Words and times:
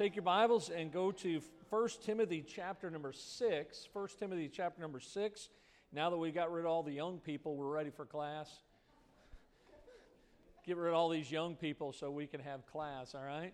take 0.00 0.16
your 0.16 0.22
Bibles 0.22 0.70
and 0.70 0.90
go 0.90 1.12
to 1.12 1.42
1 1.68 1.88
Timothy 2.02 2.42
chapter 2.42 2.90
number 2.90 3.12
6. 3.12 3.88
1 3.92 4.08
Timothy 4.18 4.48
chapter 4.50 4.80
number 4.80 4.98
6. 4.98 5.50
Now 5.92 6.08
that 6.08 6.16
we 6.16 6.30
got 6.30 6.50
rid 6.50 6.64
of 6.64 6.70
all 6.70 6.82
the 6.82 6.92
young 6.92 7.18
people, 7.18 7.54
we're 7.54 7.68
ready 7.68 7.90
for 7.90 8.06
class. 8.06 8.50
Get 10.64 10.78
rid 10.78 10.88
of 10.88 10.94
all 10.94 11.10
these 11.10 11.30
young 11.30 11.54
people 11.54 11.92
so 11.92 12.10
we 12.10 12.26
can 12.26 12.40
have 12.40 12.64
class, 12.64 13.14
all 13.14 13.22
right? 13.22 13.52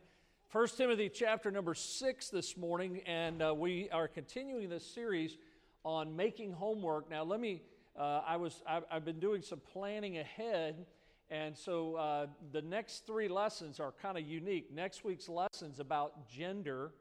1 0.52 0.68
Timothy 0.76 1.08
chapter 1.08 1.50
number 1.50 1.74
6 1.74 2.28
this 2.28 2.56
morning, 2.56 3.00
and 3.06 3.42
uh, 3.42 3.52
we 3.52 3.90
are 3.90 4.06
continuing 4.06 4.68
this 4.68 4.86
series 4.86 5.38
on 5.82 6.14
making 6.14 6.52
homework. 6.52 7.10
Now, 7.10 7.24
let 7.24 7.40
me, 7.40 7.62
uh, 7.98 8.20
I 8.24 8.36
was, 8.36 8.62
I've, 8.68 8.84
I've, 8.88 9.04
been 9.04 9.18
doing 9.18 9.42
some 9.42 9.58
planning 9.72 10.18
ahead, 10.18 10.86
and 11.30 11.56
so 11.56 11.96
uh, 11.96 12.26
the 12.52 12.62
next 12.62 13.06
three 13.06 13.28
lessons 13.28 13.80
are 13.80 13.92
kind 14.00 14.16
of 14.16 14.24
unique. 14.24 14.72
Next 14.72 15.04
week's 15.04 15.28
lesson's 15.28 15.80
about 15.80 16.28
gender. 16.28 16.92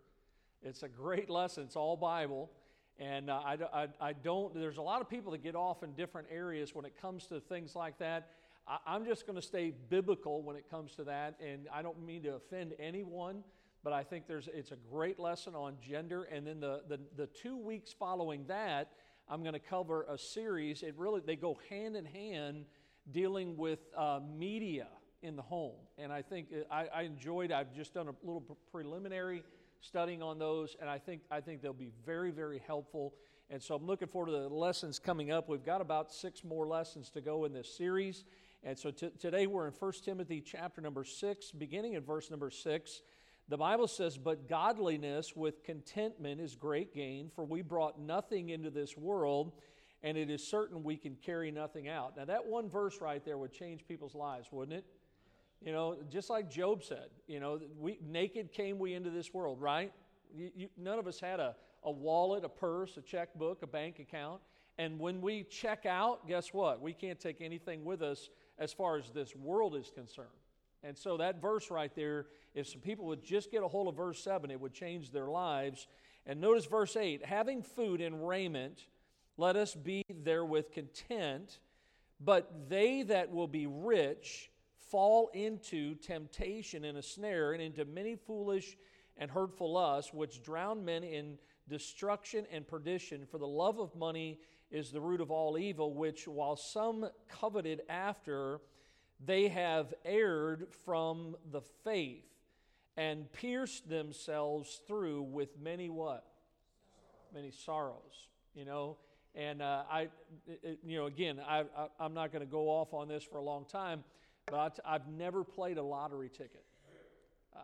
It's 0.64 0.82
a 0.82 0.90
great 0.90 1.30
lesson, 1.30 1.64
it's 1.64 1.76
all 1.76 1.96
Bible. 1.96 2.50
And 2.98 3.30
uh, 3.30 3.42
I, 3.46 3.58
I, 3.74 3.88
I, 4.00 4.14
don't, 4.14 4.56
there's 4.56 4.78
a 4.78 4.82
lot 4.82 5.02
of 5.02 5.10
people 5.10 5.34
that 5.34 5.44
get 5.44 5.56
off 5.56 5.84
in 5.84 5.92
different 5.94 6.30
areas 6.32 6.74
when 6.74 6.86
it 6.86 6.94
comes 7.00 7.28
to 7.28 7.40
things 7.42 7.76
like 7.76 8.00
that. 8.00 8.30
I, 8.68 8.96
am 8.96 9.06
just 9.06 9.28
going 9.28 9.36
to 9.36 9.46
stay 9.46 9.74
biblical 9.90 10.42
when 10.42 10.56
it 10.56 10.70
comes 10.72 10.96
to 10.96 11.04
that. 11.04 11.36
And 11.46 11.68
I 11.72 11.82
don't 11.82 12.04
mean 12.04 12.24
to 12.24 12.36
offend 12.36 12.74
anyone, 12.80 13.44
but 13.84 13.92
I 13.92 14.02
think 14.02 14.28
there's, 14.28 14.48
it's 14.52 14.72
a 14.72 14.78
great 14.90 15.20
lesson 15.20 15.56
on 15.56 15.76
gender. 15.86 16.24
And 16.24 16.48
then 16.48 16.62
the, 16.62 16.82
the, 16.88 17.00
the 17.18 17.28
two 17.28 17.58
weeks 17.58 17.94
following 17.94 18.46
that, 18.48 18.92
I'm 19.30 19.42
going 19.42 19.54
to 19.54 19.60
cover 19.60 20.06
a 20.10 20.18
series. 20.18 20.82
It 20.82 20.96
really, 20.98 21.22
they 21.24 21.36
go 21.36 21.60
hand 21.70 21.96
in 21.96 22.06
hand 22.06 22.66
dealing 23.12 23.58
with 23.58 23.80
uh, 23.98 24.20
media 24.38 24.88
in 25.22 25.36
the 25.36 25.42
home. 25.42 25.76
And 25.98 26.12
I 26.12 26.22
think 26.22 26.48
uh, 26.52 26.74
I, 26.74 26.88
I 26.88 27.02
enjoyed, 27.04 27.52
I've 27.52 27.74
just 27.74 27.94
done 27.94 28.08
a 28.08 28.14
little 28.24 28.58
preliminary 28.72 29.44
studying 29.82 30.22
on 30.22 30.40
those, 30.40 30.76
and 30.80 30.90
I 30.90 30.98
think, 30.98 31.22
I 31.30 31.42
think 31.42 31.62
they'll 31.62 31.74
be 31.74 31.92
very, 32.06 32.32
very 32.32 32.62
helpful. 32.66 33.14
And 33.50 33.62
so 33.62 33.76
I'm 33.76 33.86
looking 33.86 34.08
forward 34.08 34.28
to 34.28 34.32
the 34.32 34.50
lessons 34.50 34.98
coming 34.98 35.32
up. 35.32 35.48
We've 35.48 35.66
got 35.66 35.82
about 35.82 36.12
six 36.12 36.44
more 36.44 36.68
lessons 36.68 37.10
to 37.12 37.22
go 37.22 37.46
in 37.46 37.54
this 37.54 37.76
series. 37.76 38.26
And 38.64 38.78
so 38.78 38.90
t- 38.90 39.12
today 39.20 39.46
we're 39.46 39.68
in 39.68 39.74
1 39.74 39.92
Timothy 40.04 40.42
chapter 40.42 40.82
number 40.82 41.04
6, 41.04 41.52
beginning 41.52 41.94
in 41.94 42.04
verse 42.04 42.32
number 42.32 42.50
6. 42.50 43.02
The 43.48 43.58
Bible 43.58 43.88
says, 43.88 44.18
But 44.18 44.50
godliness 44.50 45.36
with 45.36 45.64
contentment 45.64 46.42
is 46.42 46.56
great 46.56 46.96
gain, 46.96 47.30
for 47.36 47.46
we 47.46 47.62
brought 47.62 48.00
nothing 48.00 48.50
into 48.50 48.72
this 48.72 48.98
world, 48.98 49.52
and 50.06 50.20
it 50.20 50.30
is 50.30 50.46
certain 50.46 50.84
we 50.84 50.96
can 50.96 51.16
carry 51.16 51.50
nothing 51.50 51.90
out. 51.90 52.16
Now, 52.16 52.26
that 52.26 52.46
one 52.46 52.70
verse 52.70 53.02
right 53.02 53.26
there 53.26 53.40
would 53.40 53.52
change 53.52 53.88
people's 53.88 54.14
lives, 54.14 54.48
wouldn't 54.52 54.78
it? 54.78 54.86
You 55.66 55.72
know, 55.72 55.98
just 56.12 56.30
like 56.30 56.48
Job 56.48 56.84
said, 56.84 57.10
you 57.26 57.40
know, 57.40 57.60
we, 57.80 57.98
naked 58.06 58.52
came 58.52 58.78
we 58.78 58.94
into 58.94 59.10
this 59.10 59.34
world, 59.34 59.60
right? 59.60 59.92
You, 60.32 60.52
you, 60.56 60.70
none 60.78 61.00
of 61.00 61.08
us 61.08 61.20
had 61.20 61.40
a, 61.40 61.56
a 61.84 61.90
wallet, 61.90 62.46
a 62.46 62.50
purse, 62.50 62.98
a 62.98 63.02
checkbook, 63.02 63.64
a 63.64 63.68
bank 63.68 63.98
account. 63.98 64.42
And 64.78 65.00
when 65.00 65.22
we 65.22 65.44
check 65.44 65.88
out, 65.88 66.28
guess 66.28 66.54
what? 66.54 66.82
We 66.82 66.94
can't 66.94 67.20
take 67.20 67.42
anything 67.42 67.84
with 67.84 68.04
us 68.04 68.30
as 68.60 68.72
far 68.72 68.98
as 68.98 69.10
this 69.10 69.36
world 69.36 69.76
is 69.76 69.90
concerned. 69.90 70.28
And 70.84 70.96
so 70.96 71.18
that 71.18 71.42
verse 71.42 71.72
right 71.72 71.94
there, 71.96 72.28
if 72.54 72.68
some 72.68 72.82
people 72.82 73.06
would 73.06 73.24
just 73.24 73.50
get 73.50 73.64
a 73.64 73.68
hold 73.68 73.88
of 73.88 73.96
verse 73.96 74.24
7, 74.24 74.52
it 74.52 74.62
would 74.62 74.74
change 74.74 75.12
their 75.12 75.30
lives. 75.30 75.88
And 76.28 76.40
notice 76.40 76.66
verse 76.66 76.96
8 76.96 77.26
having 77.26 77.64
food 77.64 78.02
and 78.02 78.28
raiment, 78.28 78.86
let 79.38 79.56
us 79.56 79.76
be 79.76 80.04
therewith 80.10 80.72
content. 80.72 81.60
But 82.20 82.70
they 82.70 83.04
that 83.04 83.32
will 83.32 83.48
be 83.48 83.68
rich, 83.68 84.50
fall 84.90 85.30
into 85.34 85.96
temptation 85.96 86.86
and 86.86 86.98
a 86.98 87.02
snare 87.02 87.52
and 87.52 87.62
into 87.62 87.84
many 87.86 88.16
foolish 88.16 88.78
and 89.18 89.30
hurtful 89.30 89.74
lusts, 89.74 90.14
which 90.14 90.44
drown 90.44 90.86
men 90.86 91.04
in 91.04 91.38
destruction 91.68 92.46
and 92.52 92.68
perdition. 92.68 93.26
For 93.26 93.38
the 93.38 93.48
love 93.48 93.80
of 93.80 93.96
money 93.96 94.40
is 94.72 94.92
the 94.92 95.02
root 95.02 95.22
of 95.22 95.32
all 95.32 95.58
evil, 95.58 95.94
which 95.94 96.28
while 96.28 96.56
some 96.56 97.10
coveted 97.28 97.82
after, 97.90 98.62
they 99.24 99.48
have 99.48 99.94
erred 100.04 100.68
from 100.86 101.36
the 101.52 101.62
faith 101.62 102.26
and 102.98 103.32
pierced 103.32 103.90
themselves 103.90 104.82
through 104.88 105.22
with 105.22 105.60
many 105.60 105.90
what? 105.90 106.26
Many 107.34 107.52
sorrows, 107.52 108.28
you 108.54 108.66
know. 108.66 108.98
And 109.36 109.62
uh, 109.62 109.84
I, 109.92 110.08
it, 110.48 110.80
you 110.84 110.98
know, 110.98 111.06
again, 111.06 111.42
I, 111.46 111.60
I, 111.60 111.88
I'm 112.00 112.14
not 112.14 112.32
going 112.32 112.42
to 112.42 112.52
go 112.52 112.70
off 112.70 112.94
on 112.94 113.08
this 113.08 113.24
for 113.24 113.38
a 113.38 113.44
long 113.44 113.66
time 113.66 114.04
but 114.48 114.80
I've 114.86 115.08
never 115.08 115.44
played 115.44 115.78
a 115.78 115.84
lottery 115.84 116.30
ticket. 116.30 116.64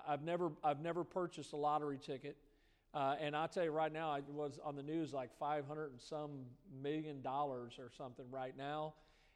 I've 0.08 0.24
never, 0.24 0.52
I've 0.64 0.80
never 0.80 1.04
purchased 1.04 1.54
a 1.54 1.58
lottery 1.58 2.00
ticket. 2.00 2.38
Uh, 2.94 3.16
and 3.22 3.36
I'll 3.36 3.48
tell 3.48 3.64
you 3.64 3.72
right 3.72 3.92
now, 3.92 4.10
I 4.10 4.22
was 4.30 4.60
on 4.64 4.76
the 4.76 4.84
news 4.84 5.14
like 5.14 5.30
500 5.38 5.92
and 5.92 6.02
some 6.02 6.32
million 6.82 7.22
dollars 7.22 7.74
or 7.80 7.90
something 7.98 8.26
right 8.32 8.58
now. 8.58 8.94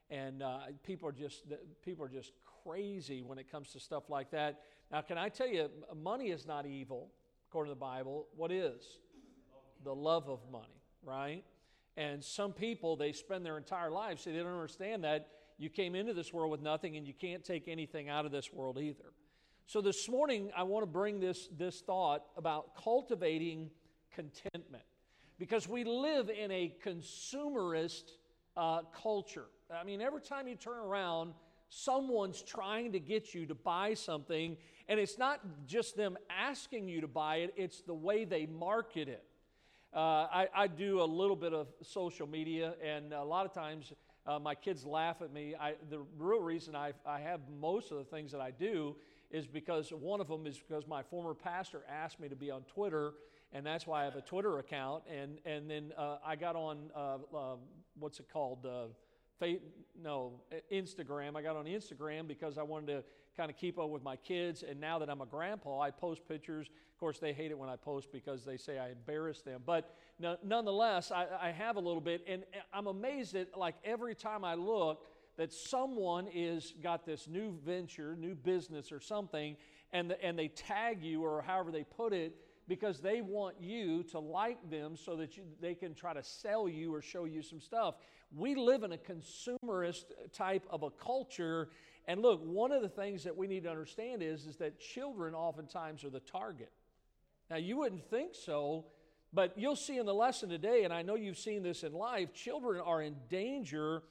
And 0.10 0.44
uh, 0.44 0.60
people, 0.84 1.10
are 1.10 1.14
just, 1.14 1.44
people 1.84 2.06
are 2.06 2.10
just 2.10 2.32
crazy 2.64 3.22
when 3.22 3.38
it 3.38 3.50
comes 3.50 3.72
to 3.74 3.80
stuff 3.80 4.10
like 4.10 4.32
that. 4.32 4.62
Now, 4.92 5.02
can 5.02 5.18
I 5.18 5.30
tell 5.30 5.48
you, 5.48 5.70
money 5.96 6.30
is 6.30 6.46
not 6.46 6.66
evil, 6.66 7.10
according 7.50 7.72
to 7.72 7.76
the 7.76 7.80
Bible. 7.80 8.28
What 8.36 8.52
is? 8.52 9.00
The 9.84 9.94
love 9.94 10.30
of 10.30 10.40
money, 10.52 10.82
right? 11.04 11.44
And 11.98 12.24
some 12.24 12.52
people, 12.52 12.96
they 12.96 13.14
spend 13.14 13.46
their 13.46 13.58
entire 13.58 13.90
lives, 13.90 14.24
so 14.24 14.32
they 14.32 14.38
don't 14.38 14.48
understand 14.48 15.04
that 15.04 15.28
you 15.58 15.70
came 15.70 15.96
into 15.96 16.14
this 16.14 16.34
world 16.34 16.52
with 16.52 16.62
nothing, 16.62 16.98
and 16.98 17.08
you 17.08 17.14
can't 17.14 17.44
take 17.44 17.68
anything 17.68 18.10
out 18.10 18.26
of 18.26 18.32
this 18.32 18.52
world 18.52 18.78
either. 18.78 19.14
So 19.66 19.82
this 19.82 20.08
morning, 20.10 20.52
I 20.56 20.64
want 20.64 20.84
to 20.84 20.88
bring 20.88 21.20
this, 21.20 21.48
this 21.58 21.82
thought 21.82 22.26
about 22.38 22.76
cultivating 22.76 23.72
contentment 24.14 24.84
because 25.40 25.68
we 25.68 25.84
live 25.84 26.30
in 26.30 26.52
a 26.52 26.74
consumerist 26.86 28.12
uh, 28.56 28.82
culture. 29.02 29.46
I 29.74 29.84
mean, 29.84 30.02
every 30.02 30.22
time 30.22 30.48
you 30.48 30.56
turn 30.56 30.78
around, 30.78 31.34
someone's 31.70 32.42
trying 32.42 32.92
to 32.92 33.00
get 33.00 33.34
you 33.34 33.46
to 33.48 33.56
buy 33.56 33.96
something, 33.96 34.56
and 34.88 35.00
it's 35.00 35.18
not 35.18 35.40
just 35.66 35.98
them 35.98 36.18
asking 36.30 36.88
you 36.88 37.02
to 37.02 37.08
buy 37.08 37.38
it, 37.38 37.54
it's 37.58 37.82
the 37.82 37.94
way 37.94 38.24
they 38.24 38.46
market 38.46 39.08
it. 39.08 39.24
Uh, 39.96 40.28
I, 40.30 40.48
I, 40.54 40.68
do 40.68 41.02
a 41.02 41.06
little 41.06 41.38
bit 41.38 41.54
of 41.54 41.68
social 41.82 42.28
media, 42.28 42.74
and 42.84 43.14
a 43.14 43.24
lot 43.24 43.46
of 43.46 43.54
times 43.54 43.94
uh, 44.28 44.38
my 44.38 44.54
kids 44.54 44.86
laugh 44.86 45.22
at 45.22 45.32
me. 45.32 45.56
I, 45.58 45.76
the 45.90 46.02
real 46.18 46.42
reason 46.42 46.76
I, 46.76 46.92
I 47.06 47.22
have 47.22 47.40
most 47.62 47.92
of 47.92 48.00
the 48.00 48.04
things 48.04 48.34
that 48.34 48.42
I 48.42 48.52
do 48.52 48.98
is 49.32 49.48
because 49.48 49.92
one 49.92 50.20
of 50.20 50.28
them 50.28 50.48
is 50.48 50.60
because 50.60 50.86
my 50.86 51.02
former 51.02 51.34
pastor 51.34 51.86
asked 51.90 52.20
me 52.20 52.28
to 52.28 52.36
be 52.36 52.52
on 52.52 52.64
Twitter, 52.64 53.14
and 53.54 53.66
that's 53.66 53.88
why 53.88 54.02
I 54.02 54.04
have 54.04 54.18
a 54.18 54.22
Twitter 54.22 54.60
account. 54.60 55.04
And, 55.10 55.38
and 55.46 55.70
then 55.70 55.94
uh, 55.98 56.18
I 56.26 56.36
got 56.36 56.58
on, 56.58 56.92
uh, 56.94 57.18
uh 57.34 57.56
what's 57.98 58.20
it 58.20 58.28
called? 58.28 58.66
Uh, 58.66 59.48
no, 60.04 60.42
Instagram. 60.74 61.38
I 61.38 61.42
got 61.42 61.56
on 61.56 61.68
Instagram 61.68 62.28
because 62.28 62.58
I 62.58 62.64
wanted 62.64 62.88
to 62.88 63.04
kind 63.36 63.50
of 63.50 63.58
keep 63.58 63.78
up 63.78 63.90
with 63.90 64.04
my 64.04 64.16
kids. 64.16 64.64
And 64.64 64.80
now 64.80 65.00
that 65.00 65.10
I'm 65.10 65.22
a 65.22 65.26
grandpa, 65.26 65.80
I 65.82 65.92
post 65.92 66.28
pictures. 66.28 66.68
Of 66.68 67.00
course, 67.00 67.20
they 67.20 67.34
hate 67.34 67.52
it 67.52 67.58
when 67.58 67.70
I 67.70 67.76
post 67.76 68.12
because 68.12 68.46
they 68.46 68.58
say 68.58 68.80
I 68.80 68.90
embarrass 68.90 69.42
them. 69.42 69.62
But 69.66 69.94
no, 70.20 70.38
nonetheless, 70.44 71.12
I, 71.12 71.28
I 71.42 71.52
have 71.52 71.76
a 71.76 71.80
little 71.82 72.02
bit. 72.02 72.24
And 72.28 72.44
I'm 72.74 72.88
amazed 72.88 73.34
that, 73.34 73.58
like, 73.58 73.76
every 73.84 74.16
time 74.16 74.44
I 74.44 74.56
look, 74.56 75.06
that 75.38 75.52
someone 75.52 76.28
is 76.34 76.74
got 76.82 77.06
this 77.06 77.28
new 77.28 77.58
venture, 77.66 78.16
new 78.16 78.36
business 78.36 78.92
or 78.92 79.02
something, 79.02 79.58
and, 79.92 80.10
the, 80.10 80.24
and 80.24 80.40
they 80.40 80.48
tag 80.48 81.04
you 81.04 81.24
or 81.24 81.42
however 81.42 81.72
they 81.72 81.84
put 81.84 82.14
it 82.14 82.36
because 82.68 83.00
they 83.00 83.22
want 83.22 83.56
you 83.60 84.04
to 84.04 84.20
like 84.20 84.70
them 84.70 84.96
so 84.96 85.16
that 85.18 85.38
you, 85.38 85.44
they 85.62 85.76
can 85.76 85.94
try 85.94 86.14
to 86.14 86.24
sell 86.24 86.68
you 86.68 86.94
or 86.94 87.02
show 87.02 87.26
you 87.26 87.42
some 87.42 87.60
stuff. 87.60 87.96
We 88.36 88.56
live 88.56 88.84
in 88.84 88.94
a 88.94 88.98
consumerist 88.98 90.06
type 90.34 90.66
of 90.70 90.84
a 90.84 90.90
culture. 90.90 91.70
And 92.08 92.22
look, 92.22 92.42
one 92.44 92.72
of 92.72 92.82
the 92.82 92.90
things 92.90 93.24
that 93.24 93.36
we 93.36 93.48
need 93.48 93.64
to 93.64 93.70
understand 93.70 94.22
is, 94.22 94.46
is 94.46 94.58
that 94.58 94.80
children 94.80 95.34
oftentimes 95.34 96.04
are 96.04 96.10
the 96.10 96.20
target. 96.20 96.72
Now, 97.50 97.58
you 97.58 97.78
wouldn't 97.78 98.10
think 98.10 98.36
so, 98.36 98.86
but 99.34 99.58
you'll 99.58 99.76
see 99.76 99.98
in 99.98 100.06
the 100.06 100.14
lesson 100.14 100.50
today, 100.50 100.84
and 100.84 100.94
I 100.94 101.02
know 101.02 101.16
you've 101.16 101.38
seen 101.38 101.64
this 101.64 101.84
in 101.84 101.94
life, 101.94 102.34
children 102.34 102.80
are 102.80 103.02
in 103.02 103.16
danger 103.30 104.04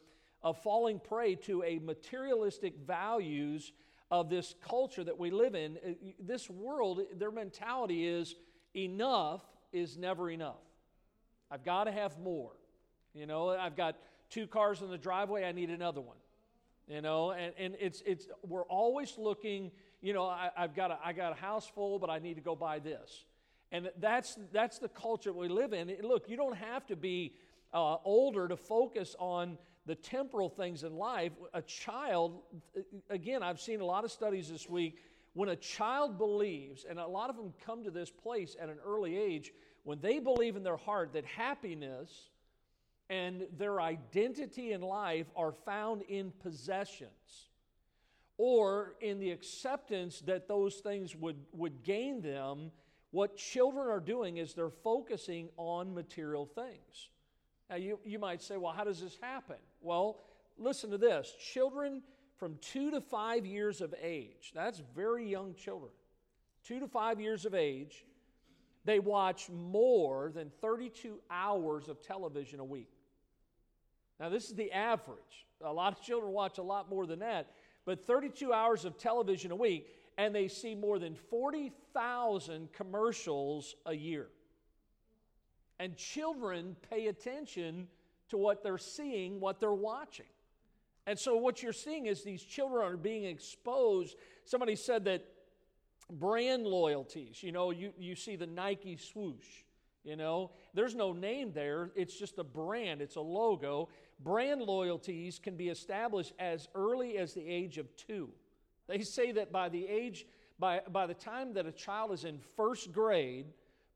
of 0.42 0.58
falling 0.62 1.00
prey 1.00 1.34
to 1.36 1.62
a 1.62 1.78
materialistic 1.78 2.74
values 2.86 3.72
of 4.10 4.28
this 4.28 4.54
culture 4.69 5.02
that 5.02 5.19
we 5.19 5.30
live 5.30 5.54
in. 5.54 5.76
Uh, 5.76 5.92
this 6.20 6.50
world, 6.50 7.00
their 7.16 7.30
mentality 7.30 8.06
is 8.06 8.34
enough 8.76 9.42
is 9.72 9.96
never 9.96 10.30
enough. 10.30 10.60
I've 11.50 11.64
got 11.64 11.84
to 11.84 11.92
have 11.92 12.19
more. 12.19 12.52
You 13.14 13.26
know, 13.26 13.48
I've 13.50 13.76
got 13.76 13.96
two 14.30 14.46
cars 14.46 14.82
in 14.82 14.90
the 14.90 14.98
driveway, 14.98 15.44
I 15.44 15.52
need 15.52 15.70
another 15.70 16.00
one. 16.00 16.16
You 16.86 17.00
know, 17.00 17.31
and, 17.31 17.54
and 17.58 17.76
it's, 17.81 18.02
it's, 18.04 18.28
we're 18.46 18.66
always 18.66 19.16
looking, 19.16 19.70
you 20.02 20.12
know, 20.12 20.26
I, 20.26 20.50
have 20.54 20.75
got 20.75 20.90
a, 20.90 20.98
I 21.02 21.14
got 21.14 21.32
a 21.32 21.40
house 21.40 21.66
full, 21.66 21.98
but 21.98 22.10
I 22.10 22.19
need 22.19 22.34
to 22.34 22.42
go 22.42 22.54
buy 22.54 22.78
this. 22.78 23.25
And 23.72 23.90
that's, 23.98 24.38
that's 24.52 24.78
the 24.78 24.90
culture 24.90 25.32
we 25.32 25.48
live 25.48 25.72
in. 25.72 25.96
Look, 26.02 26.28
you 26.28 26.36
don't 26.36 26.56
have 26.56 26.86
to 26.88 26.96
be 26.96 27.36
uh, 27.72 27.96
older 28.04 28.46
to 28.48 28.56
focus 28.56 29.16
on 29.19 29.56
the 29.86 29.94
temporal 29.94 30.48
things 30.50 30.84
in 30.84 30.96
life. 30.96 31.32
A 31.54 31.62
child, 31.62 32.42
again, 33.08 33.42
I've 33.42 33.60
seen 33.60 33.81
a 33.81 33.84
lot 33.84 34.04
of 34.04 34.12
studies 34.12 34.50
this 34.50 34.69
week 34.69 34.98
When 35.34 35.48
a 35.48 35.56
child 35.56 36.16
believes, 36.16 36.86
and 36.88 36.98
a 36.98 37.06
lot 37.06 37.28
of 37.28 37.36
them 37.36 37.52
come 37.66 37.82
to 37.82 37.90
this 37.90 38.08
place 38.08 38.56
at 38.60 38.69
an 38.69 38.78
early 38.86 39.19
age, 39.19 39.52
when 39.82 40.00
they 40.00 40.20
believe 40.20 40.54
in 40.54 40.62
their 40.62 40.76
heart 40.76 41.12
that 41.14 41.25
happiness 41.25 42.31
and 43.10 43.46
their 43.56 43.80
identity 43.80 44.72
in 44.72 44.80
life 44.80 45.26
are 45.36 45.52
found 45.52 46.02
in 46.02 46.32
possessions 46.42 47.50
or 48.36 48.94
in 49.00 49.18
the 49.20 49.30
acceptance 49.30 50.20
that 50.22 50.48
those 50.48 50.76
things 50.76 51.14
would, 51.14 51.36
would 51.52 51.82
gain 51.84 52.20
them, 52.20 52.72
what 53.10 53.36
children 53.36 53.88
are 53.88 54.00
doing 54.00 54.38
is 54.38 54.54
they're 54.54 54.70
focusing 54.70 55.48
on 55.56 55.94
material 55.94 56.46
things. 56.46 57.10
Now, 57.70 57.76
you, 57.76 57.98
you 58.04 58.18
might 58.18 58.42
say, 58.42 58.56
well, 58.56 58.72
how 58.72 58.84
does 58.84 59.00
this 59.00 59.16
happen? 59.20 59.56
Well, 59.80 60.20
listen 60.58 60.90
to 60.90 60.98
this 60.98 61.32
children 61.52 62.02
from 62.36 62.56
two 62.60 62.90
to 62.90 63.00
five 63.00 63.46
years 63.46 63.80
of 63.80 63.94
age, 64.02 64.52
that's 64.54 64.82
very 64.94 65.28
young 65.28 65.54
children, 65.54 65.92
two 66.66 66.80
to 66.80 66.88
five 66.88 67.20
years 67.20 67.46
of 67.46 67.54
age, 67.54 68.04
they 68.84 68.98
watch 68.98 69.48
more 69.48 70.30
than 70.34 70.50
32 70.60 71.20
hours 71.30 71.88
of 71.88 72.02
television 72.02 72.60
a 72.60 72.64
week. 72.64 72.90
Now, 74.20 74.28
this 74.28 74.49
is 74.49 74.55
the 74.55 74.72
average. 74.72 75.46
A 75.62 75.72
lot 75.72 75.93
of 75.93 76.02
children 76.02 76.32
watch 76.32 76.58
a 76.58 76.62
lot 76.62 76.88
more 76.88 77.06
than 77.06 77.20
that, 77.20 77.50
but 77.84 78.06
32 78.06 78.52
hours 78.52 78.84
of 78.84 78.96
television 78.96 79.50
a 79.50 79.56
week, 79.56 79.88
and 80.16 80.34
they 80.34 80.49
see 80.49 80.75
more 80.75 80.99
than 80.99 81.14
40,000 81.14 82.72
commercials 82.72 83.75
a 83.87 83.94
year. 83.94 84.28
And 85.78 85.96
children 85.96 86.76
pay 86.90 87.08
attention 87.08 87.88
to 88.28 88.38
what 88.38 88.62
they're 88.62 88.78
seeing, 88.78 89.40
what 89.40 89.61
they're 89.61 89.72
watching. 89.72 90.26
And 91.06 91.19
so, 91.19 91.37
what 91.37 91.62
you're 91.62 91.72
seeing 91.72 92.06
is 92.06 92.22
these 92.22 92.43
children 92.43 92.84
are 92.84 92.96
being 92.96 93.25
exposed. 93.25 94.17
Somebody 94.44 94.76
said 94.76 95.05
that 95.05 95.25
brand 96.10 96.64
loyalties, 96.64 97.43
you 97.43 97.52
know, 97.52 97.70
you, 97.70 97.93
you 97.99 98.14
see 98.14 98.37
the 98.37 98.46
Nike 98.46 98.96
swoosh, 98.96 99.46
you 100.02 100.17
know, 100.17 100.50
there's 100.75 100.94
no 100.94 101.12
name 101.12 101.52
there, 101.52 101.90
it's 101.94 102.19
just 102.19 102.38
a 102.38 102.44
brand, 102.44 103.00
it's 103.00 103.17
a 103.17 103.20
logo. 103.20 103.88
Brand 104.24 104.62
loyalties 104.62 105.38
can 105.38 105.54
be 105.54 105.68
established 105.68 106.32
as 106.38 106.66
early 106.74 107.18
as 107.18 107.34
the 107.34 107.46
age 107.46 107.76
of 107.76 107.94
two. 107.96 108.30
They 108.88 109.02
say 109.02 109.32
that 109.32 109.52
by 109.52 109.68
the 109.68 109.86
age, 109.86 110.26
by, 110.58 110.80
by 110.90 111.06
the 111.06 111.14
time 111.14 111.52
that 111.54 111.66
a 111.66 111.72
child 111.72 112.12
is 112.12 112.24
in 112.24 112.38
first 112.56 112.90
grade, 112.90 113.46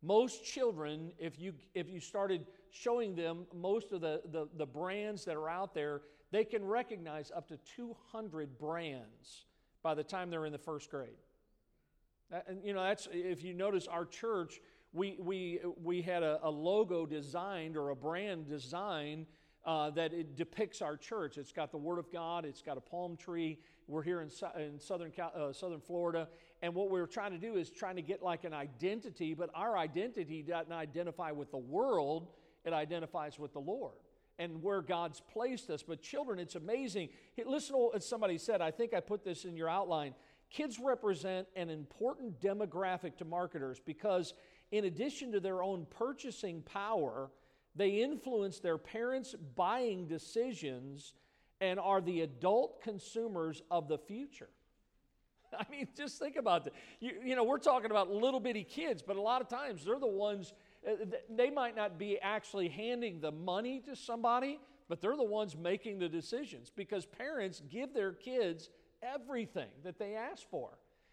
most 0.03 0.45
children, 0.45 1.13
if 1.19 1.41
you, 1.41 1.55
if 1.75 1.89
you 1.89 1.99
started 1.99 2.47
showing 2.71 3.15
them 3.15 3.47
most 3.55 3.93
of 3.93 4.03
the, 4.03 4.21
the, 4.31 4.49
the 4.59 4.67
brands 4.67 5.25
that 5.25 5.35
are 5.35 5.49
out 5.49 5.73
there, 5.73 6.03
they 6.31 6.45
can 6.45 6.63
recognize 6.63 7.33
up 7.35 7.49
to 7.49 7.57
200 7.77 8.59
brands 8.59 9.47
by 9.83 9.95
the 9.95 10.05
time 10.05 10.29
they're 10.29 10.45
in 10.45 10.53
the 10.53 10.59
first 10.59 10.91
grade. 10.91 11.17
And 12.47 12.63
you 12.63 12.75
know, 12.75 12.83
that's 12.83 13.09
if 13.11 13.43
you 13.43 13.55
notice 13.55 13.87
our 13.87 14.05
church, 14.05 14.61
we 14.93 15.17
we 15.19 15.61
we 15.83 16.03
had 16.03 16.23
a, 16.23 16.39
a 16.43 16.51
logo 16.51 17.07
designed 17.07 17.75
or 17.75 17.89
a 17.89 17.97
brand 17.97 18.47
designed 18.47 19.25
uh, 19.69 19.91
that 19.91 20.15
it 20.15 20.35
depicts 20.35 20.81
our 20.81 20.97
church. 20.97 21.37
It's 21.37 21.53
got 21.53 21.71
the 21.71 21.77
Word 21.77 21.99
of 21.99 22.11
God. 22.11 22.47
It's 22.47 22.63
got 22.63 22.79
a 22.79 22.81
palm 22.81 23.19
tree. 23.19 23.59
We're 23.87 24.03
here 24.03 24.23
in, 24.23 24.31
in 24.59 24.81
southern 24.81 25.13
uh, 25.21 25.53
southern 25.53 25.81
Florida, 25.81 26.27
and 26.63 26.75
what 26.75 26.91
we're 26.91 27.07
trying 27.07 27.33
to 27.33 27.39
do 27.39 27.57
is 27.57 27.69
trying 27.69 27.97
to 27.97 28.03
get 28.03 28.23
like 28.23 28.45
an 28.45 28.55
identity. 28.55 29.35
But 29.35 29.51
our 29.55 29.77
identity 29.77 30.43
doesn't 30.43 30.73
identify 30.73 31.33
with 31.33 31.51
the 31.51 31.59
world; 31.59 32.29
it 32.65 32.73
identifies 32.73 33.39
with 33.39 33.53
the 33.53 33.61
Lord 33.61 33.93
and 34.39 34.63
where 34.63 34.81
God's 34.81 35.21
placed 35.21 35.69
us. 35.69 35.83
But 35.83 36.01
children, 36.01 36.39
it's 36.39 36.55
amazing. 36.55 37.11
Listen 37.45 37.75
to 37.75 37.79
what 37.79 38.03
somebody 38.03 38.39
said. 38.39 38.63
I 38.63 38.71
think 38.71 38.95
I 38.95 39.01
put 39.01 39.23
this 39.23 39.45
in 39.45 39.55
your 39.55 39.69
outline. 39.69 40.15
Kids 40.49 40.79
represent 40.83 41.47
an 41.57 41.69
important 41.69 42.41
demographic 42.41 43.19
to 43.19 43.27
marketers 43.27 43.83
because, 43.85 44.33
in 44.71 44.87
addition 44.87 45.31
to 45.33 45.41
their 45.41 45.63
own 45.63 45.87
purchasing 45.91 46.63
power, 46.63 47.29
they 47.79 48.03
influence 48.03 48.59
their 48.59 48.77
parents' 48.77 49.35
buying 49.55 50.07
decisions 50.07 51.15
and 51.61 51.79
are 51.79 52.01
the 52.01 52.21
adult 52.23 52.83
consumers 52.83 53.63
of 53.71 53.89
the 53.89 53.99
future. 53.99 54.49
I 55.59 55.65
mean, 55.71 55.89
just 55.97 56.19
think 56.19 56.37
about 56.37 56.65
that. 56.65 56.75
You, 57.01 57.13
you 57.25 57.37
know, 57.37 57.45
we're 57.45 57.59
talking 57.59 57.91
about 57.91 58.11
little 58.11 58.41
bitty 58.41 58.65
kids, 58.65 59.01
but 59.01 59.17
a 59.17 59.21
lot 59.21 59.41
of 59.41 59.49
times 59.49 59.85
they're 59.85 59.99
the 59.99 60.07
ones, 60.07 60.53
uh, 60.87 61.05
they 61.31 61.51
might 61.51 61.77
not 61.77 61.99
be 61.99 62.19
actually 62.21 62.69
handing 62.69 63.21
the 63.21 63.33
money 63.33 63.81
to 63.87 63.95
somebody, 63.97 64.59
but 64.89 65.01
they're 65.01 65.17
the 65.17 65.23
ones 65.23 65.57
making 65.57 66.01
the 66.01 66.09
decisions 66.09 66.73
because 66.75 67.07
parents 67.07 67.63
give 67.71 67.95
their 67.95 68.13
kids 68.13 68.71
everything 69.03 69.71
that 69.85 69.99
they 69.99 70.15
ask 70.15 70.49
for. 70.51 70.71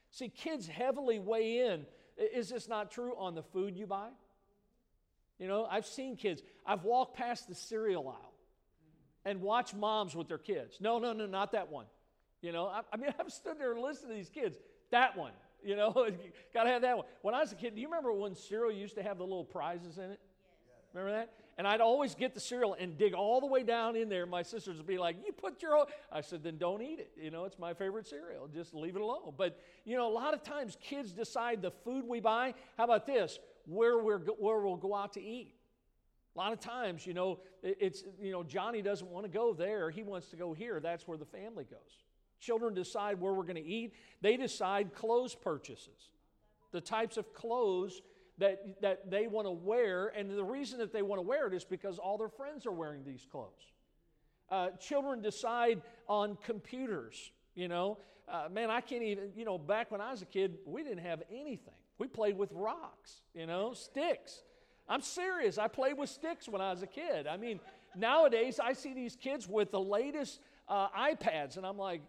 See, 0.09 0.29
kids 0.29 0.67
heavily 0.67 1.19
weigh 1.19 1.67
in. 1.67 1.85
Is 2.17 2.49
this 2.49 2.67
not 2.67 2.89
true 2.89 3.13
on 3.17 3.35
the 3.35 3.43
food 3.43 3.77
you 3.77 3.85
buy? 3.85 4.09
You 5.39 5.47
know, 5.47 5.67
I've 5.69 5.85
seen 5.85 6.15
kids, 6.15 6.41
I've 6.65 6.83
walked 6.83 7.17
past 7.17 7.47
the 7.47 7.55
cereal 7.55 8.07
aisle 8.07 8.33
and 9.25 9.41
watched 9.41 9.75
moms 9.75 10.15
with 10.15 10.27
their 10.27 10.37
kids. 10.37 10.77
No, 10.79 10.99
no, 10.99 11.13
no, 11.13 11.25
not 11.25 11.51
that 11.51 11.69
one. 11.69 11.85
You 12.41 12.51
know, 12.51 12.67
I, 12.67 12.81
I 12.93 12.97
mean, 12.97 13.13
I've 13.19 13.31
stood 13.31 13.59
there 13.59 13.73
and 13.73 13.81
listened 13.81 14.09
to 14.09 14.15
these 14.15 14.29
kids. 14.29 14.57
That 14.91 15.17
one, 15.17 15.33
you 15.63 15.75
know, 15.75 15.91
got 16.53 16.63
to 16.63 16.69
have 16.69 16.83
that 16.83 16.97
one. 16.97 17.05
When 17.21 17.33
I 17.33 17.41
was 17.41 17.51
a 17.51 17.55
kid, 17.55 17.75
do 17.75 17.81
you 17.81 17.87
remember 17.87 18.13
when 18.13 18.35
cereal 18.35 18.71
used 18.71 18.95
to 18.95 19.03
have 19.03 19.17
the 19.17 19.23
little 19.23 19.43
prizes 19.43 19.97
in 19.97 20.05
it? 20.05 20.19
Yes. 20.67 20.93
Remember 20.93 21.17
that? 21.17 21.31
And 21.57 21.65
I'd 21.65 21.81
always 21.81 22.15
get 22.15 22.33
the 22.33 22.39
cereal 22.39 22.75
and 22.77 22.97
dig 22.97 23.13
all 23.13 23.39
the 23.39 23.47
way 23.47 23.63
down 23.63 23.95
in 23.95 24.09
there. 24.09 24.25
My 24.25 24.41
sisters 24.41 24.77
would 24.77 24.87
be 24.87 24.97
like, 24.97 25.15
You 25.25 25.31
put 25.31 25.61
your 25.61 25.77
own. 25.77 25.85
I 26.11 26.21
said, 26.21 26.43
Then 26.43 26.57
don't 26.57 26.81
eat 26.81 26.99
it. 26.99 27.11
You 27.21 27.31
know, 27.31 27.45
it's 27.45 27.57
my 27.57 27.73
favorite 27.73 28.07
cereal. 28.07 28.47
Just 28.53 28.73
leave 28.73 28.95
it 28.95 29.01
alone. 29.01 29.33
But, 29.37 29.59
you 29.85 29.95
know, 29.95 30.07
a 30.07 30.13
lot 30.13 30.33
of 30.33 30.43
times 30.43 30.77
kids 30.81 31.13
decide 31.13 31.61
the 31.61 31.71
food 31.71 32.05
we 32.05 32.19
buy. 32.19 32.53
How 32.77 32.83
about 32.83 33.05
this? 33.05 33.39
Where, 33.65 33.97
we're, 33.97 34.19
where 34.19 34.59
we'll 34.59 34.75
go 34.75 34.95
out 34.95 35.13
to 35.13 35.21
eat. 35.21 35.53
A 36.35 36.37
lot 36.37 36.51
of 36.51 36.59
times, 36.59 37.07
you 37.07 37.13
know, 37.13 37.39
it's, 37.63 38.03
you 38.21 38.31
know, 38.31 38.43
Johnny 38.43 38.81
doesn't 38.81 39.09
want 39.09 39.25
to 39.25 39.31
go 39.31 39.53
there. 39.53 39.89
He 39.89 40.03
wants 40.03 40.27
to 40.29 40.35
go 40.35 40.53
here. 40.53 40.79
That's 40.81 41.07
where 41.07 41.17
the 41.17 41.25
family 41.25 41.63
goes. 41.63 42.03
Children 42.41 42.73
decide 42.73 43.21
where 43.21 43.33
we're 43.33 43.43
going 43.43 43.55
to 43.55 43.65
eat. 43.65 43.93
They 44.21 44.35
decide 44.35 44.93
clothes 44.93 45.33
purchases, 45.33 46.11
the 46.71 46.81
types 46.81 47.15
of 47.15 47.33
clothes 47.33 48.01
that, 48.37 48.81
that 48.81 49.09
they 49.09 49.27
want 49.27 49.47
to 49.47 49.51
wear. 49.51 50.07
And 50.07 50.29
the 50.29 50.43
reason 50.43 50.79
that 50.79 50.91
they 50.91 51.01
want 51.01 51.19
to 51.19 51.27
wear 51.27 51.47
it 51.47 51.53
is 51.53 51.63
because 51.63 51.97
all 51.97 52.17
their 52.17 52.29
friends 52.29 52.65
are 52.65 52.71
wearing 52.73 53.05
these 53.05 53.25
clothes. 53.31 53.71
Uh, 54.51 54.71
children 54.79 55.21
decide 55.21 55.81
on 56.07 56.37
computers, 56.43 57.31
you 57.55 57.67
know. 57.67 57.97
Uh, 58.27 58.47
man, 58.51 58.69
I 58.69 58.81
can't 58.81 59.03
even, 59.03 59.29
you 59.35 59.45
know, 59.45 59.57
back 59.57 59.89
when 59.89 60.01
I 60.01 60.11
was 60.11 60.21
a 60.21 60.25
kid, 60.25 60.57
we 60.65 60.83
didn't 60.83 61.05
have 61.05 61.23
anything. 61.31 61.73
We 61.97 62.07
played 62.07 62.37
with 62.37 62.51
rocks, 62.53 63.21
you 63.33 63.45
know, 63.45 63.73
sticks. 63.73 64.43
I'm 64.87 65.01
serious. 65.01 65.57
I 65.57 65.67
played 65.67 65.97
with 65.97 66.09
sticks 66.09 66.47
when 66.47 66.61
I 66.61 66.71
was 66.71 66.83
a 66.83 66.87
kid. 66.87 67.27
I 67.27 67.37
mean, 67.37 67.59
nowadays 67.95 68.59
I 68.61 68.73
see 68.73 68.93
these 68.93 69.15
kids 69.15 69.47
with 69.47 69.71
the 69.71 69.79
latest 69.79 70.39
uh, 70.67 70.89
iPads, 70.89 71.57
and 71.57 71.65
I'm 71.65 71.77
like, 71.77 72.01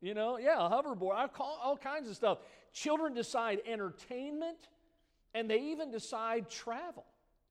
you 0.00 0.14
know, 0.14 0.38
yeah, 0.38 0.64
a 0.64 0.70
hoverboard, 0.70 1.16
I 1.16 1.26
call 1.26 1.58
all 1.62 1.76
kinds 1.76 2.08
of 2.08 2.16
stuff. 2.16 2.38
Children 2.72 3.14
decide 3.14 3.60
entertainment 3.66 4.68
and 5.34 5.50
they 5.50 5.58
even 5.58 5.90
decide 5.90 6.48
travel. 6.48 7.04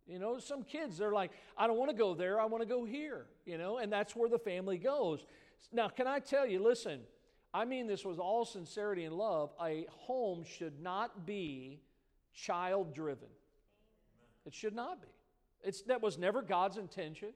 You 0.07 0.19
know, 0.19 0.39
some 0.39 0.63
kids, 0.63 0.97
they're 0.97 1.11
like, 1.11 1.31
I 1.57 1.67
don't 1.67 1.77
want 1.77 1.91
to 1.91 1.97
go 1.97 2.13
there, 2.13 2.39
I 2.39 2.45
want 2.45 2.63
to 2.63 2.67
go 2.67 2.85
here, 2.85 3.25
you 3.45 3.57
know, 3.57 3.77
and 3.77 3.91
that's 3.91 4.15
where 4.15 4.29
the 4.29 4.39
family 4.39 4.77
goes. 4.77 5.25
Now, 5.73 5.89
can 5.89 6.07
I 6.07 6.19
tell 6.19 6.47
you, 6.47 6.63
listen, 6.63 7.01
I 7.53 7.65
mean 7.65 7.87
this 7.87 8.05
with 8.05 8.19
all 8.19 8.45
sincerity 8.45 9.05
and 9.05 9.15
love, 9.15 9.51
a 9.61 9.85
home 9.89 10.43
should 10.43 10.81
not 10.81 11.25
be 11.25 11.79
child 12.33 12.93
driven. 12.93 13.29
It 14.45 14.53
should 14.53 14.75
not 14.75 15.01
be. 15.01 15.07
It's, 15.63 15.81
that 15.83 16.01
was 16.01 16.17
never 16.17 16.41
God's 16.41 16.77
intention. 16.77 17.29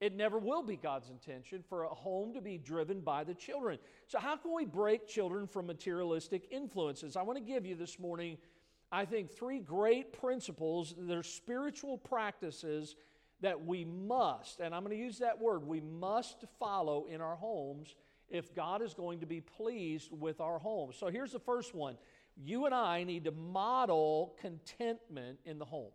It 0.00 0.16
never 0.16 0.38
will 0.38 0.62
be 0.62 0.76
God's 0.76 1.10
intention 1.10 1.62
for 1.68 1.84
a 1.84 1.88
home 1.88 2.32
to 2.32 2.40
be 2.40 2.56
driven 2.56 3.00
by 3.00 3.22
the 3.22 3.34
children. 3.34 3.78
So, 4.06 4.18
how 4.18 4.36
can 4.36 4.54
we 4.54 4.64
break 4.64 5.06
children 5.06 5.46
from 5.46 5.66
materialistic 5.66 6.48
influences? 6.50 7.16
I 7.16 7.22
want 7.22 7.36
to 7.38 7.44
give 7.44 7.66
you 7.66 7.74
this 7.74 7.98
morning 7.98 8.38
I 8.92 9.04
think, 9.04 9.30
three 9.30 9.60
great 9.60 10.12
principles. 10.12 10.94
They're 10.98 11.22
spiritual 11.22 11.96
practices 11.98 12.96
that 13.40 13.64
we 13.64 13.84
must, 13.84 14.60
and 14.60 14.74
I'm 14.74 14.84
going 14.84 14.96
to 14.96 15.02
use 15.02 15.18
that 15.18 15.40
word, 15.40 15.66
we 15.66 15.80
must 15.80 16.44
follow 16.58 17.06
in 17.06 17.20
our 17.20 17.36
homes 17.36 17.94
if 18.30 18.54
God 18.54 18.82
is 18.82 18.94
going 18.94 19.20
to 19.20 19.26
be 19.26 19.40
pleased 19.40 20.10
with 20.12 20.40
our 20.40 20.58
home. 20.58 20.92
So 20.92 21.08
here's 21.08 21.32
the 21.32 21.40
first 21.40 21.74
one 21.74 21.96
you 22.36 22.66
and 22.66 22.74
I 22.74 23.04
need 23.04 23.24
to 23.24 23.32
model 23.32 24.34
contentment 24.40 25.38
in 25.44 25.58
the 25.58 25.64
home. 25.64 25.90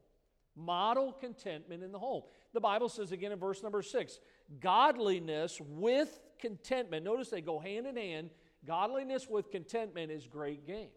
Model 0.56 1.12
contentment 1.12 1.84
in 1.84 1.92
the 1.92 2.00
home. 2.00 2.24
The 2.54 2.62
Bible 2.62 2.88
says 2.88 3.12
again 3.12 3.32
in 3.32 3.40
verse 3.40 3.64
number 3.64 3.82
six 3.82 4.20
godliness 4.60 5.60
with 5.62 6.20
contentment. 6.40 7.04
Notice 7.04 7.30
they 7.30 7.42
go 7.42 7.60
hand 7.60 7.88
in 7.88 7.98
hand. 7.98 8.30
Godliness 8.66 9.28
with 9.30 9.52
contentment 9.52 10.12
is 10.12 10.28
great 10.28 10.66
gain. 10.66 10.90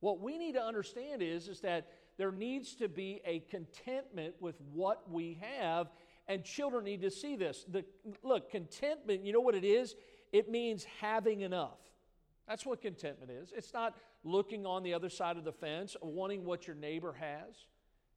What 0.00 0.20
we 0.20 0.38
need 0.38 0.52
to 0.52 0.62
understand 0.62 1.22
is, 1.22 1.48
is 1.48 1.60
that 1.60 1.88
there 2.18 2.32
needs 2.32 2.74
to 2.76 2.88
be 2.88 3.20
a 3.24 3.40
contentment 3.50 4.34
with 4.40 4.60
what 4.72 5.10
we 5.10 5.38
have, 5.40 5.88
and 6.28 6.44
children 6.44 6.84
need 6.84 7.02
to 7.02 7.10
see 7.10 7.36
this. 7.36 7.64
The, 7.68 7.84
look, 8.22 8.50
contentment, 8.50 9.24
you 9.24 9.32
know 9.32 9.40
what 9.40 9.54
it 9.54 9.64
is? 9.64 9.94
It 10.32 10.50
means 10.50 10.84
having 11.00 11.40
enough. 11.40 11.78
That's 12.48 12.64
what 12.64 12.80
contentment 12.80 13.30
is. 13.30 13.52
It's 13.56 13.72
not 13.72 13.96
looking 14.24 14.66
on 14.66 14.82
the 14.82 14.94
other 14.94 15.08
side 15.08 15.36
of 15.36 15.44
the 15.44 15.52
fence, 15.52 15.96
wanting 16.00 16.44
what 16.44 16.66
your 16.66 16.76
neighbor 16.76 17.12
has. 17.12 17.54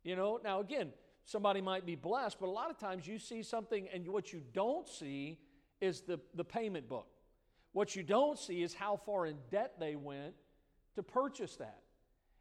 You 0.03 0.15
know, 0.15 0.39
now 0.43 0.59
again, 0.59 0.91
somebody 1.25 1.61
might 1.61 1.85
be 1.85 1.95
blessed, 1.95 2.39
but 2.39 2.47
a 2.47 2.51
lot 2.51 2.69
of 2.69 2.77
times 2.77 3.07
you 3.07 3.19
see 3.19 3.43
something 3.43 3.87
and 3.93 4.07
what 4.07 4.31
you 4.33 4.41
don't 4.53 4.87
see 4.87 5.39
is 5.81 6.01
the, 6.01 6.19
the 6.35 6.43
payment 6.43 6.87
book. 6.87 7.07
What 7.71 7.95
you 7.95 8.03
don't 8.03 8.37
see 8.37 8.63
is 8.63 8.73
how 8.73 8.97
far 8.97 9.25
in 9.25 9.37
debt 9.51 9.75
they 9.79 9.95
went 9.95 10.33
to 10.95 11.03
purchase 11.03 11.55
that. 11.57 11.81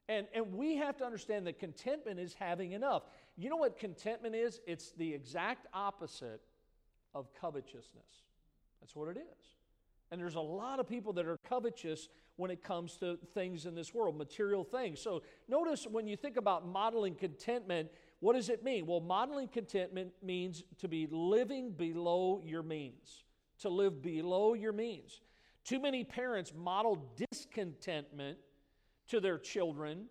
And, 0.09 0.27
and 0.35 0.55
we 0.55 0.77
have 0.77 0.97
to 0.99 1.05
understand 1.05 1.47
that 1.47 1.59
contentment 1.59 2.19
is 2.19 2.35
having 2.35 2.73
enough. 2.73 3.03
You 3.37 3.51
know 3.51 3.57
what 3.57 3.79
contentment 3.79 4.35
is? 4.35 4.61
It's 4.67 4.93
the 4.93 5.13
exact 5.13 5.67
opposite 5.75 6.41
of 7.15 7.29
covetousness. 7.39 8.25
That's 8.81 8.97
what 8.97 9.09
it 9.09 9.19
is. 9.19 9.58
And 10.11 10.21
there's 10.21 10.37
a 10.37 10.41
lot 10.41 10.81
of 10.81 10.89
people 10.89 11.13
that 11.15 11.27
are 11.27 11.39
covetous 11.49 12.09
when 12.37 12.51
it 12.51 12.63
comes 12.63 12.97
to 12.97 13.19
things 13.35 13.67
in 13.67 13.75
this 13.75 13.93
world, 13.93 14.17
material 14.17 14.65
things. 14.65 15.01
So 15.01 15.23
notice 15.49 15.87
when 15.91 16.07
you 16.07 16.17
think 16.17 16.37
about 16.37 16.67
modeling 16.67 17.15
contentment, 17.15 17.89
what 18.21 18.35
does 18.35 18.49
it 18.49 18.65
mean? 18.65 18.87
Well, 18.87 19.01
modeling 19.01 19.49
contentment 19.49 20.13
means 20.23 20.63
to 20.79 20.89
be 20.89 21.09
living 21.11 21.73
below 21.73 22.41
your 22.45 22.63
means, 22.63 23.25
to 23.61 23.69
live 23.69 24.01
below 24.01 24.55
your 24.55 24.73
means. 24.73 25.21
Too 25.65 25.81
many 25.81 26.05
parents 26.05 26.53
model 26.57 27.13
discontentment 27.31 28.39
to 29.09 29.21
their 29.21 29.39
children, 29.39 30.07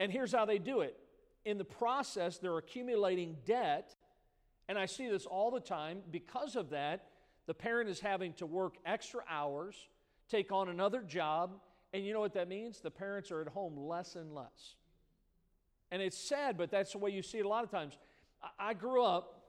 and 0.00 0.10
here's 0.10 0.32
how 0.32 0.44
they 0.44 0.58
do 0.58 0.80
it. 0.80 0.96
In 1.44 1.58
the 1.58 1.64
process, 1.64 2.38
they're 2.38 2.56
accumulating 2.56 3.36
debt, 3.44 3.94
and 4.68 4.78
I 4.78 4.86
see 4.86 5.08
this 5.08 5.26
all 5.26 5.50
the 5.50 5.60
time. 5.60 5.98
Because 6.10 6.56
of 6.56 6.70
that, 6.70 7.08
the 7.46 7.54
parent 7.54 7.90
is 7.90 8.00
having 8.00 8.32
to 8.34 8.46
work 8.46 8.76
extra 8.86 9.22
hours, 9.28 9.76
take 10.28 10.52
on 10.52 10.68
another 10.68 11.02
job, 11.02 11.60
and 11.92 12.04
you 12.04 12.12
know 12.12 12.20
what 12.20 12.34
that 12.34 12.48
means? 12.48 12.80
The 12.80 12.90
parents 12.90 13.30
are 13.30 13.40
at 13.40 13.48
home 13.48 13.76
less 13.76 14.16
and 14.16 14.34
less. 14.34 14.74
And 15.90 16.02
it's 16.02 16.18
sad, 16.18 16.56
but 16.56 16.70
that's 16.70 16.92
the 16.92 16.98
way 16.98 17.10
you 17.10 17.22
see 17.22 17.38
it 17.38 17.44
a 17.44 17.48
lot 17.48 17.62
of 17.62 17.70
times. 17.70 17.96
I 18.58 18.74
grew 18.74 19.04
up 19.04 19.42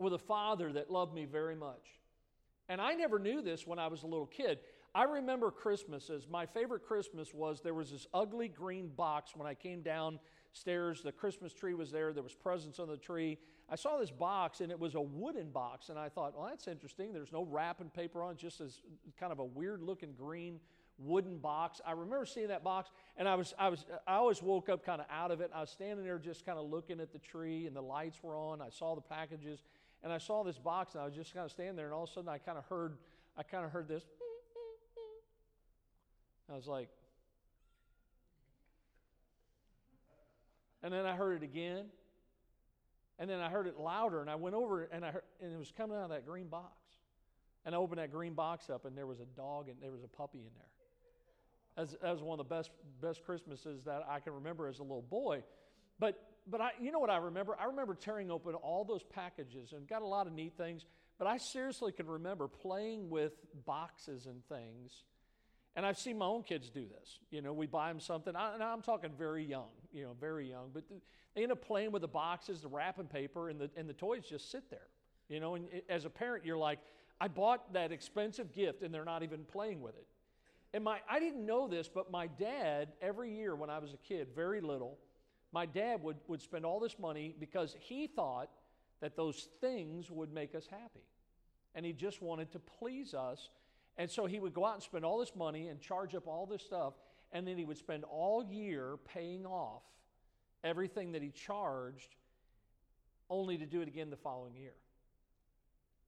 with 0.00 0.12
a 0.12 0.18
father 0.18 0.72
that 0.72 0.90
loved 0.90 1.14
me 1.14 1.24
very 1.24 1.54
much. 1.54 2.00
And 2.68 2.80
I 2.80 2.94
never 2.94 3.18
knew 3.18 3.42
this 3.42 3.66
when 3.66 3.78
I 3.78 3.86
was 3.86 4.02
a 4.02 4.06
little 4.06 4.26
kid. 4.26 4.58
I 4.94 5.04
remember 5.04 5.50
Christmases. 5.50 6.26
My 6.28 6.46
favorite 6.46 6.84
Christmas 6.84 7.32
was 7.32 7.60
there 7.60 7.74
was 7.74 7.90
this 7.90 8.06
ugly 8.12 8.48
green 8.48 8.88
box 8.88 9.36
when 9.36 9.46
I 9.46 9.54
came 9.54 9.82
downstairs. 9.82 11.02
The 11.02 11.12
Christmas 11.12 11.52
tree 11.54 11.74
was 11.74 11.90
there, 11.90 12.12
there 12.12 12.22
was 12.22 12.34
presents 12.34 12.78
on 12.78 12.88
the 12.88 12.96
tree. 12.96 13.38
I 13.72 13.76
saw 13.76 13.96
this 13.96 14.10
box 14.10 14.60
and 14.60 14.70
it 14.70 14.78
was 14.78 14.94
a 14.96 15.00
wooden 15.00 15.48
box, 15.48 15.88
and 15.88 15.98
I 15.98 16.10
thought, 16.10 16.36
well, 16.36 16.46
that's 16.46 16.68
interesting. 16.68 17.14
There's 17.14 17.32
no 17.32 17.46
wrapping 17.46 17.88
paper 17.88 18.22
on, 18.22 18.36
just 18.36 18.60
as 18.60 18.82
kind 19.18 19.32
of 19.32 19.38
a 19.38 19.44
weird 19.44 19.80
looking 19.80 20.12
green 20.12 20.60
wooden 20.98 21.38
box. 21.38 21.80
I 21.86 21.92
remember 21.92 22.26
seeing 22.26 22.48
that 22.48 22.62
box, 22.62 22.90
and 23.16 23.26
I 23.26 23.34
was, 23.34 23.54
I 23.58 23.70
was, 23.70 23.86
I 24.06 24.16
always 24.16 24.42
woke 24.42 24.68
up 24.68 24.84
kind 24.84 25.00
of 25.00 25.06
out 25.10 25.30
of 25.30 25.40
it. 25.40 25.50
I 25.54 25.62
was 25.62 25.70
standing 25.70 26.04
there 26.04 26.18
just 26.18 26.44
kind 26.44 26.58
of 26.58 26.68
looking 26.68 27.00
at 27.00 27.14
the 27.14 27.18
tree, 27.18 27.66
and 27.66 27.74
the 27.74 27.80
lights 27.80 28.22
were 28.22 28.36
on. 28.36 28.60
I 28.60 28.68
saw 28.68 28.94
the 28.94 29.00
packages, 29.00 29.64
and 30.02 30.12
I 30.12 30.18
saw 30.18 30.44
this 30.44 30.58
box, 30.58 30.92
and 30.92 31.00
I 31.00 31.06
was 31.06 31.14
just 31.14 31.32
kind 31.32 31.46
of 31.46 31.50
standing 31.50 31.74
there, 31.74 31.86
and 31.86 31.94
all 31.94 32.04
of 32.04 32.10
a 32.10 32.12
sudden, 32.12 32.28
I 32.28 32.36
kind 32.36 32.58
of 32.58 32.64
heard, 32.66 32.98
I 33.38 33.42
kind 33.42 33.64
of 33.64 33.70
heard 33.70 33.88
this. 33.88 34.02
I 36.52 36.56
was 36.56 36.66
like, 36.66 36.90
and 40.82 40.92
then 40.92 41.06
I 41.06 41.16
heard 41.16 41.42
it 41.42 41.42
again. 41.42 41.86
And 43.18 43.28
then 43.28 43.40
I 43.40 43.48
heard 43.48 43.66
it 43.66 43.78
louder, 43.78 44.20
and 44.20 44.30
I 44.30 44.34
went 44.34 44.54
over 44.54 44.84
and 44.84 45.04
I 45.04 45.12
heard, 45.12 45.22
and 45.40 45.52
it 45.52 45.58
was 45.58 45.72
coming 45.76 45.96
out 45.96 46.04
of 46.04 46.10
that 46.10 46.26
green 46.26 46.48
box. 46.48 46.72
And 47.64 47.74
I 47.74 47.78
opened 47.78 47.98
that 47.98 48.10
green 48.10 48.34
box 48.34 48.70
up, 48.70 48.84
and 48.84 48.96
there 48.96 49.06
was 49.06 49.20
a 49.20 49.26
dog 49.36 49.68
and 49.68 49.76
there 49.80 49.92
was 49.92 50.02
a 50.02 50.08
puppy 50.08 50.38
in 50.38 50.50
there. 50.54 51.84
Was, 51.84 51.96
that 52.02 52.12
was 52.12 52.22
one 52.22 52.38
of 52.38 52.48
the 52.48 52.54
best 52.54 52.70
best 53.00 53.24
Christmases 53.24 53.84
that 53.84 54.02
I 54.08 54.20
can 54.20 54.34
remember 54.34 54.66
as 54.66 54.78
a 54.78 54.82
little 54.82 55.02
boy. 55.02 55.42
But 55.98 56.20
but 56.46 56.60
I, 56.60 56.70
you 56.80 56.90
know 56.90 56.98
what 56.98 57.10
I 57.10 57.18
remember? 57.18 57.56
I 57.58 57.66
remember 57.66 57.94
tearing 57.94 58.30
open 58.30 58.54
all 58.54 58.84
those 58.84 59.02
packages 59.04 59.72
and 59.72 59.86
got 59.86 60.02
a 60.02 60.06
lot 60.06 60.26
of 60.26 60.32
neat 60.32 60.56
things. 60.56 60.84
But 61.18 61.28
I 61.28 61.36
seriously 61.36 61.92
can 61.92 62.08
remember 62.08 62.48
playing 62.48 63.08
with 63.08 63.32
boxes 63.64 64.26
and 64.26 64.44
things. 64.48 65.04
And 65.76 65.86
I've 65.86 65.98
seen 65.98 66.18
my 66.18 66.26
own 66.26 66.42
kids 66.42 66.68
do 66.68 66.84
this. 66.86 67.18
You 67.30 67.42
know, 67.42 67.52
we 67.52 67.66
buy 67.66 67.88
them 67.88 68.00
something, 68.00 68.34
I, 68.34 68.54
and 68.54 68.62
I'm 68.62 68.82
talking 68.82 69.10
very 69.16 69.44
young, 69.44 69.70
you 69.92 70.04
know, 70.04 70.14
very 70.20 70.48
young. 70.48 70.70
But 70.72 70.84
they 71.34 71.42
end 71.42 71.52
up 71.52 71.64
playing 71.64 71.92
with 71.92 72.02
the 72.02 72.08
boxes, 72.08 72.62
the 72.62 72.68
wrapping 72.68 73.06
paper, 73.06 73.48
and 73.48 73.60
the, 73.60 73.70
and 73.76 73.88
the 73.88 73.94
toys 73.94 74.24
just 74.28 74.50
sit 74.50 74.68
there. 74.70 74.88
You 75.28 75.40
know, 75.40 75.54
and 75.54 75.66
as 75.88 76.04
a 76.04 76.10
parent, 76.10 76.44
you're 76.44 76.58
like, 76.58 76.78
I 77.20 77.28
bought 77.28 77.72
that 77.72 77.92
expensive 77.92 78.52
gift 78.52 78.82
and 78.82 78.92
they're 78.92 79.04
not 79.04 79.22
even 79.22 79.44
playing 79.44 79.80
with 79.80 79.94
it. 79.94 80.06
And 80.74 80.82
my, 80.84 80.98
I 81.08 81.20
didn't 81.20 81.44
know 81.46 81.68
this, 81.68 81.88
but 81.88 82.10
my 82.10 82.26
dad, 82.26 82.88
every 83.00 83.34
year 83.34 83.54
when 83.54 83.70
I 83.70 83.78
was 83.78 83.92
a 83.92 83.98
kid, 83.98 84.28
very 84.34 84.60
little, 84.60 84.98
my 85.52 85.66
dad 85.66 86.02
would, 86.02 86.16
would 86.28 86.40
spend 86.40 86.64
all 86.64 86.80
this 86.80 86.98
money 86.98 87.34
because 87.38 87.76
he 87.78 88.06
thought 88.06 88.48
that 89.00 89.16
those 89.16 89.48
things 89.60 90.10
would 90.10 90.32
make 90.32 90.54
us 90.54 90.66
happy. 90.66 91.04
And 91.74 91.84
he 91.84 91.92
just 91.92 92.22
wanted 92.22 92.50
to 92.52 92.58
please 92.58 93.14
us. 93.14 93.50
And 93.98 94.10
so 94.10 94.26
he 94.26 94.40
would 94.40 94.54
go 94.54 94.64
out 94.64 94.74
and 94.74 94.82
spend 94.82 95.04
all 95.04 95.18
this 95.18 95.36
money 95.36 95.68
and 95.68 95.80
charge 95.80 96.14
up 96.14 96.26
all 96.26 96.46
this 96.46 96.62
stuff. 96.62 96.94
And 97.32 97.46
then 97.46 97.56
he 97.56 97.64
would 97.64 97.78
spend 97.78 98.04
all 98.04 98.44
year 98.44 98.98
paying 99.12 99.46
off 99.46 99.82
everything 100.62 101.12
that 101.12 101.22
he 101.22 101.30
charged, 101.30 102.14
only 103.30 103.56
to 103.58 103.66
do 103.66 103.80
it 103.80 103.88
again 103.88 104.10
the 104.10 104.16
following 104.16 104.54
year. 104.54 104.74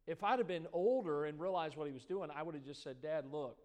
If 0.07 0.23
I'd 0.23 0.39
have 0.39 0.49
been 0.49 0.67
older 0.73 1.25
and 1.25 1.41
realized 1.41 1.77
what 1.77 1.87
he 1.87 1.93
was 1.93 2.05
doing, 2.05 2.31
I 2.35 2.43
would 2.43 2.55
have 2.55 2.65
just 2.65 2.83
said, 2.83 3.01
Dad, 3.01 3.25
look, 3.31 3.59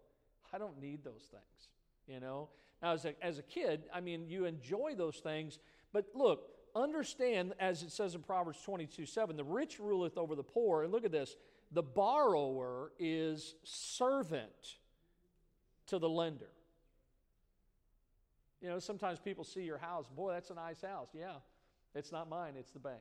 I 0.52 0.58
don't 0.58 0.80
need 0.80 1.04
those 1.04 1.28
things. 1.30 1.68
You 2.08 2.18
know? 2.18 2.48
Now, 2.82 2.92
as 2.92 3.04
a, 3.04 3.14
as 3.22 3.38
a 3.38 3.42
kid, 3.42 3.82
I 3.92 4.00
mean, 4.00 4.26
you 4.28 4.46
enjoy 4.46 4.94
those 4.96 5.18
things, 5.18 5.58
but 5.92 6.06
look, 6.14 6.48
understand, 6.74 7.52
as 7.60 7.82
it 7.82 7.92
says 7.92 8.14
in 8.14 8.22
Proverbs 8.22 8.60
22 8.62 9.06
7, 9.06 9.36
the 9.36 9.44
rich 9.44 9.78
ruleth 9.78 10.16
over 10.16 10.34
the 10.34 10.42
poor. 10.42 10.82
And 10.82 10.92
look 10.92 11.04
at 11.04 11.12
this 11.12 11.36
the 11.72 11.82
borrower 11.82 12.92
is 12.98 13.54
servant 13.64 14.78
to 15.86 15.98
the 15.98 16.08
lender. 16.08 16.50
You 18.60 18.68
know, 18.68 18.78
sometimes 18.78 19.18
people 19.18 19.44
see 19.44 19.62
your 19.62 19.78
house, 19.78 20.06
boy, 20.14 20.32
that's 20.32 20.50
a 20.50 20.54
nice 20.54 20.82
house. 20.82 21.08
Yeah, 21.14 21.36
it's 21.94 22.12
not 22.12 22.28
mine, 22.28 22.54
it's 22.58 22.72
the 22.72 22.78
bank's. 22.78 23.00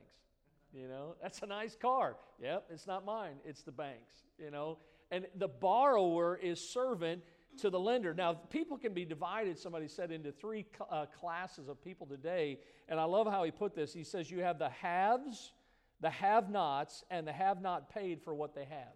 You 0.73 0.87
know, 0.87 1.15
that's 1.21 1.41
a 1.41 1.45
nice 1.45 1.75
car. 1.75 2.15
Yep, 2.41 2.67
it's 2.71 2.87
not 2.87 3.05
mine, 3.05 3.35
it's 3.45 3.61
the 3.61 3.71
bank's. 3.71 4.23
You 4.37 4.51
know, 4.51 4.77
and 5.11 5.25
the 5.35 5.47
borrower 5.47 6.37
is 6.37 6.61
servant 6.61 7.23
to 7.57 7.69
the 7.69 7.79
lender. 7.79 8.13
Now, 8.13 8.33
people 8.33 8.77
can 8.77 8.93
be 8.93 9.05
divided, 9.05 9.57
somebody 9.57 9.87
said, 9.87 10.11
into 10.11 10.31
three 10.31 10.65
uh, 10.89 11.07
classes 11.07 11.67
of 11.67 11.83
people 11.83 12.07
today. 12.07 12.59
And 12.87 12.99
I 12.99 13.03
love 13.03 13.27
how 13.27 13.43
he 13.43 13.51
put 13.51 13.75
this. 13.75 13.91
He 13.91 14.03
says, 14.03 14.31
You 14.31 14.39
have 14.41 14.59
the 14.59 14.69
haves, 14.69 15.51
the 15.99 16.09
have 16.09 16.49
nots, 16.49 17.03
and 17.09 17.27
the 17.27 17.33
have 17.33 17.61
not 17.61 17.89
paid 17.89 18.21
for 18.21 18.33
what 18.33 18.55
they 18.55 18.65
have. 18.65 18.95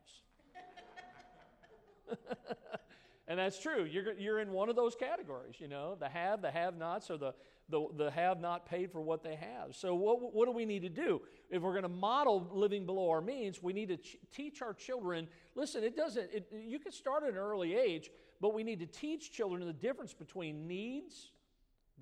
And 3.28 3.40
that's 3.40 3.58
true. 3.58 3.86
You're, 3.86 4.14
you're 4.14 4.40
in 4.40 4.52
one 4.52 4.70
of 4.70 4.76
those 4.76 4.96
categories, 4.96 5.56
you 5.60 5.70
know, 5.70 5.96
the 5.98 6.10
have, 6.10 6.42
the 6.42 6.52
have 6.52 6.76
nots, 6.76 7.10
or 7.10 7.18
the, 7.18 7.34
the, 7.70 7.88
the 7.96 8.12
have 8.12 8.42
not 8.42 8.66
paid 8.66 8.92
for 8.92 9.00
what 9.00 9.24
they 9.24 9.36
have. 9.36 9.76
So, 9.76 9.96
what, 9.96 10.34
what 10.34 10.46
do 10.46 10.52
we 10.52 10.66
need 10.66 10.82
to 10.82 10.90
do? 10.90 11.22
If 11.50 11.62
we're 11.62 11.72
going 11.72 11.84
to 11.84 11.90
model 11.90 12.50
living 12.52 12.86
below 12.86 13.10
our 13.10 13.22
means, 13.22 13.64
we 13.64 13.72
need 13.72 13.88
to 13.88 13.98
ch- 13.98 14.18
teach 14.34 14.62
our 14.62 14.74
children 14.74 15.30
listen, 15.56 15.84
it 15.84 15.96
doesn't, 15.96 16.30
it, 16.34 16.52
you 16.52 16.80
can 16.80 16.92
start 16.92 17.24
at 17.24 17.30
an 17.30 17.38
early 17.38 17.76
age, 17.76 18.12
but 18.42 18.54
we 18.54 18.64
need 18.64 18.80
to 18.80 18.86
teach 18.86 19.32
children 19.32 19.66
the 19.66 19.74
difference 19.74 20.14
between 20.14 20.68
needs, 20.68 21.32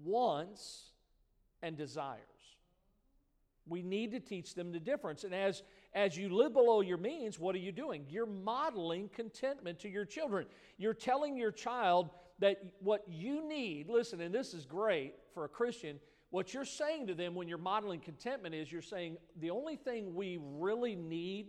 wants, 0.04 0.92
and 1.62 1.78
desires. 1.78 2.18
We 3.68 3.82
need 3.82 4.12
to 4.12 4.20
teach 4.20 4.56
them 4.56 4.72
the 4.72 4.80
difference. 4.80 5.24
And 5.24 5.34
as, 5.34 5.64
as 5.94 6.18
you 6.18 6.30
live 6.30 6.54
below 6.54 6.82
your 6.82 6.98
means, 6.98 7.38
what 7.38 7.54
are 7.56 7.60
you 7.60 7.72
doing? 7.72 8.06
You're 8.10 8.26
modeling 8.26 9.10
contentment 9.10 9.80
to 9.80 9.90
your 9.90 10.06
children. 10.06 10.46
You're 10.78 10.94
telling 10.94 11.36
your 11.36 11.52
child 11.52 12.10
that 12.40 12.64
what 12.80 13.04
you 13.08 13.48
need, 13.48 13.90
listen, 13.90 14.22
and 14.22 14.34
this 14.34 14.54
is 14.54 14.66
great 14.66 15.14
for 15.34 15.46
a 15.46 15.50
Christian, 15.50 16.00
what 16.30 16.54
you're 16.54 16.66
saying 16.66 17.08
to 17.08 17.14
them 17.14 17.36
when 17.36 17.48
you're 17.48 17.58
modeling 17.58 18.00
contentment 18.00 18.56
is 18.56 18.72
you're 18.72 18.82
saying 18.82 19.18
the 19.40 19.52
only 19.52 19.76
thing 19.76 20.16
we 20.16 20.40
really 20.42 20.96
need 20.96 21.48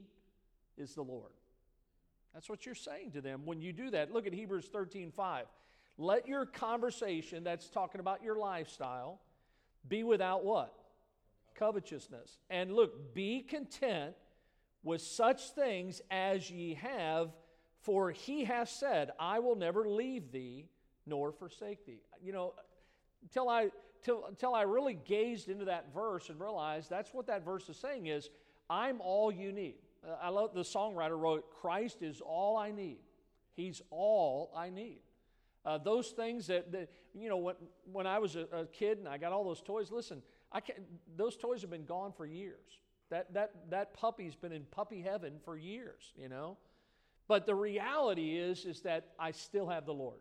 is 0.76 0.94
the 0.94 1.02
Lord. 1.02 1.30
That's 2.34 2.48
what 2.48 2.66
you're 2.66 2.74
saying 2.74 3.12
to 3.12 3.20
them 3.20 3.42
when 3.44 3.60
you 3.60 3.72
do 3.72 3.90
that. 3.90 4.12
Look 4.12 4.26
at 4.26 4.32
Hebrews 4.32 4.68
13 4.72 5.12
5. 5.12 5.46
Let 5.98 6.26
your 6.26 6.46
conversation, 6.46 7.44
that's 7.44 7.68
talking 7.68 8.00
about 8.00 8.24
your 8.24 8.36
lifestyle, 8.36 9.20
be 9.88 10.02
without 10.02 10.44
what? 10.44 10.74
Covetousness. 11.54 12.38
And 12.50 12.72
look, 12.74 13.14
be 13.14 13.40
content 13.42 14.14
with 14.82 15.00
such 15.00 15.50
things 15.50 16.00
as 16.10 16.50
ye 16.50 16.74
have, 16.74 17.30
for 17.80 18.10
he 18.10 18.44
hath 18.44 18.68
said, 18.68 19.10
I 19.18 19.38
will 19.38 19.56
never 19.56 19.88
leave 19.88 20.32
thee 20.32 20.66
nor 21.06 21.32
forsake 21.32 21.86
thee. 21.86 22.00
You 22.22 22.32
know, 22.32 22.54
until 23.22 23.48
I 23.48 23.70
till, 24.02 24.24
until 24.26 24.54
I 24.54 24.62
really 24.62 24.94
gazed 24.94 25.48
into 25.48 25.66
that 25.66 25.92
verse 25.94 26.28
and 26.28 26.40
realized 26.40 26.90
that's 26.90 27.14
what 27.14 27.26
that 27.28 27.44
verse 27.44 27.68
is 27.68 27.76
saying 27.76 28.06
is 28.06 28.30
I'm 28.68 29.00
all 29.00 29.32
you 29.32 29.52
need. 29.52 29.76
Uh, 30.06 30.16
I 30.20 30.28
love 30.30 30.54
the 30.54 30.62
songwriter 30.62 31.18
wrote, 31.18 31.50
Christ 31.60 32.02
is 32.02 32.20
all 32.20 32.56
I 32.56 32.72
need. 32.72 32.98
He's 33.54 33.82
all 33.90 34.52
I 34.56 34.70
need. 34.70 35.00
Uh, 35.64 35.78
those 35.78 36.08
things 36.08 36.48
that, 36.48 36.72
that, 36.72 36.88
you 37.14 37.28
know, 37.28 37.36
when, 37.36 37.54
when 37.92 38.06
I 38.06 38.18
was 38.18 38.34
a, 38.34 38.46
a, 38.52 38.66
kid 38.66 38.98
and 38.98 39.06
I 39.06 39.18
got 39.18 39.32
all 39.32 39.44
those 39.44 39.60
toys, 39.60 39.92
listen, 39.92 40.22
I 40.50 40.60
can't, 40.60 40.80
those 41.16 41.36
toys 41.36 41.60
have 41.60 41.70
been 41.70 41.84
gone 41.84 42.12
for 42.12 42.26
years. 42.26 42.80
That, 43.12 43.34
that, 43.34 43.52
that 43.68 43.92
puppy's 43.92 44.34
been 44.34 44.52
in 44.52 44.64
puppy 44.70 45.02
heaven 45.02 45.34
for 45.44 45.54
years, 45.54 46.14
you 46.16 46.30
know. 46.30 46.56
But 47.28 47.44
the 47.44 47.54
reality 47.54 48.38
is, 48.38 48.64
is 48.64 48.80
that 48.80 49.08
I 49.18 49.32
still 49.32 49.68
have 49.68 49.84
the 49.84 49.92
Lord. 49.92 50.20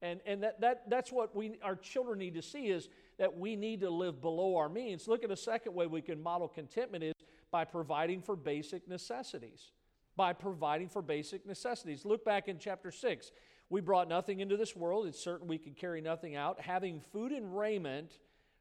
And, 0.00 0.20
and 0.24 0.42
that, 0.42 0.58
that, 0.62 0.88
that's 0.88 1.12
what 1.12 1.36
we, 1.36 1.58
our 1.62 1.76
children 1.76 2.18
need 2.18 2.32
to 2.36 2.40
see 2.40 2.68
is 2.68 2.88
that 3.18 3.36
we 3.36 3.56
need 3.56 3.80
to 3.82 3.90
live 3.90 4.22
below 4.22 4.56
our 4.56 4.70
means. 4.70 5.06
Look 5.06 5.22
at 5.22 5.30
a 5.30 5.36
second 5.36 5.74
way 5.74 5.86
we 5.86 6.00
can 6.00 6.22
model 6.22 6.48
contentment 6.48 7.04
is 7.04 7.12
by 7.50 7.66
providing 7.66 8.22
for 8.22 8.36
basic 8.36 8.88
necessities. 8.88 9.72
By 10.16 10.32
providing 10.32 10.88
for 10.88 11.02
basic 11.02 11.44
necessities. 11.46 12.06
Look 12.06 12.24
back 12.24 12.48
in 12.48 12.58
chapter 12.58 12.90
6. 12.90 13.32
We 13.68 13.82
brought 13.82 14.08
nothing 14.08 14.40
into 14.40 14.56
this 14.56 14.74
world. 14.74 15.06
It's 15.06 15.22
certain 15.22 15.46
we 15.46 15.58
could 15.58 15.76
carry 15.76 16.00
nothing 16.00 16.36
out. 16.36 16.58
Having 16.58 17.00
food 17.00 17.32
and 17.32 17.54
raiment, 17.54 18.18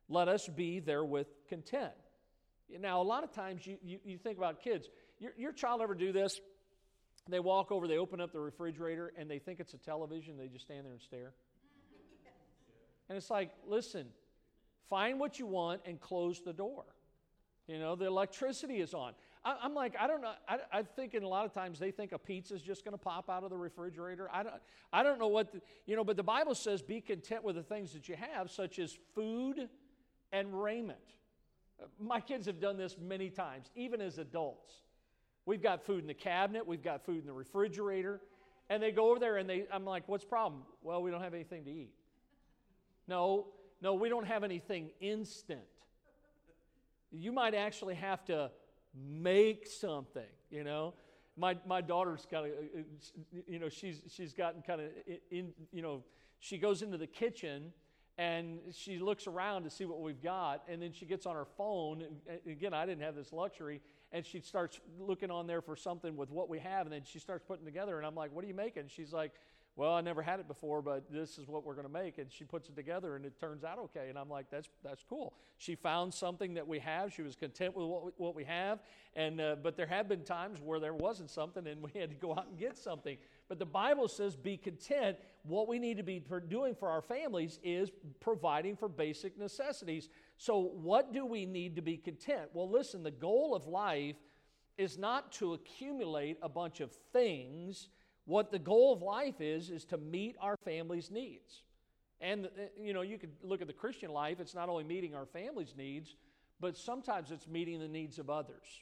let 0.10 0.27
us 0.27 0.50
be 0.50 0.82
therewith 0.82 1.27
content. 1.48 1.93
Now, 2.79 3.01
a 3.01 3.03
lot 3.03 3.24
of 3.24 3.32
times 3.32 3.65
you, 3.67 3.77
you, 3.84 4.00
you 4.03 4.17
think 4.17 4.38
about 4.38 4.62
kids. 4.62 4.89
Your, 5.20 5.32
your 5.38 5.51
child 5.51 5.82
ever 5.82 5.93
do 5.93 6.12
this? 6.12 6.39
They 7.29 7.39
walk 7.39 7.72
over, 7.72 7.88
they 7.88 7.98
open 7.98 8.20
up 8.20 8.34
the 8.34 8.39
refrigerator, 8.39 9.13
and 9.17 9.29
they 9.29 9.39
think 9.39 9.60
it's 9.60 9.74
a 9.74 9.77
television. 9.77 10.38
They 10.38 10.48
just 10.48 10.65
stand 10.65 10.86
there 10.86 10.91
and 10.91 11.01
stare. 11.01 11.34
And 13.10 13.17
it's 13.17 13.29
like, 13.29 13.51
listen, 13.67 14.08
find 14.89 15.20
what 15.20 15.39
you 15.39 15.46
want 15.46 15.82
and 15.86 16.00
close 16.00 16.41
the 16.41 16.53
door. 16.53 16.86
You 17.67 17.79
know, 17.79 17.96
the 17.96 18.05
electricity 18.05 18.82
is 18.82 18.93
on. 18.93 19.13
I, 19.46 19.58
am 19.63 19.74
like, 19.74 19.93
I 20.00 20.08
don't 20.08 20.22
know. 20.22 20.34
I, 20.48 20.58
I 20.72 20.84
think 20.84 21.13
in 21.13 21.24
a 21.24 21.27
lot 21.27 21.46
of 21.46 21.53
times 21.53 21.79
they 21.79 21.91
think 21.91 22.12
a 22.12 22.17
pizza 22.17 22.55
is 22.55 22.62
just 22.62 22.84
going 22.84 22.93
to 22.93 22.98
pop 22.98 23.29
out 23.29 23.43
of 23.43 23.50
the 23.50 23.58
refrigerator. 23.58 24.29
I 24.32 24.43
don't, 24.43 24.55
I 24.91 25.03
don't 25.03 25.20
know 25.20 25.27
what, 25.27 25.51
the, 25.51 25.62
you 25.86 25.96
know, 25.96 26.03
but 26.03 26.17
the 26.17 26.24
Bible 26.24 26.55
says 26.55 26.82
be 26.82 27.00
content 27.01 27.43
with 27.43 27.55
the 27.55 27.63
things 27.63 27.93
that 27.93 28.10
you 28.10 28.15
have, 28.15 28.51
such 28.51 28.79
as 28.79 28.98
food 29.15 29.70
and 30.32 30.62
raiment. 30.62 31.00
My 31.99 32.19
kids 32.19 32.45
have 32.47 32.59
done 32.59 32.77
this 32.77 32.97
many 32.99 33.29
times, 33.29 33.69
even 33.75 34.01
as 34.01 34.17
adults. 34.17 34.73
We've 35.45 35.61
got 35.61 35.85
food 35.85 36.01
in 36.01 36.07
the 36.07 36.13
cabinet, 36.13 36.65
we've 36.65 36.83
got 36.83 37.05
food 37.05 37.19
in 37.19 37.25
the 37.25 37.33
refrigerator, 37.33 38.21
and 38.69 38.81
they 38.81 38.91
go 38.91 39.09
over 39.09 39.19
there 39.19 39.37
and 39.37 39.49
they, 39.49 39.65
I'm 39.71 39.85
like, 39.85 40.07
what's 40.07 40.23
the 40.23 40.29
problem? 40.29 40.63
Well, 40.81 41.01
we 41.01 41.11
don't 41.11 41.21
have 41.21 41.33
anything 41.33 41.65
to 41.65 41.71
eat. 41.71 41.93
No, 43.07 43.47
no, 43.81 43.93
we 43.93 44.07
don't 44.07 44.25
have 44.25 44.43
anything 44.43 44.91
instant. 45.01 45.59
You 47.11 47.31
might 47.31 47.53
actually 47.53 47.95
have 47.95 48.23
to 48.25 48.51
make 48.95 49.67
something, 49.67 50.23
you 50.49 50.63
know. 50.63 50.93
My, 51.35 51.57
my 51.67 51.81
daughter's 51.81 52.25
got 52.29 52.45
a, 52.45 52.49
you 53.47 53.59
know, 53.59 53.67
she's, 53.69 54.01
she's 54.07 54.33
gotten 54.33 54.61
kind 54.61 54.81
of 54.81 54.87
in, 55.29 55.51
you 55.71 55.81
know, 55.81 56.03
she 56.39 56.57
goes 56.57 56.81
into 56.81 56.97
the 56.97 57.07
kitchen 57.07 57.73
and 58.17 58.60
she 58.72 59.00
looks 59.00 59.25
around 59.25 59.63
to 59.63 59.70
see 59.70 59.86
what 59.86 60.01
we've 60.01 60.22
got 60.22 60.63
and 60.67 60.82
then 60.82 60.91
she 60.91 61.05
gets 61.05 61.25
on 61.25 61.36
her 61.36 61.48
phone 61.58 62.03
and 62.27 62.39
again 62.48 62.74
i 62.74 62.86
didn't 62.86 63.01
have 63.01 63.15
this 63.15 63.34
luxury 63.34 63.82
and 64.12 64.25
she 64.25 64.39
starts 64.39 64.79
looking 65.00 65.32
on 65.32 65.48
there 65.48 65.62
for 65.62 65.75
something 65.75 66.15
with 66.15 66.29
what 66.29 66.48
we 66.48 66.60
have 66.60 66.86
and 66.86 66.93
then 66.93 67.01
she 67.03 67.17
starts 67.17 67.43
putting 67.48 67.65
together 67.65 67.98
and 67.98 68.05
i'm 68.05 68.15
like 68.15 68.32
what 68.32 68.46
are 68.46 68.48
you 68.48 68.53
making 68.53 68.84
she's 68.88 69.13
like 69.13 69.32
well, 69.75 69.93
I 69.93 70.01
never 70.01 70.22
had 70.22 70.39
it 70.39 70.48
before, 70.48 70.84
but 70.84 71.12
this 71.12 71.39
is 71.39 71.48
what 71.48 71.65
we're 71.65 71.74
going 71.74 71.88
to 71.88 71.91
make. 71.91 72.20
And 72.20 72.32
she 72.32 72.43
puts 72.43 72.70
it 72.70 72.75
together 72.75 73.15
and 73.15 73.25
it 73.25 73.39
turns 73.39 73.63
out 73.63 73.79
okay. 73.79 74.08
And 74.10 74.20
I'm 74.20 74.29
like, 74.29 74.46
that's, 74.51 74.70
that's 74.84 75.03
cool. 75.03 75.34
She 75.58 75.74
found 75.74 76.13
something 76.13 76.53
that 76.53 76.67
we 76.67 76.77
have. 76.79 77.12
She 77.12 77.24
was 77.24 77.36
content 77.36 77.75
with 77.75 77.88
what 77.88 78.05
we, 78.05 78.12
what 78.17 78.36
we 78.36 78.43
have. 78.43 78.84
And, 79.15 79.41
uh, 79.41 79.55
but 79.62 79.75
there 79.75 79.88
have 79.88 80.08
been 80.08 80.24
times 80.24 80.60
where 80.62 80.79
there 80.79 80.93
wasn't 80.93 81.32
something 81.32 81.65
and 81.65 81.82
we 81.82 82.00
had 82.00 82.12
to 82.12 82.15
go 82.15 82.34
out 82.34 82.48
and 82.50 82.58
get 82.58 82.77
something. 82.77 83.17
But 83.50 83.59
the 83.59 83.65
Bible 83.65 84.07
says 84.07 84.35
be 84.35 84.57
content. 84.57 85.17
What 85.43 85.67
we 85.67 85.77
need 85.77 85.97
to 85.97 86.03
be 86.03 86.23
doing 86.47 86.75
for 86.75 86.89
our 86.89 87.01
families 87.01 87.59
is 87.63 87.91
providing 88.19 88.75
for 88.77 88.88
basic 88.88 89.38
necessities. 89.38 90.09
So, 90.38 90.59
what 90.59 91.12
do 91.13 91.25
we 91.25 91.45
need 91.45 91.75
to 91.75 91.81
be 91.81 91.97
content? 91.97 92.50
Well, 92.53 92.69
listen, 92.69 93.03
the 93.03 93.12
goal 93.12 93.53
of 93.53 93.67
life 93.67 94.15
is 94.77 94.97
not 94.97 95.32
to 95.34 95.53
accumulate 95.53 96.38
a 96.41 96.49
bunch 96.49 96.79
of 96.79 96.91
things 97.12 97.89
what 98.25 98.51
the 98.51 98.60
goal 98.60 98.93
of 98.93 99.01
life 99.01 99.41
is, 99.41 99.69
is 99.69 99.84
to 99.86 99.97
meet 99.97 100.36
our 100.39 100.56
family's 100.58 101.12
needs. 101.12 101.63
And, 102.21 102.45
uh, 102.45 102.49
you 102.79 102.93
know, 102.93 103.01
you 103.01 103.17
could 103.17 103.34
look 103.43 103.62
at 103.62 103.67
the 103.67 103.73
Christian 103.73 104.12
life, 104.12 104.39
it's 104.39 104.56
not 104.56 104.69
only 104.69 104.86
meeting 104.86 105.13
our 105.13 105.25
family's 105.25 105.75
needs, 105.75 106.15
but 106.60 106.77
sometimes 106.77 107.32
it's 107.32 107.47
meeting 107.47 107.79
the 107.79 107.88
needs 107.88 108.19
of 108.19 108.29
others. 108.29 108.82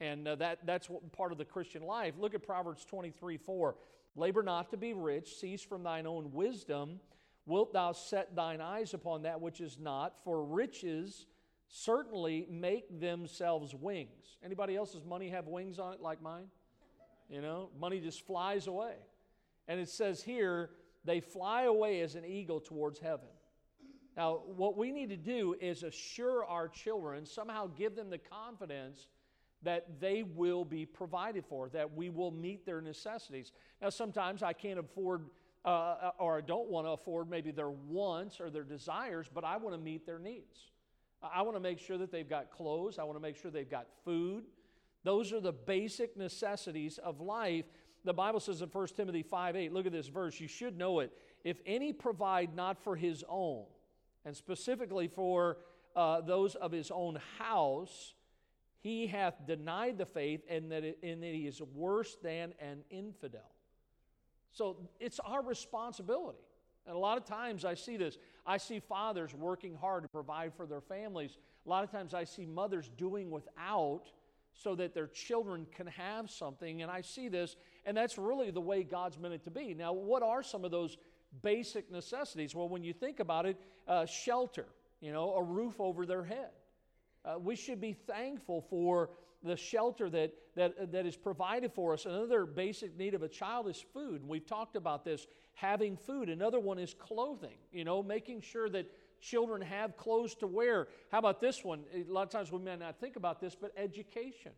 And 0.00 0.28
uh, 0.28 0.34
that, 0.36 0.66
that's 0.66 0.90
what, 0.90 1.10
part 1.12 1.32
of 1.32 1.38
the 1.38 1.44
Christian 1.44 1.82
life. 1.82 2.14
Look 2.18 2.34
at 2.34 2.42
Proverbs 2.42 2.84
23 2.84 3.36
4. 3.36 3.76
Labor 4.14 4.42
not 4.42 4.70
to 4.70 4.76
be 4.76 4.94
rich, 4.94 5.36
cease 5.36 5.62
from 5.62 5.82
thine 5.82 6.06
own 6.06 6.32
wisdom. 6.32 7.00
Wilt 7.44 7.72
thou 7.72 7.92
set 7.92 8.34
thine 8.34 8.60
eyes 8.60 8.92
upon 8.94 9.22
that 9.22 9.40
which 9.40 9.60
is 9.60 9.78
not? 9.78 10.14
For 10.24 10.44
riches 10.44 11.26
certainly 11.68 12.46
make 12.50 13.00
themselves 13.00 13.74
wings. 13.74 14.38
Anybody 14.44 14.76
else's 14.76 15.04
money 15.04 15.28
have 15.30 15.46
wings 15.46 15.78
on 15.78 15.92
it 15.94 16.00
like 16.00 16.20
mine? 16.22 16.46
You 17.28 17.42
know, 17.42 17.70
money 17.78 18.00
just 18.00 18.26
flies 18.26 18.66
away. 18.66 18.94
And 19.68 19.80
it 19.80 19.88
says 19.88 20.22
here, 20.22 20.70
they 21.04 21.20
fly 21.20 21.62
away 21.62 22.00
as 22.00 22.14
an 22.14 22.24
eagle 22.24 22.60
towards 22.60 22.98
heaven. 22.98 23.28
Now, 24.16 24.40
what 24.46 24.76
we 24.76 24.92
need 24.92 25.10
to 25.10 25.16
do 25.16 25.54
is 25.60 25.82
assure 25.82 26.44
our 26.44 26.68
children, 26.68 27.26
somehow 27.26 27.66
give 27.66 27.94
them 27.94 28.08
the 28.10 28.18
confidence 28.18 29.08
that 29.66 29.98
they 30.00 30.22
will 30.22 30.64
be 30.64 30.86
provided 30.86 31.44
for, 31.44 31.68
that 31.70 31.92
we 31.92 32.08
will 32.08 32.30
meet 32.30 32.64
their 32.64 32.80
necessities. 32.80 33.50
Now, 33.82 33.90
sometimes 33.90 34.40
I 34.44 34.52
can't 34.52 34.78
afford 34.78 35.26
uh, 35.64 36.12
or 36.20 36.38
I 36.38 36.40
don't 36.42 36.70
want 36.70 36.86
to 36.86 36.92
afford 36.92 37.28
maybe 37.28 37.50
their 37.50 37.70
wants 37.70 38.40
or 38.40 38.48
their 38.48 38.62
desires, 38.62 39.26
but 39.32 39.42
I 39.42 39.56
want 39.56 39.74
to 39.74 39.80
meet 39.80 40.06
their 40.06 40.20
needs. 40.20 40.70
I 41.20 41.42
want 41.42 41.56
to 41.56 41.60
make 41.60 41.80
sure 41.80 41.98
that 41.98 42.12
they've 42.12 42.28
got 42.28 42.52
clothes, 42.52 43.00
I 43.00 43.02
want 43.02 43.16
to 43.16 43.20
make 43.20 43.36
sure 43.36 43.50
they've 43.50 43.68
got 43.68 43.88
food, 44.04 44.44
those 45.02 45.32
are 45.32 45.40
the 45.40 45.52
basic 45.52 46.16
necessities 46.16 46.98
of 46.98 47.20
life. 47.20 47.64
The 48.04 48.14
Bible 48.14 48.38
says 48.38 48.62
in 48.62 48.68
1 48.68 48.86
Timothy 48.96 49.24
5 49.24 49.56
8, 49.56 49.72
look 49.72 49.86
at 49.86 49.92
this 49.92 50.06
verse, 50.06 50.38
you 50.38 50.46
should 50.46 50.78
know 50.78 51.00
it. 51.00 51.10
If 51.42 51.58
any 51.66 51.92
provide 51.92 52.54
not 52.54 52.78
for 52.78 52.94
his 52.94 53.24
own, 53.28 53.64
and 54.24 54.36
specifically 54.36 55.08
for 55.08 55.56
uh, 55.96 56.20
those 56.20 56.54
of 56.54 56.70
his 56.70 56.92
own 56.92 57.18
house, 57.38 58.14
he 58.86 59.08
hath 59.08 59.34
denied 59.48 59.98
the 59.98 60.06
faith, 60.06 60.42
and 60.48 60.70
that, 60.70 60.84
it, 60.84 60.98
and 61.02 61.20
that 61.20 61.34
he 61.34 61.48
is 61.48 61.60
worse 61.74 62.16
than 62.22 62.54
an 62.60 62.84
infidel. 62.88 63.50
So 64.52 64.76
it's 65.00 65.18
our 65.18 65.42
responsibility. 65.42 66.38
And 66.86 66.94
a 66.94 66.98
lot 66.98 67.18
of 67.18 67.24
times 67.24 67.64
I 67.64 67.74
see 67.74 67.96
this. 67.96 68.16
I 68.46 68.58
see 68.58 68.78
fathers 68.78 69.34
working 69.34 69.74
hard 69.74 70.04
to 70.04 70.08
provide 70.08 70.54
for 70.54 70.66
their 70.66 70.80
families. 70.80 71.36
A 71.66 71.68
lot 71.68 71.82
of 71.82 71.90
times 71.90 72.14
I 72.14 72.22
see 72.22 72.46
mothers 72.46 72.88
doing 72.96 73.28
without 73.28 74.04
so 74.54 74.76
that 74.76 74.94
their 74.94 75.08
children 75.08 75.66
can 75.74 75.88
have 75.88 76.30
something. 76.30 76.82
And 76.82 76.90
I 76.90 77.00
see 77.00 77.28
this, 77.28 77.56
and 77.86 77.96
that's 77.96 78.16
really 78.16 78.52
the 78.52 78.60
way 78.60 78.84
God's 78.84 79.18
meant 79.18 79.34
it 79.34 79.42
to 79.44 79.50
be. 79.50 79.74
Now, 79.74 79.94
what 79.94 80.22
are 80.22 80.44
some 80.44 80.64
of 80.64 80.70
those 80.70 80.96
basic 81.42 81.90
necessities? 81.90 82.54
Well, 82.54 82.68
when 82.68 82.84
you 82.84 82.92
think 82.92 83.18
about 83.18 83.46
it, 83.46 83.56
uh, 83.88 84.06
shelter, 84.06 84.66
you 85.00 85.12
know, 85.12 85.34
a 85.34 85.42
roof 85.42 85.80
over 85.80 86.06
their 86.06 86.22
head. 86.22 86.50
Uh, 87.26 87.38
we 87.38 87.56
should 87.56 87.80
be 87.80 87.92
thankful 87.92 88.64
for 88.70 89.10
the 89.42 89.56
shelter 89.56 90.08
that, 90.10 90.32
that, 90.54 90.92
that 90.92 91.06
is 91.06 91.16
provided 91.16 91.72
for 91.72 91.92
us. 91.92 92.06
Another 92.06 92.46
basic 92.46 92.96
need 92.96 93.14
of 93.14 93.22
a 93.22 93.28
child 93.28 93.68
is 93.68 93.84
food. 93.92 94.26
We've 94.26 94.46
talked 94.46 94.76
about 94.76 95.04
this, 95.04 95.26
having 95.54 95.96
food. 95.96 96.28
Another 96.28 96.60
one 96.60 96.78
is 96.78 96.94
clothing, 96.94 97.56
you 97.72 97.84
know, 97.84 98.02
making 98.02 98.42
sure 98.42 98.68
that 98.70 98.90
children 99.20 99.62
have 99.62 99.96
clothes 99.96 100.34
to 100.36 100.46
wear. 100.46 100.88
How 101.10 101.18
about 101.18 101.40
this 101.40 101.64
one? 101.64 101.84
A 101.94 102.10
lot 102.10 102.22
of 102.22 102.30
times 102.30 102.52
we 102.52 102.58
may 102.58 102.76
not 102.76 103.00
think 103.00 103.16
about 103.16 103.40
this, 103.40 103.54
but 103.54 103.72
education. 103.76 104.52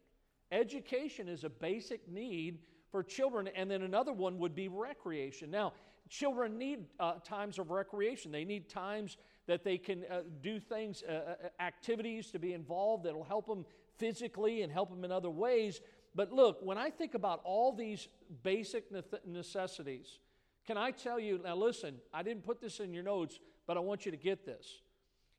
Education 0.51 1.29
is 1.29 1.45
a 1.45 1.51
basic 1.51 2.09
need 2.09 2.59
for 2.91 3.03
children, 3.03 3.49
and 3.55 3.71
then 3.71 3.83
another 3.83 4.13
one 4.13 4.39
would 4.39 4.55
be 4.55 4.69
recreation. 4.69 5.51
Now, 5.51 5.75
children 6.09 6.59
need 6.59 6.87
uh, 6.99 7.15
times 7.25 7.59
of 7.59 7.71
recreation. 7.71 8.33
They 8.33 8.45
need 8.45 8.69
times 8.69 9.19
that 9.49 9.65
they 9.65 9.79
can 9.79 10.05
uh, 10.09 10.21
do 10.43 10.61
things, 10.61 11.03
uh, 11.03 11.13
uh 11.13 11.35
activities 11.61 12.31
to 12.31 12.39
be 12.39 12.53
involved 12.53 13.05
that'll 13.05 13.25
help 13.25 13.47
them 13.47 13.65
physically 13.97 14.63
and 14.63 14.73
help 14.73 14.91
them 14.91 15.05
in 15.05 15.11
other 15.11 15.31
ways. 15.31 15.81
But 16.15 16.33
look, 16.33 16.59
when 16.63 16.79
I 16.79 16.91
think 16.91 17.15
about 17.15 17.41
all 17.45 17.73
these 17.75 18.07
basic 18.43 18.85
necessities, 19.27 20.21
can 20.67 20.77
I 20.77 20.91
tell 20.93 21.19
you, 21.19 21.41
now 21.43 21.57
listen, 21.57 21.97
I 22.13 22.23
didn't 22.23 22.45
put 22.45 22.61
this 22.61 22.79
in 22.79 22.93
your 22.93 23.03
notes, 23.03 23.41
but 23.67 23.77
I 23.77 23.81
want 23.81 24.05
you 24.05 24.13
to 24.13 24.19
get 24.19 24.45
this. 24.45 24.83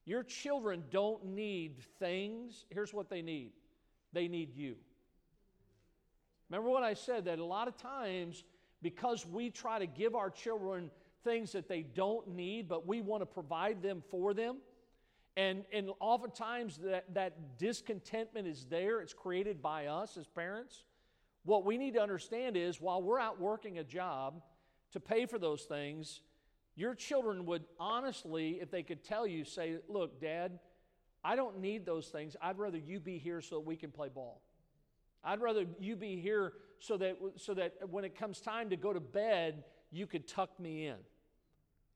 Your 0.05 0.23
children 0.23 0.83
don't 0.89 1.23
need 1.23 1.77
things. 1.99 2.65
Here's 2.69 2.93
what 2.93 3.09
they 3.09 3.21
need 3.21 3.51
they 4.11 4.27
need 4.27 4.55
you. 4.55 4.75
Remember 6.49 6.71
what 6.71 6.81
I 6.81 6.95
said 6.95 7.25
that 7.25 7.37
a 7.37 7.45
lot 7.45 7.67
of 7.67 7.77
times, 7.77 8.43
because 8.81 9.23
we 9.23 9.51
try 9.51 9.77
to 9.77 9.85
give 9.85 10.15
our 10.15 10.31
children 10.31 10.89
things 11.23 11.51
that 11.51 11.67
they 11.67 11.81
don't 11.81 12.27
need, 12.27 12.67
but 12.67 12.87
we 12.87 13.01
want 13.01 13.21
to 13.21 13.25
provide 13.25 13.81
them 13.81 14.03
for 14.09 14.33
them, 14.33 14.57
and, 15.37 15.63
and 15.71 15.89
oftentimes 15.99 16.77
that, 16.77 17.13
that 17.13 17.57
discontentment 17.57 18.47
is 18.47 18.65
there, 18.69 18.99
it's 19.01 19.13
created 19.13 19.61
by 19.61 19.85
us 19.85 20.17
as 20.17 20.27
parents. 20.27 20.83
What 21.43 21.65
we 21.65 21.77
need 21.77 21.93
to 21.93 22.01
understand 22.01 22.57
is 22.57 22.81
while 22.81 23.01
we're 23.01 23.19
out 23.19 23.39
working 23.39 23.77
a 23.77 23.83
job 23.83 24.41
to 24.91 24.99
pay 24.99 25.25
for 25.25 25.39
those 25.39 25.63
things, 25.63 26.21
Your 26.79 26.95
children 26.95 27.45
would 27.47 27.65
honestly, 27.77 28.59
if 28.61 28.71
they 28.71 28.83
could 28.83 29.03
tell 29.03 29.27
you, 29.27 29.43
say, 29.43 29.79
Look, 29.89 30.21
Dad, 30.21 30.59
I 31.25 31.35
don't 31.35 31.59
need 31.59 31.85
those 31.85 32.07
things. 32.07 32.37
I'd 32.41 32.57
rather 32.57 32.77
you 32.77 33.01
be 33.01 33.17
here 33.17 33.41
so 33.41 33.55
that 33.55 33.65
we 33.65 33.75
can 33.75 33.91
play 33.91 34.07
ball. 34.07 34.41
I'd 35.21 35.41
rather 35.41 35.65
you 35.81 35.97
be 35.97 36.21
here 36.21 36.53
so 36.79 36.95
that, 36.95 37.17
so 37.35 37.53
that 37.55 37.73
when 37.89 38.05
it 38.05 38.17
comes 38.17 38.39
time 38.39 38.69
to 38.69 38.77
go 38.77 38.93
to 38.93 39.01
bed, 39.01 39.65
you 39.91 40.07
could 40.07 40.27
tuck 40.27 40.59
me 40.59 40.87
in. 40.87 40.97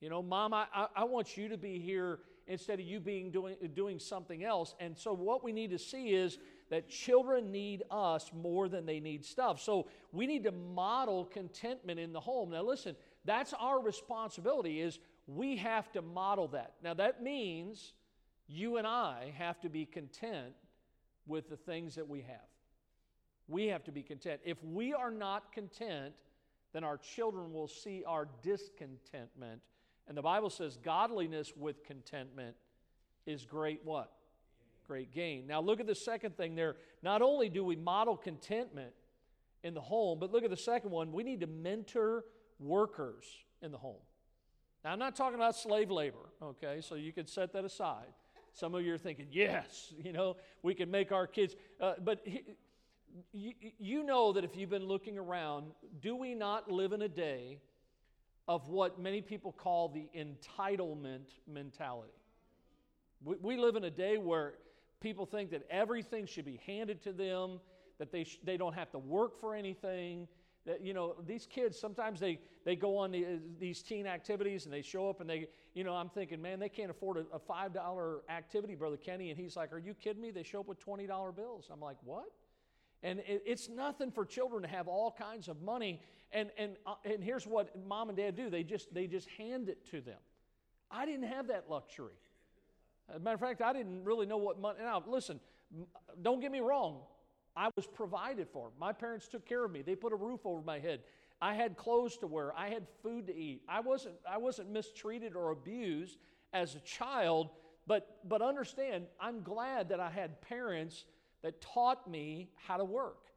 You 0.01 0.09
know, 0.09 0.21
Mom, 0.21 0.53
I, 0.53 0.65
I 0.95 1.03
want 1.05 1.37
you 1.37 1.47
to 1.49 1.57
be 1.57 1.79
here 1.79 2.19
instead 2.47 2.79
of 2.79 2.85
you 2.85 2.99
being 2.99 3.31
doing, 3.31 3.55
doing 3.73 3.99
something 3.99 4.43
else. 4.43 4.75
And 4.79 4.97
so, 4.97 5.13
what 5.13 5.43
we 5.43 5.53
need 5.53 5.71
to 5.71 5.79
see 5.79 6.09
is 6.09 6.39
that 6.69 6.89
children 6.89 7.51
need 7.51 7.83
us 7.89 8.29
more 8.33 8.67
than 8.67 8.85
they 8.85 8.99
need 8.99 9.23
stuff. 9.23 9.61
So, 9.61 9.87
we 10.11 10.27
need 10.27 10.43
to 10.43 10.51
model 10.51 11.25
contentment 11.25 11.99
in 11.99 12.11
the 12.11 12.19
home. 12.19 12.51
Now, 12.51 12.63
listen, 12.63 12.95
that's 13.23 13.53
our 13.53 13.81
responsibility 13.81 14.81
is 14.81 14.99
we 15.27 15.55
have 15.57 15.91
to 15.93 16.01
model 16.01 16.49
that. 16.49 16.73
Now, 16.83 16.93
that 16.95 17.23
means 17.23 17.93
you 18.47 18.77
and 18.77 18.85
I 18.85 19.33
have 19.37 19.59
to 19.61 19.69
be 19.69 19.85
content 19.85 20.53
with 21.25 21.49
the 21.49 21.55
things 21.55 21.95
that 21.95 22.07
we 22.07 22.21
have. 22.21 22.49
We 23.47 23.67
have 23.67 23.83
to 23.85 23.91
be 23.91 24.03
content. 24.03 24.41
If 24.43 24.61
we 24.63 24.93
are 24.93 25.11
not 25.11 25.51
content, 25.53 26.13
then 26.73 26.83
our 26.83 26.97
children 26.97 27.53
will 27.53 27.67
see 27.67 28.03
our 28.05 28.27
discontentment. 28.41 29.61
And 30.07 30.17
the 30.17 30.21
Bible 30.21 30.49
says 30.49 30.77
godliness 30.77 31.53
with 31.55 31.83
contentment 31.83 32.55
is 33.25 33.45
great 33.45 33.81
what? 33.83 34.11
Great 34.85 35.13
gain. 35.13 35.47
Now 35.47 35.61
look 35.61 35.79
at 35.79 35.87
the 35.87 35.95
second 35.95 36.35
thing 36.35 36.55
there. 36.55 36.75
Not 37.01 37.21
only 37.21 37.47
do 37.47 37.63
we 37.63 37.75
model 37.75 38.17
contentment 38.17 38.91
in 39.63 39.73
the 39.73 39.81
home, 39.81 40.19
but 40.19 40.31
look 40.31 40.43
at 40.43 40.49
the 40.49 40.57
second 40.57 40.91
one. 40.91 41.13
We 41.13 41.23
need 41.23 41.39
to 41.39 41.47
mentor 41.47 42.25
workers 42.59 43.25
in 43.61 43.71
the 43.71 43.77
home. 43.77 44.01
Now 44.83 44.91
I'm 44.91 44.99
not 44.99 45.15
talking 45.15 45.35
about 45.35 45.55
slave 45.55 45.89
labor, 45.89 46.29
okay? 46.41 46.81
So 46.81 46.95
you 46.95 47.13
can 47.13 47.27
set 47.27 47.53
that 47.53 47.63
aside. 47.63 48.07
Some 48.51 48.75
of 48.75 48.83
you 48.83 48.93
are 48.93 48.97
thinking, 48.97 49.27
yes, 49.31 49.93
you 50.03 50.11
know, 50.11 50.35
we 50.61 50.75
can 50.75 50.91
make 50.91 51.11
our 51.11 51.27
kids. 51.27 51.55
Uh, 51.79 51.93
but 52.03 52.21
he, 52.25 52.43
you, 53.31 53.53
you 53.79 54.03
know 54.03 54.33
that 54.33 54.43
if 54.43 54.55
you've 54.55 54.69
been 54.69 54.87
looking 54.87 55.17
around, 55.17 55.71
do 56.01 56.15
we 56.15 56.33
not 56.33 56.71
live 56.71 56.93
in 56.93 57.01
a 57.01 57.09
day 57.09 57.59
of 58.47 58.67
what 58.69 58.99
many 58.99 59.21
people 59.21 59.51
call 59.51 59.89
the 59.89 60.09
entitlement 60.17 61.39
mentality? 61.47 62.13
We, 63.23 63.35
we 63.41 63.57
live 63.57 63.75
in 63.75 63.83
a 63.83 63.91
day 63.91 64.17
where 64.17 64.55
people 64.99 65.25
think 65.25 65.51
that 65.51 65.65
everything 65.69 66.25
should 66.25 66.45
be 66.45 66.59
handed 66.65 67.01
to 67.03 67.13
them, 67.13 67.59
that 67.99 68.11
they, 68.11 68.23
sh- 68.23 68.39
they 68.43 68.57
don't 68.57 68.73
have 68.73 68.91
to 68.91 68.99
work 68.99 69.39
for 69.39 69.55
anything. 69.55 70.27
That, 70.65 70.81
you 70.81 70.93
know, 70.93 71.15
these 71.25 71.45
kids, 71.45 71.77
sometimes 71.77 72.19
they, 72.19 72.39
they 72.65 72.75
go 72.75 72.97
on 72.97 73.11
the, 73.11 73.39
these 73.59 73.81
teen 73.81 74.07
activities 74.07 74.65
and 74.65 74.73
they 74.73 74.81
show 74.81 75.09
up 75.09 75.19
and 75.19 75.29
they, 75.29 75.47
you 75.73 75.83
know, 75.83 75.93
I'm 75.93 76.09
thinking, 76.09 76.41
man, 76.41 76.59
they 76.59 76.69
can't 76.69 76.89
afford 76.89 77.17
a, 77.17 77.25
a 77.35 77.39
$5 77.39 78.19
activity, 78.29 78.75
Brother 78.75 78.97
Kenny. 78.97 79.29
And 79.29 79.37
he's 79.37 79.55
like, 79.55 79.73
are 79.73 79.79
you 79.79 79.93
kidding 79.93 80.21
me? 80.21 80.31
They 80.31 80.43
show 80.43 80.61
up 80.61 80.67
with 80.67 80.83
$20 80.83 81.35
bills. 81.35 81.67
I'm 81.71 81.81
like, 81.81 81.97
what? 82.03 82.25
And 83.03 83.19
it, 83.19 83.43
it's 83.45 83.69
nothing 83.69 84.11
for 84.11 84.25
children 84.25 84.63
to 84.63 84.67
have 84.69 84.87
all 84.87 85.11
kinds 85.11 85.49
of 85.49 85.61
money. 85.61 86.01
And, 86.31 86.49
and, 86.57 86.77
uh, 86.87 86.95
and 87.05 87.23
here's 87.23 87.45
what 87.45 87.71
mom 87.85 88.09
and 88.09 88.17
dad 88.17 88.35
do 88.35 88.49
they 88.49 88.63
just, 88.63 88.93
they 88.93 89.07
just 89.07 89.29
hand 89.31 89.69
it 89.69 89.85
to 89.91 90.01
them. 90.01 90.19
I 90.89 91.05
didn't 91.05 91.27
have 91.27 91.47
that 91.47 91.65
luxury. 91.69 92.13
As 93.09 93.17
a 93.17 93.19
matter 93.19 93.35
of 93.35 93.41
fact, 93.41 93.61
I 93.61 93.73
didn't 93.73 94.05
really 94.05 94.25
know 94.25 94.37
what 94.37 94.59
money. 94.59 94.79
Now, 94.81 95.03
listen, 95.05 95.39
don't 96.21 96.39
get 96.39 96.51
me 96.51 96.61
wrong. 96.61 97.01
I 97.55 97.69
was 97.75 97.85
provided 97.85 98.47
for. 98.49 98.71
My 98.79 98.93
parents 98.93 99.27
took 99.27 99.45
care 99.45 99.63
of 99.63 99.71
me. 99.71 99.81
They 99.81 99.95
put 99.95 100.13
a 100.13 100.15
roof 100.15 100.41
over 100.45 100.61
my 100.61 100.79
head. 100.79 101.01
I 101.41 101.53
had 101.53 101.75
clothes 101.75 102.17
to 102.19 102.27
wear. 102.27 102.53
I 102.57 102.69
had 102.69 102.87
food 103.01 103.27
to 103.27 103.35
eat. 103.35 103.63
I 103.67 103.81
wasn't, 103.81 104.15
I 104.27 104.37
wasn't 104.37 104.71
mistreated 104.71 105.35
or 105.35 105.51
abused 105.51 106.17
as 106.53 106.75
a 106.75 106.79
child, 106.79 107.49
but, 107.85 108.19
but 108.23 108.41
understand, 108.41 109.05
I'm 109.19 109.41
glad 109.41 109.89
that 109.89 109.99
I 109.99 110.09
had 110.09 110.41
parents 110.41 111.05
that 111.43 111.61
taught 111.61 112.09
me 112.09 112.49
how 112.67 112.77
to 112.77 112.85
work. 112.85 113.27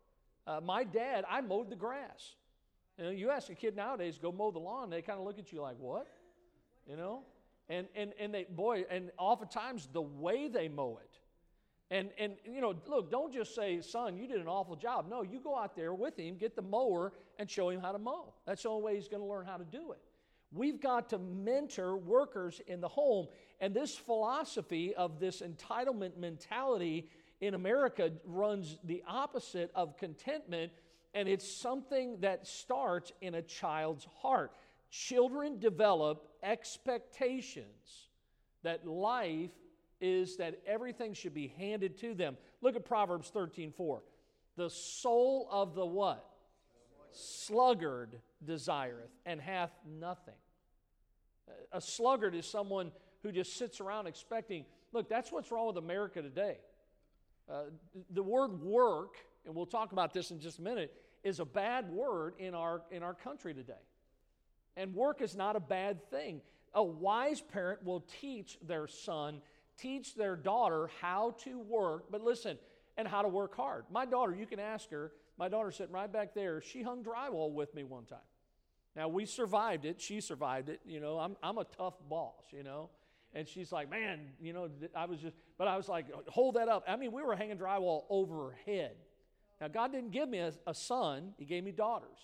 Uh, 0.47 0.61
my 0.62 0.85
dad, 0.85 1.25
I 1.29 1.40
mowed 1.40 1.71
the 1.71 1.77
grass. 1.77 2.37
You 2.99 3.05
know, 3.05 3.11
you 3.11 3.31
ask 3.31 3.51
a 3.51 3.55
kid 3.55 3.77
nowadays, 3.77 4.19
go 4.21 4.33
mow 4.33 4.51
the 4.51 4.59
lawn, 4.59 4.88
they 4.88 5.03
kind 5.03 5.19
of 5.19 5.27
look 5.27 5.38
at 5.38 5.53
you 5.53 5.61
like, 5.61 5.77
what? 5.79 6.07
You 6.88 6.97
know? 6.97 7.25
And, 7.69 7.88
and, 7.95 8.12
and 8.19 8.33
they, 8.33 8.47
boy, 8.49 8.85
and 8.90 9.11
oftentimes 9.19 9.88
the 9.92 10.03
way 10.03 10.49
they 10.49 10.69
mow 10.69 10.99
it. 11.03 11.19
And, 11.90 12.11
and, 12.19 12.35
you 12.45 12.61
know, 12.61 12.75
look, 12.87 13.11
don't 13.11 13.33
just 13.33 13.55
say, 13.55 13.81
son, 13.81 14.16
you 14.16 14.27
did 14.27 14.40
an 14.40 14.49
awful 14.49 14.77
job. 14.77 15.07
No, 15.09 15.23
you 15.23 15.40
go 15.40 15.57
out 15.57 15.77
there 15.77 15.95
with 15.95 16.19
him, 16.19 16.37
get 16.37 16.57
the 16.57 16.62
mower, 16.62 17.12
and 17.38 17.51
show 17.51 17.69
him 17.71 17.81
how 17.81 17.92
to 17.92 17.99
mow. 17.99 18.33
That's 18.45 18.62
the 18.62 18.71
only 18.71 18.83
way 18.83 18.95
he's 18.97 19.09
going 19.09 19.23
to 19.23 19.29
learn 19.29 19.47
how 19.47 19.57
to 19.57 19.64
do 19.64 19.92
it. 19.92 19.99
We've 20.53 20.81
got 20.81 21.11
to 21.11 21.19
mentor 21.19 21.97
workers 21.97 22.61
in 22.66 22.81
the 22.81 22.88
home. 22.88 23.27
And 23.61 23.75
this 23.75 23.97
philosophy 23.97 24.95
of 24.95 25.21
this 25.21 25.42
entitlement 25.42 26.16
mentality 26.16 27.09
in 27.40 27.55
America 27.55 28.12
runs 28.25 28.79
the 28.85 29.03
opposite 29.07 29.70
of 29.75 29.96
contentment, 29.96 30.72
and 31.14 31.29
it's 31.29 31.51
something 31.51 32.18
that 32.20 32.46
starts 32.46 33.12
in 33.20 33.35
a 33.35 33.42
child's 33.42 34.07
heart. 34.20 34.53
Children 34.90 35.59
develop 35.59 36.29
expectations 36.42 38.09
that 38.62 38.87
life 38.87 39.51
is 40.01 40.37
that 40.37 40.61
everything 40.66 41.14
should 41.14 41.35
be 41.35 41.53
handed 41.59 41.99
to 41.99 42.14
them. 42.14 42.37
Look 42.61 42.77
at 42.77 42.85
Proverbs 42.85 43.29
13 43.31 43.72
4. 43.72 44.03
The 44.57 44.70
soul 44.70 45.49
of 45.51 45.75
the 45.75 45.85
what? 45.85 46.25
Sluggard 47.12 48.20
desireth 48.44 49.11
and 49.25 49.40
hath 49.40 49.70
nothing. 49.87 50.35
A 51.72 51.81
sluggard 51.81 52.35
is 52.35 52.46
someone 52.46 52.92
who 53.22 53.33
just 53.33 53.57
sits 53.57 53.81
around 53.81 54.07
expecting. 54.07 54.64
Look, 54.92 55.09
that's 55.09 55.33
what's 55.33 55.51
wrong 55.51 55.66
with 55.66 55.77
America 55.77 56.22
today. 56.22 56.59
Uh, 57.50 57.64
the 58.11 58.22
word 58.22 58.61
work, 58.62 59.16
and 59.44 59.54
we'll 59.54 59.66
talk 59.66 59.92
about 59.92 60.12
this 60.12 60.30
in 60.30 60.40
just 60.40 60.59
a 60.59 60.62
minute, 60.62 60.92
is 61.22 61.40
a 61.40 61.44
bad 61.44 61.90
word 61.90 62.35
in 62.38 62.54
our, 62.54 62.82
in 62.90 63.02
our 63.02 63.14
country 63.14 63.54
today. 63.54 63.72
And 64.76 64.94
work 64.94 65.22
is 65.22 65.37
not 65.37 65.56
a 65.56 65.61
bad 65.61 66.11
thing. 66.11 66.40
A 66.74 66.82
wise 66.82 67.40
parent 67.40 67.85
will 67.85 68.04
teach 68.20 68.59
their 68.62 68.87
son, 68.87 69.40
teach 69.78 70.14
their 70.14 70.37
daughter 70.37 70.90
how 71.00 71.37
to 71.44 71.59
work, 71.59 72.06
but 72.11 72.22
listen, 72.22 72.59
and 72.96 73.06
how 73.09 73.22
to 73.22 73.28
work 73.28 73.56
hard. 73.56 73.85
My 73.90 74.04
daughter, 74.04 74.35
you 74.35 74.46
can 74.46 74.61
ask 74.61 74.90
her, 74.90 75.12
my 75.38 75.48
daughter 75.48 75.70
sitting 75.70 75.94
right 75.94 76.12
back 76.12 76.35
there, 76.35 76.61
she 76.61 76.82
hung 76.82 77.04
drywall 77.04 77.52
with 77.52 77.74
me 77.74 77.85
one 77.85 78.04
time. 78.04 78.18
Now, 78.94 79.09
we 79.09 79.26
survived 79.26 79.85
it. 79.85 80.00
She 80.00 80.22
survived 80.22 80.70
it. 80.70 80.80
You 80.87 81.00
know, 81.00 81.18
I'm, 81.18 81.37
I'm 81.42 81.59
a 81.59 81.64
tough 81.64 81.94
boss, 82.09 82.44
you 82.50 82.62
know. 82.62 82.88
And 83.37 83.46
she's 83.46 83.70
like, 83.70 83.90
man, 83.90 84.20
you 84.40 84.55
know, 84.55 84.70
I 84.94 85.05
was 85.05 85.20
just, 85.20 85.37
but 85.59 85.68
I 85.68 85.77
was 85.77 85.90
like, 85.90 86.07
hold 86.27 86.55
that 86.55 86.68
up. 86.68 86.85
I 86.88 86.96
mean, 86.96 87.12
we 87.12 87.22
were 87.22 87.37
hanging 87.37 87.59
drywall 87.59 88.05
overhead. 88.09 88.92
Now, 89.61 89.68
God 89.68 89.92
didn't 89.92 90.12
give 90.12 90.27
me 90.27 90.38
a, 90.38 90.55
a 90.66 90.72
son, 90.72 91.35
He 91.37 91.44
gave 91.44 91.62
me 91.62 91.70
daughters. 91.70 92.16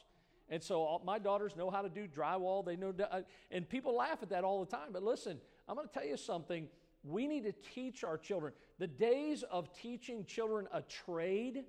And 0.49 0.63
so 0.63 0.83
all, 0.83 1.03
my 1.05 1.19
daughters 1.19 1.55
know 1.55 1.69
how 1.69 1.83
to 1.83 1.91
do 1.91 2.09
drywall. 2.09 2.65
They 2.65 2.77
know, 2.77 2.95
uh, 3.11 3.21
and 3.51 3.69
people 3.69 3.95
laugh 3.95 4.21
at 4.23 4.31
that 4.31 4.43
all 4.43 4.65
the 4.65 4.71
time. 4.71 4.89
But 4.91 5.03
listen, 5.03 5.39
I'm 5.69 5.77
going 5.77 5.87
to 5.87 5.93
tell 5.93 6.05
you 6.05 6.17
something. 6.17 6.67
We 7.05 7.27
need 7.27 7.45
to 7.45 7.53
teach 7.75 8.05
our 8.05 8.17
children. 8.17 8.55
The 8.79 8.87
days 8.87 9.45
of 9.51 9.71
teaching 9.75 10.25
children 10.25 10.67
a 10.73 10.81
trade, 10.81 11.65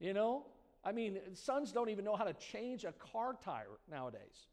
you 0.00 0.14
know, 0.14 0.46
I 0.82 0.92
mean, 0.92 1.18
sons 1.34 1.70
don't 1.70 1.90
even 1.90 2.04
know 2.06 2.16
how 2.16 2.24
to 2.24 2.32
change 2.32 2.84
a 2.84 2.92
car 2.92 3.36
tire 3.44 3.78
nowadays, 3.90 4.46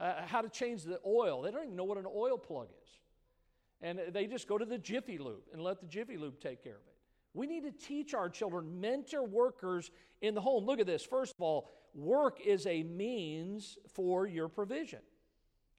uh, 0.00 0.26
how 0.26 0.40
to 0.40 0.48
change 0.48 0.82
the 0.82 0.98
oil. 1.06 1.42
They 1.42 1.52
don't 1.52 1.62
even 1.62 1.76
know 1.76 1.84
what 1.84 1.98
an 1.98 2.06
oil 2.12 2.36
plug 2.36 2.70
is 2.82 2.90
and 3.82 4.00
they 4.12 4.26
just 4.26 4.46
go 4.46 4.58
to 4.58 4.64
the 4.64 4.78
Jiffy 4.78 5.18
Lube 5.18 5.42
and 5.52 5.62
let 5.62 5.80
the 5.80 5.86
Jiffy 5.86 6.16
Lube 6.16 6.40
take 6.40 6.62
care 6.62 6.74
of 6.74 6.86
it. 6.86 6.94
We 7.32 7.46
need 7.46 7.62
to 7.62 7.86
teach 7.86 8.12
our 8.12 8.28
children, 8.28 8.80
mentor 8.80 9.24
workers 9.24 9.90
in 10.20 10.34
the 10.34 10.40
home. 10.40 10.64
Look 10.66 10.80
at 10.80 10.86
this. 10.86 11.04
First 11.04 11.34
of 11.36 11.40
all, 11.40 11.70
work 11.94 12.38
is 12.44 12.66
a 12.66 12.82
means 12.82 13.78
for 13.94 14.26
your 14.26 14.48
provision. 14.48 15.00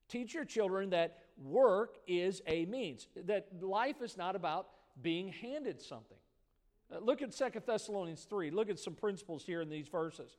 Teach 0.08 0.34
your 0.34 0.46
children 0.46 0.90
that 0.92 1.20
work 1.38 1.98
is 2.08 2.42
a 2.48 2.66
means, 2.66 3.08
that 3.26 3.48
life 3.62 4.02
is 4.02 4.18
not 4.18 4.36
about 4.36 4.68
being 5.02 5.30
handed 5.30 5.82
something. 5.82 6.18
Uh, 6.94 7.00
look 7.00 7.22
at 7.22 7.34
Second 7.34 7.64
Thessalonians 7.66 8.26
3. 8.30 8.52
Look 8.52 8.70
at 8.70 8.80
some 8.80 8.94
principles 8.94 9.44
here 9.46 9.62
in 9.62 9.70
these 9.70 9.88
verses. 9.88 10.38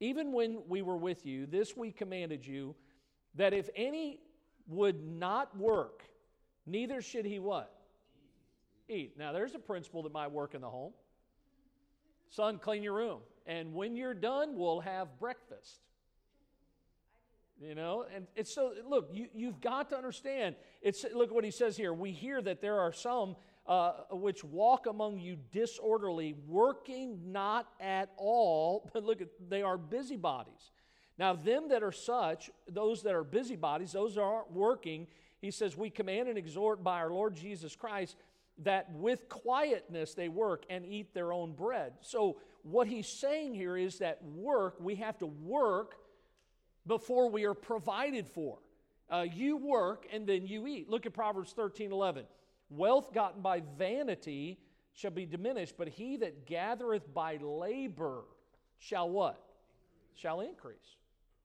Even 0.00 0.32
when 0.32 0.62
we 0.66 0.80
were 0.80 0.96
with 0.96 1.26
you, 1.26 1.46
this 1.46 1.76
we 1.76 1.92
commanded 1.92 2.46
you 2.46 2.74
that 3.34 3.52
if 3.52 3.68
any 3.76 4.20
would 4.66 5.04
not 5.04 5.56
work, 5.56 6.04
Neither 6.70 7.02
should 7.02 7.24
he 7.24 7.38
what? 7.38 7.74
Eat. 8.88 9.18
Now, 9.18 9.32
there's 9.32 9.54
a 9.54 9.58
principle 9.58 10.04
that 10.04 10.12
might 10.12 10.30
work 10.30 10.54
in 10.54 10.60
the 10.60 10.68
home. 10.68 10.92
Son, 12.28 12.58
clean 12.58 12.82
your 12.82 12.94
room. 12.94 13.20
And 13.44 13.74
when 13.74 13.96
you're 13.96 14.14
done, 14.14 14.56
we'll 14.56 14.80
have 14.80 15.18
breakfast. 15.18 15.80
You 17.60 17.74
know, 17.74 18.06
and 18.14 18.26
it's 18.36 18.54
so, 18.54 18.72
look, 18.88 19.10
you, 19.12 19.26
you've 19.34 19.60
got 19.60 19.90
to 19.90 19.96
understand. 19.96 20.54
It's, 20.80 21.04
look 21.12 21.30
what 21.30 21.44
he 21.44 21.50
says 21.50 21.76
here. 21.76 21.92
We 21.92 22.12
hear 22.12 22.40
that 22.40 22.62
there 22.62 22.78
are 22.78 22.92
some 22.92 23.36
uh, 23.66 23.92
which 24.12 24.42
walk 24.44 24.86
among 24.86 25.18
you 25.18 25.36
disorderly, 25.52 26.36
working 26.46 27.32
not 27.32 27.68
at 27.80 28.10
all, 28.16 28.88
but 28.94 29.04
look 29.04 29.20
at, 29.20 29.28
they 29.48 29.62
are 29.62 29.76
busybodies. 29.76 30.70
Now, 31.18 31.34
them 31.34 31.68
that 31.68 31.82
are 31.82 31.92
such, 31.92 32.50
those 32.66 33.02
that 33.02 33.14
are 33.14 33.24
busybodies, 33.24 33.92
those 33.92 34.14
that 34.14 34.22
aren't 34.22 34.52
working, 34.52 35.06
he 35.40 35.50
says, 35.50 35.76
we 35.76 35.90
command 35.90 36.28
and 36.28 36.36
exhort 36.36 36.84
by 36.84 36.98
our 36.98 37.10
Lord 37.10 37.34
Jesus 37.34 37.74
Christ 37.74 38.16
that 38.58 38.92
with 38.92 39.28
quietness 39.28 40.14
they 40.14 40.28
work 40.28 40.64
and 40.68 40.84
eat 40.84 41.14
their 41.14 41.32
own 41.32 41.52
bread. 41.52 41.94
So, 42.00 42.36
what 42.62 42.86
he's 42.86 43.08
saying 43.08 43.54
here 43.54 43.76
is 43.76 43.98
that 44.00 44.22
work, 44.22 44.76
we 44.80 44.96
have 44.96 45.16
to 45.20 45.26
work 45.26 45.94
before 46.86 47.30
we 47.30 47.44
are 47.44 47.54
provided 47.54 48.28
for. 48.28 48.58
Uh, 49.08 49.24
you 49.32 49.56
work 49.56 50.06
and 50.12 50.26
then 50.26 50.46
you 50.46 50.66
eat. 50.66 50.90
Look 50.90 51.06
at 51.06 51.14
Proverbs 51.14 51.52
13 51.52 51.90
11. 51.90 52.24
Wealth 52.68 53.14
gotten 53.14 53.40
by 53.40 53.62
vanity 53.78 54.58
shall 54.92 55.10
be 55.10 55.24
diminished, 55.24 55.74
but 55.78 55.88
he 55.88 56.18
that 56.18 56.46
gathereth 56.46 57.12
by 57.12 57.38
labor 57.38 58.24
shall 58.78 59.08
what? 59.08 59.42
Shall 60.14 60.40
increase. 60.40 60.96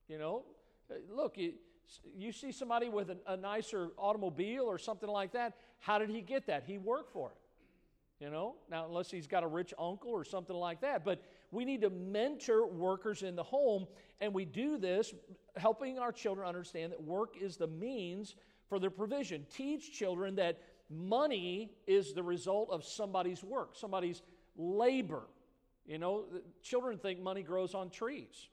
You 0.07 0.19
know, 0.19 0.43
uh, 0.91 0.95
look, 1.09 1.37
you, 1.37 1.53
you 2.15 2.31
see 2.31 2.51
somebody 2.51 2.89
with 2.89 3.09
a, 3.09 3.17
a 3.27 3.37
nicer 3.37 3.89
automobile 3.97 4.63
or 4.63 4.77
something 4.77 5.09
like 5.09 5.33
that. 5.33 5.53
How 5.79 5.99
did 5.99 6.09
he 6.09 6.21
get 6.21 6.47
that? 6.47 6.63
He 6.65 6.77
worked 6.77 7.11
for 7.11 7.29
it. 7.29 7.37
You 8.19 8.29
know, 8.29 8.55
now, 8.71 8.85
unless 8.85 9.11
he's 9.11 9.27
got 9.27 9.43
a 9.43 9.47
rich 9.47 9.73
uncle 9.77 10.11
or 10.11 10.23
something 10.23 10.55
like 10.55 10.81
that. 10.81 11.03
But 11.03 11.21
we 11.51 11.65
need 11.65 11.81
to 11.81 11.89
mentor 11.89 12.65
workers 12.65 13.23
in 13.23 13.35
the 13.35 13.43
home, 13.43 13.87
and 14.21 14.33
we 14.33 14.45
do 14.45 14.77
this 14.77 15.13
helping 15.57 15.99
our 15.99 16.13
children 16.13 16.47
understand 16.47 16.93
that 16.93 17.03
work 17.03 17.35
is 17.39 17.57
the 17.57 17.67
means 17.67 18.35
for 18.69 18.79
their 18.79 18.89
provision. 18.89 19.45
Teach 19.53 19.91
children 19.91 20.35
that 20.35 20.61
money 20.89 21.71
is 21.87 22.13
the 22.13 22.23
result 22.23 22.69
of 22.71 22.85
somebody's 22.85 23.43
work, 23.43 23.75
somebody's 23.75 24.21
labor. 24.55 25.23
You 25.85 25.99
know, 25.99 26.25
children 26.63 26.97
think 26.97 27.21
money 27.21 27.43
grows 27.43 27.73
on 27.73 27.89
trees 27.89 28.47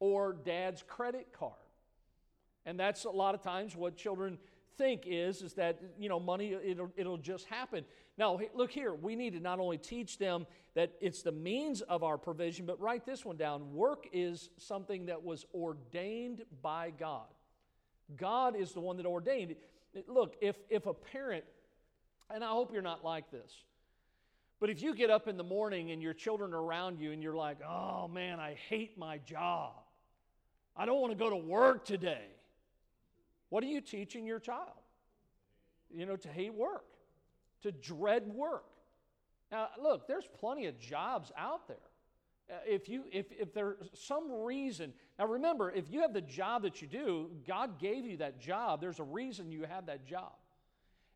or 0.00 0.32
dad's 0.32 0.82
credit 0.82 1.28
card. 1.32 1.52
And 2.66 2.78
that's 2.78 3.04
a 3.04 3.10
lot 3.10 3.34
of 3.34 3.42
times 3.42 3.74
what 3.74 3.96
children 3.96 4.38
think 4.80 5.02
is 5.06 5.42
is 5.42 5.52
that 5.52 5.78
you 5.98 6.08
know 6.08 6.18
money 6.18 6.54
it'll, 6.54 6.90
it'll 6.96 7.18
just 7.18 7.44
happen. 7.46 7.84
Now 8.16 8.40
look 8.54 8.70
here 8.70 8.94
we 8.94 9.14
need 9.14 9.34
to 9.34 9.40
not 9.40 9.58
only 9.58 9.76
teach 9.76 10.16
them 10.16 10.46
that 10.74 10.92
it's 11.02 11.22
the 11.22 11.32
means 11.32 11.82
of 11.82 12.02
our 12.02 12.16
provision 12.16 12.64
but 12.64 12.80
write 12.80 13.04
this 13.04 13.22
one 13.22 13.36
down. 13.36 13.74
Work 13.74 14.06
is 14.12 14.48
something 14.56 15.06
that 15.06 15.22
was 15.22 15.44
ordained 15.54 16.42
by 16.62 16.92
god. 16.98 17.26
God 18.16 18.56
is 18.56 18.72
the 18.72 18.80
one 18.80 18.96
that 18.96 19.04
ordained 19.04 19.50
it. 19.92 20.08
Look 20.08 20.36
if 20.40 20.56
if 20.70 20.86
a 20.86 20.94
parent 20.94 21.44
and 22.32 22.42
i 22.42 22.48
hope 22.48 22.72
you're 22.72 22.80
not 22.80 23.04
like 23.04 23.30
this 23.30 23.52
but 24.60 24.70
if 24.70 24.80
you 24.80 24.94
get 24.94 25.10
up 25.10 25.28
in 25.28 25.36
the 25.36 25.44
morning 25.44 25.90
and 25.90 26.00
your 26.00 26.14
children 26.14 26.54
are 26.54 26.62
around 26.62 27.00
you 27.00 27.12
and 27.12 27.22
you're 27.22 27.36
like 27.36 27.58
oh 27.68 28.08
man 28.08 28.40
i 28.40 28.54
hate 28.68 28.96
my 28.96 29.18
job. 29.18 29.72
I 30.74 30.86
don't 30.86 31.00
want 31.02 31.12
to 31.12 31.18
go 31.18 31.28
to 31.28 31.36
work 31.36 31.84
today 31.84 32.24
what 33.50 33.62
are 33.62 33.68
you 33.68 33.80
teaching 33.80 34.26
your 34.26 34.38
child? 34.38 34.78
You 35.92 36.06
know, 36.06 36.16
to 36.16 36.28
hate 36.28 36.54
work, 36.54 36.84
to 37.62 37.72
dread 37.72 38.26
work. 38.26 38.64
Now, 39.52 39.68
look, 39.80 40.06
there's 40.06 40.28
plenty 40.38 40.66
of 40.66 40.78
jobs 40.78 41.32
out 41.36 41.68
there. 41.68 41.76
Uh, 42.50 42.54
if 42.66 42.88
you 42.88 43.04
if 43.12 43.26
if 43.30 43.54
there's 43.54 43.76
some 43.94 44.42
reason 44.42 44.92
now 45.18 45.26
remember 45.26 45.70
if 45.70 45.88
you 45.88 46.00
have 46.00 46.12
the 46.12 46.20
job 46.20 46.62
that 46.62 46.82
you 46.82 46.88
do 46.88 47.30
god 47.46 47.78
gave 47.78 48.04
you 48.04 48.16
that 48.16 48.40
job 48.40 48.80
there's 48.80 48.98
a 48.98 49.04
reason 49.04 49.52
you 49.52 49.62
have 49.62 49.86
that 49.86 50.04
job 50.04 50.32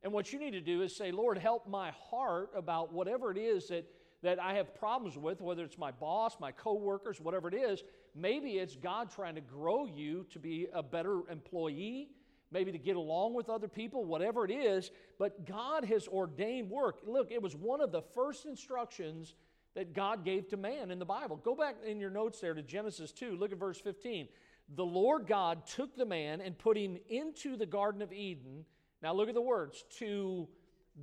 and 0.04 0.12
what 0.12 0.32
you 0.32 0.38
need 0.38 0.52
to 0.52 0.60
do 0.60 0.82
is 0.82 0.94
say 0.94 1.10
lord 1.10 1.36
help 1.36 1.66
my 1.66 1.90
heart 2.08 2.50
about 2.54 2.92
whatever 2.92 3.32
it 3.32 3.38
is 3.38 3.66
that 3.66 3.84
that 4.22 4.38
i 4.38 4.54
have 4.54 4.76
problems 4.76 5.18
with 5.18 5.40
whether 5.40 5.64
it's 5.64 5.78
my 5.78 5.90
boss 5.90 6.36
my 6.38 6.52
coworkers 6.52 7.20
whatever 7.20 7.48
it 7.48 7.54
is 7.54 7.82
maybe 8.14 8.50
it's 8.50 8.76
god 8.76 9.10
trying 9.10 9.34
to 9.34 9.40
grow 9.40 9.86
you 9.86 10.24
to 10.30 10.38
be 10.38 10.68
a 10.72 10.84
better 10.84 11.22
employee 11.28 12.10
maybe 12.54 12.72
to 12.72 12.78
get 12.78 12.96
along 12.96 13.34
with 13.34 13.50
other 13.50 13.68
people, 13.68 14.04
whatever 14.04 14.44
it 14.44 14.50
is, 14.52 14.90
but 15.18 15.44
God 15.44 15.84
has 15.84 16.06
ordained 16.06 16.70
work. 16.70 17.00
Look, 17.04 17.32
it 17.32 17.42
was 17.42 17.54
one 17.54 17.80
of 17.80 17.90
the 17.92 18.00
first 18.14 18.46
instructions 18.46 19.34
that 19.74 19.92
God 19.92 20.24
gave 20.24 20.48
to 20.48 20.56
man 20.56 20.92
in 20.92 21.00
the 21.00 21.04
Bible. 21.04 21.36
Go 21.36 21.56
back 21.56 21.74
in 21.84 21.98
your 21.98 22.10
notes 22.10 22.40
there 22.40 22.54
to 22.54 22.62
Genesis 22.62 23.10
2, 23.10 23.36
look 23.36 23.50
at 23.50 23.58
verse 23.58 23.80
15. 23.80 24.28
The 24.76 24.84
Lord 24.84 25.26
God 25.26 25.66
took 25.66 25.96
the 25.96 26.06
man 26.06 26.40
and 26.40 26.56
put 26.56 26.78
him 26.78 26.96
into 27.08 27.56
the 27.56 27.66
Garden 27.66 28.00
of 28.00 28.12
Eden. 28.12 28.64
Now 29.02 29.12
look 29.12 29.28
at 29.28 29.34
the 29.34 29.42
words 29.42 29.84
to 29.98 30.48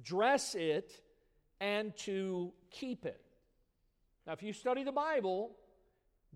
dress 0.02 0.56
it 0.56 0.90
and 1.60 1.96
to 1.98 2.54
keep 2.72 3.06
it. 3.06 3.22
Now, 4.26 4.34
if 4.34 4.42
you 4.42 4.54
study 4.54 4.84
the 4.84 4.92
Bible, 4.92 5.52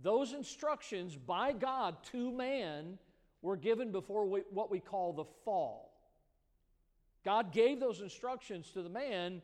those 0.01 0.33
instructions 0.33 1.15
by 1.15 1.53
God 1.53 1.95
to 2.11 2.31
man 2.31 2.99
were 3.45 3.55
given 3.55 3.91
before 3.91 4.25
we, 4.25 4.41
what 4.49 4.71
we 4.71 4.79
call 4.79 5.13
the 5.13 5.25
fall. 5.45 5.91
God 7.23 7.53
gave 7.53 7.79
those 7.79 8.01
instructions 8.01 8.71
to 8.71 8.81
the 8.81 8.89
man 8.89 9.41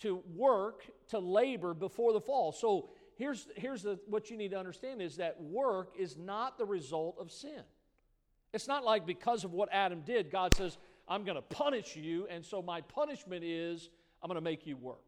to 0.00 0.22
work, 0.34 0.84
to 1.08 1.18
labor 1.18 1.74
before 1.74 2.14
the 2.14 2.20
fall. 2.20 2.52
So 2.52 2.88
here's, 3.16 3.46
here's 3.54 3.82
the, 3.82 3.98
what 4.06 4.30
you 4.30 4.38
need 4.38 4.52
to 4.52 4.58
understand 4.58 5.02
is 5.02 5.16
that 5.16 5.40
work 5.40 5.92
is 5.98 6.16
not 6.16 6.56
the 6.56 6.64
result 6.64 7.16
of 7.20 7.30
sin. 7.30 7.62
It's 8.54 8.66
not 8.66 8.84
like 8.84 9.06
because 9.06 9.44
of 9.44 9.52
what 9.52 9.68
Adam 9.70 10.00
did, 10.00 10.30
God 10.30 10.54
says, 10.54 10.78
I'm 11.06 11.24
going 11.24 11.36
to 11.36 11.42
punish 11.42 11.94
you, 11.94 12.26
and 12.30 12.44
so 12.44 12.62
my 12.62 12.80
punishment 12.80 13.44
is 13.44 13.90
I'm 14.22 14.28
going 14.28 14.36
to 14.36 14.40
make 14.40 14.66
you 14.66 14.76
work. 14.76 15.04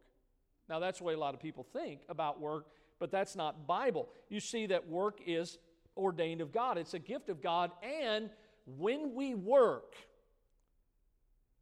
Now, 0.69 0.81
that's 0.81 0.99
the 0.99 1.05
way 1.05 1.15
a 1.15 1.19
lot 1.19 1.35
of 1.35 1.41
people 1.41 1.67
think 1.73 2.01
about 2.11 2.41
work, 2.41 2.67
but 2.99 3.11
that's 3.11 3.37
not 3.37 3.67
Bible. 3.67 4.09
You 4.29 4.41
see 4.41 4.67
that 4.67 4.89
work 4.89 5.21
is 5.27 5.59
ordained 5.97 6.41
of 6.41 6.53
God. 6.53 6.79
It's 6.79 6.95
a 6.95 6.99
gift 6.99 7.29
of 7.29 7.43
God. 7.43 7.71
And 7.83 8.31
when 8.67 9.15
we 9.15 9.35
work, 9.35 9.95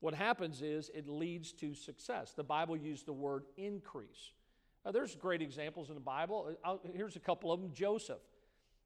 what 0.00 0.14
happens 0.14 0.62
is 0.62 0.90
it 0.94 1.08
leads 1.08 1.52
to 1.54 1.74
success. 1.74 2.32
The 2.34 2.42
Bible 2.42 2.76
used 2.76 3.06
the 3.06 3.12
word 3.12 3.44
increase. 3.56 4.32
Now, 4.84 4.90
there's 4.90 5.14
great 5.14 5.42
examples 5.42 5.88
in 5.88 5.94
the 5.94 6.00
Bible. 6.00 6.56
I'll, 6.64 6.80
here's 6.94 7.16
a 7.16 7.20
couple 7.20 7.52
of 7.52 7.60
them 7.60 7.70
Joseph. 7.72 8.20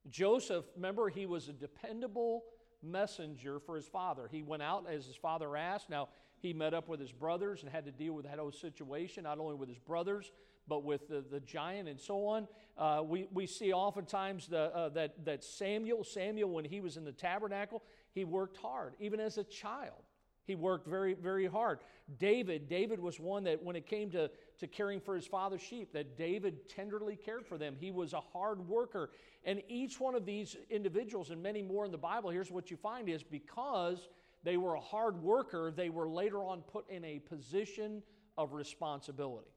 Joseph, 0.09 0.65
remember, 0.77 1.09
he 1.09 1.27
was 1.27 1.49
a 1.49 1.53
dependable 1.53 2.45
messenger 2.83 3.59
for 3.59 3.77
his 3.77 3.87
father. 3.87 4.29
He 4.31 4.43
went 4.43 4.63
out 4.63 4.87
as 4.91 5.07
his 5.07 5.17
father 5.17 5.57
asked. 5.57 5.91
Now, 5.91 6.09
he 6.39 6.53
met 6.53 6.75
up 6.75 6.89
with 6.89 7.01
his 7.01 7.13
brothers 7.13 7.63
and 7.63 7.73
had 7.73 7.87
to 7.87 7.91
deal 7.91 8.13
with 8.13 8.27
that 8.27 8.39
whole 8.39 8.53
situation, 8.53 9.25
not 9.25 9.39
only 9.39 9.55
with 9.55 9.69
his 9.69 9.79
brothers, 9.79 10.31
but 10.69 10.85
with 10.85 11.09
the, 11.09 11.25
the 11.31 11.41
giant 11.41 11.89
and 11.89 12.01
so 12.01 12.27
on. 12.27 12.49
Uh, 12.77 13.03
we, 13.03 13.27
we 13.33 13.47
see 13.47 13.73
oftentimes 13.73 14.47
the, 14.49 14.75
uh, 14.75 14.89
that, 14.91 15.25
that 15.25 15.45
Samuel, 15.45 16.05
Samuel, 16.05 16.51
when 16.51 16.65
he 16.65 16.81
was 16.81 16.97
in 16.97 17.05
the 17.05 17.13
tabernacle, 17.13 17.83
he 18.13 18.25
worked 18.25 18.57
hard, 18.57 18.95
even 18.99 19.21
as 19.21 19.39
a 19.39 19.45
child. 19.45 20.03
He 20.47 20.55
worked 20.55 20.87
very, 20.87 21.15
very 21.15 21.47
hard. 21.47 21.81
David, 22.19 22.69
David 22.69 23.01
was 23.01 23.19
one 23.19 23.43
that 23.45 23.63
when 23.63 23.75
it 23.75 23.85
came 23.87 24.11
to, 24.11 24.31
to 24.59 24.67
caring 24.69 25.01
for 25.01 25.17
his 25.17 25.27
father's 25.27 25.61
sheep, 25.61 25.93
that 25.93 26.17
David 26.17 26.69
tenderly 26.69 27.17
cared 27.17 27.45
for 27.45 27.59
them. 27.59 27.75
He 27.79 27.91
was 27.91 28.13
a 28.13 28.21
hard 28.21 28.69
worker. 28.69 29.11
And 29.45 29.61
each 29.69 29.99
one 29.99 30.15
of 30.15 30.25
these 30.25 30.57
individuals, 30.71 31.31
and 31.31 31.43
many 31.43 31.63
more 31.63 31.85
in 31.85 31.91
the 31.91 31.99
Bible, 31.99 32.31
here's 32.31 32.51
what 32.51 32.71
you 32.71 32.77
find 32.77 33.09
is 33.09 33.25
because 33.25 34.09
they 34.45 34.57
were 34.57 34.75
a 34.75 34.81
hard 34.81 35.21
worker, 35.21 35.73
they 35.75 35.91
were 35.91 36.09
later 36.09 36.43
on 36.45 36.61
put 36.61 36.89
in 36.89 37.05
a 37.05 37.19
position 37.19 38.03
of 38.39 38.53
responsibility. 38.53 39.51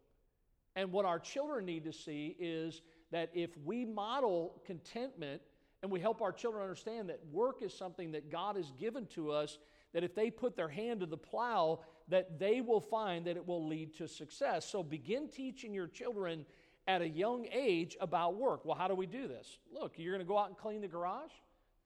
And 0.80 0.94
what 0.94 1.04
our 1.04 1.20
children 1.20 1.65
need 1.65 1.84
to 1.84 1.92
see 1.92 2.38
is 2.39 2.84
that 3.12 3.32
if 3.34 3.50
we 3.65 3.84
model 3.84 4.62
contentment 4.65 5.42
and 5.84 5.92
we 5.92 6.00
help 6.00 6.22
our 6.22 6.32
children 6.32 6.63
understand 6.63 7.10
that 7.10 7.20
work 7.34 7.62
is 7.62 7.74
something 7.74 8.13
that 8.13 8.32
God 8.32 8.56
has 8.56 8.72
given 8.80 9.06
to 9.08 9.30
us, 9.30 9.58
that 9.92 10.06
if 10.06 10.15
they 10.15 10.32
put 10.32 10.56
their 10.56 10.70
hand 10.70 11.02
to 11.02 11.06
the 11.06 11.18
plow, 11.18 11.82
that 12.08 12.39
they 12.39 12.62
will 12.62 12.80
find 12.80 13.28
that 13.28 13.36
it 13.36 13.46
will 13.46 13.68
lead 13.68 13.94
to 13.98 14.08
success. 14.08 14.65
So 14.65 14.82
begin 14.82 15.28
teaching 15.28 15.74
your 15.74 15.88
children 15.88 16.46
at 16.88 17.02
a 17.02 17.10
young 17.10 17.46
age 17.52 17.98
about 18.00 18.38
work. 18.38 18.63
Well, 18.63 18.78
how 18.78 18.88
do 18.88 18.96
we 18.96 19.06
do 19.06 19.28
this? 19.28 19.60
Look, 19.74 19.96
you're 19.98 20.13
going 20.13 20.26
to 20.26 20.30
go 20.30 20.38
out 20.38 20.48
and 20.48 20.58
clean 20.58 20.80
the 20.80 20.88
garage? 20.88 21.34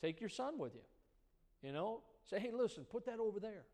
Take 0.04 0.22
your 0.22 0.30
son 0.30 0.60
with 0.60 0.76
you. 0.76 0.82
You 1.64 1.74
know, 1.74 2.02
say, 2.30 2.38
hey, 2.38 2.52
listen, 2.54 2.86
put 2.88 3.08
that 3.08 3.20
over 3.20 3.40
there. 3.40 3.66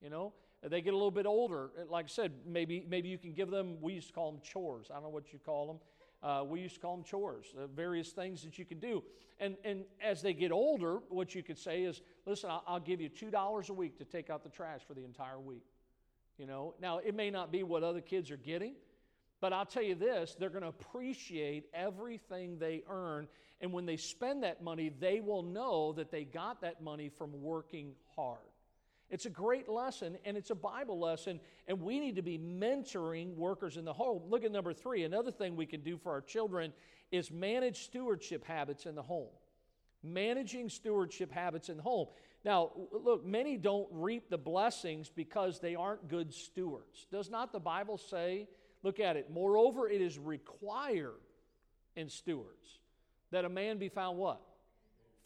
You 0.00 0.10
know, 0.10 0.32
they 0.62 0.80
get 0.82 0.92
a 0.92 0.96
little 0.96 1.10
bit 1.10 1.26
older, 1.26 1.70
like 1.88 2.06
I 2.06 2.08
said, 2.08 2.32
maybe, 2.46 2.84
maybe 2.88 3.08
you 3.08 3.18
can 3.18 3.32
give 3.32 3.50
them, 3.50 3.78
we 3.80 3.94
used 3.94 4.08
to 4.08 4.12
call 4.12 4.32
them 4.32 4.40
chores. 4.42 4.88
I 4.90 4.94
don't 4.94 5.04
know 5.04 5.08
what 5.08 5.32
you 5.32 5.38
call 5.38 5.66
them. 5.66 5.78
Uh, 6.22 6.44
we 6.44 6.60
used 6.60 6.74
to 6.74 6.80
call 6.80 6.96
them 6.96 7.04
chores, 7.04 7.46
uh, 7.58 7.66
various 7.66 8.10
things 8.10 8.42
that 8.42 8.58
you 8.58 8.66
can 8.66 8.78
do. 8.78 9.02
And, 9.38 9.56
and 9.64 9.84
as 10.02 10.20
they 10.20 10.34
get 10.34 10.52
older, 10.52 10.98
what 11.08 11.34
you 11.34 11.42
could 11.42 11.56
say 11.56 11.82
is, 11.84 12.02
listen, 12.26 12.50
I'll, 12.50 12.62
I'll 12.66 12.80
give 12.80 13.00
you 13.00 13.08
$2 13.08 13.70
a 13.70 13.72
week 13.72 13.96
to 13.98 14.04
take 14.04 14.28
out 14.28 14.42
the 14.42 14.50
trash 14.50 14.82
for 14.86 14.92
the 14.92 15.02
entire 15.02 15.40
week. 15.40 15.64
You 16.36 16.46
know, 16.46 16.74
now 16.80 16.98
it 16.98 17.14
may 17.14 17.30
not 17.30 17.50
be 17.50 17.62
what 17.62 17.82
other 17.82 18.02
kids 18.02 18.30
are 18.30 18.36
getting, 18.36 18.74
but 19.40 19.54
I'll 19.54 19.66
tell 19.66 19.82
you 19.82 19.94
this 19.94 20.36
they're 20.38 20.50
going 20.50 20.62
to 20.62 20.68
appreciate 20.68 21.66
everything 21.72 22.58
they 22.58 22.82
earn. 22.88 23.26
And 23.62 23.72
when 23.72 23.86
they 23.86 23.96
spend 23.96 24.42
that 24.42 24.62
money, 24.62 24.90
they 25.00 25.20
will 25.20 25.42
know 25.42 25.92
that 25.94 26.10
they 26.10 26.24
got 26.24 26.60
that 26.60 26.82
money 26.82 27.08
from 27.08 27.42
working 27.42 27.92
hard. 28.14 28.38
It's 29.10 29.26
a 29.26 29.30
great 29.30 29.68
lesson 29.68 30.16
and 30.24 30.36
it's 30.36 30.50
a 30.50 30.54
Bible 30.54 30.98
lesson, 30.98 31.40
and 31.66 31.80
we 31.80 31.98
need 31.98 32.16
to 32.16 32.22
be 32.22 32.38
mentoring 32.38 33.34
workers 33.34 33.76
in 33.76 33.84
the 33.84 33.92
home. 33.92 34.22
Look 34.28 34.44
at 34.44 34.52
number 34.52 34.72
three. 34.72 35.02
Another 35.02 35.32
thing 35.32 35.56
we 35.56 35.66
can 35.66 35.80
do 35.80 35.98
for 35.98 36.12
our 36.12 36.20
children 36.20 36.72
is 37.10 37.30
manage 37.30 37.84
stewardship 37.84 38.44
habits 38.44 38.86
in 38.86 38.94
the 38.94 39.02
home. 39.02 39.30
Managing 40.02 40.68
stewardship 40.68 41.32
habits 41.32 41.68
in 41.68 41.76
the 41.76 41.82
home. 41.82 42.06
Now, 42.44 42.70
look, 42.92 43.26
many 43.26 43.56
don't 43.58 43.88
reap 43.90 44.30
the 44.30 44.38
blessings 44.38 45.10
because 45.10 45.60
they 45.60 45.74
aren't 45.74 46.08
good 46.08 46.32
stewards. 46.32 47.06
Does 47.10 47.28
not 47.28 47.52
the 47.52 47.60
Bible 47.60 47.98
say, 47.98 48.48
look 48.82 48.98
at 48.98 49.16
it, 49.16 49.30
moreover, 49.30 49.88
it 49.88 50.00
is 50.00 50.18
required 50.18 51.20
in 51.96 52.08
stewards 52.08 52.78
that 53.30 53.44
a 53.44 53.48
man 53.48 53.78
be 53.78 53.88
found 53.88 54.16
what? 54.16 54.40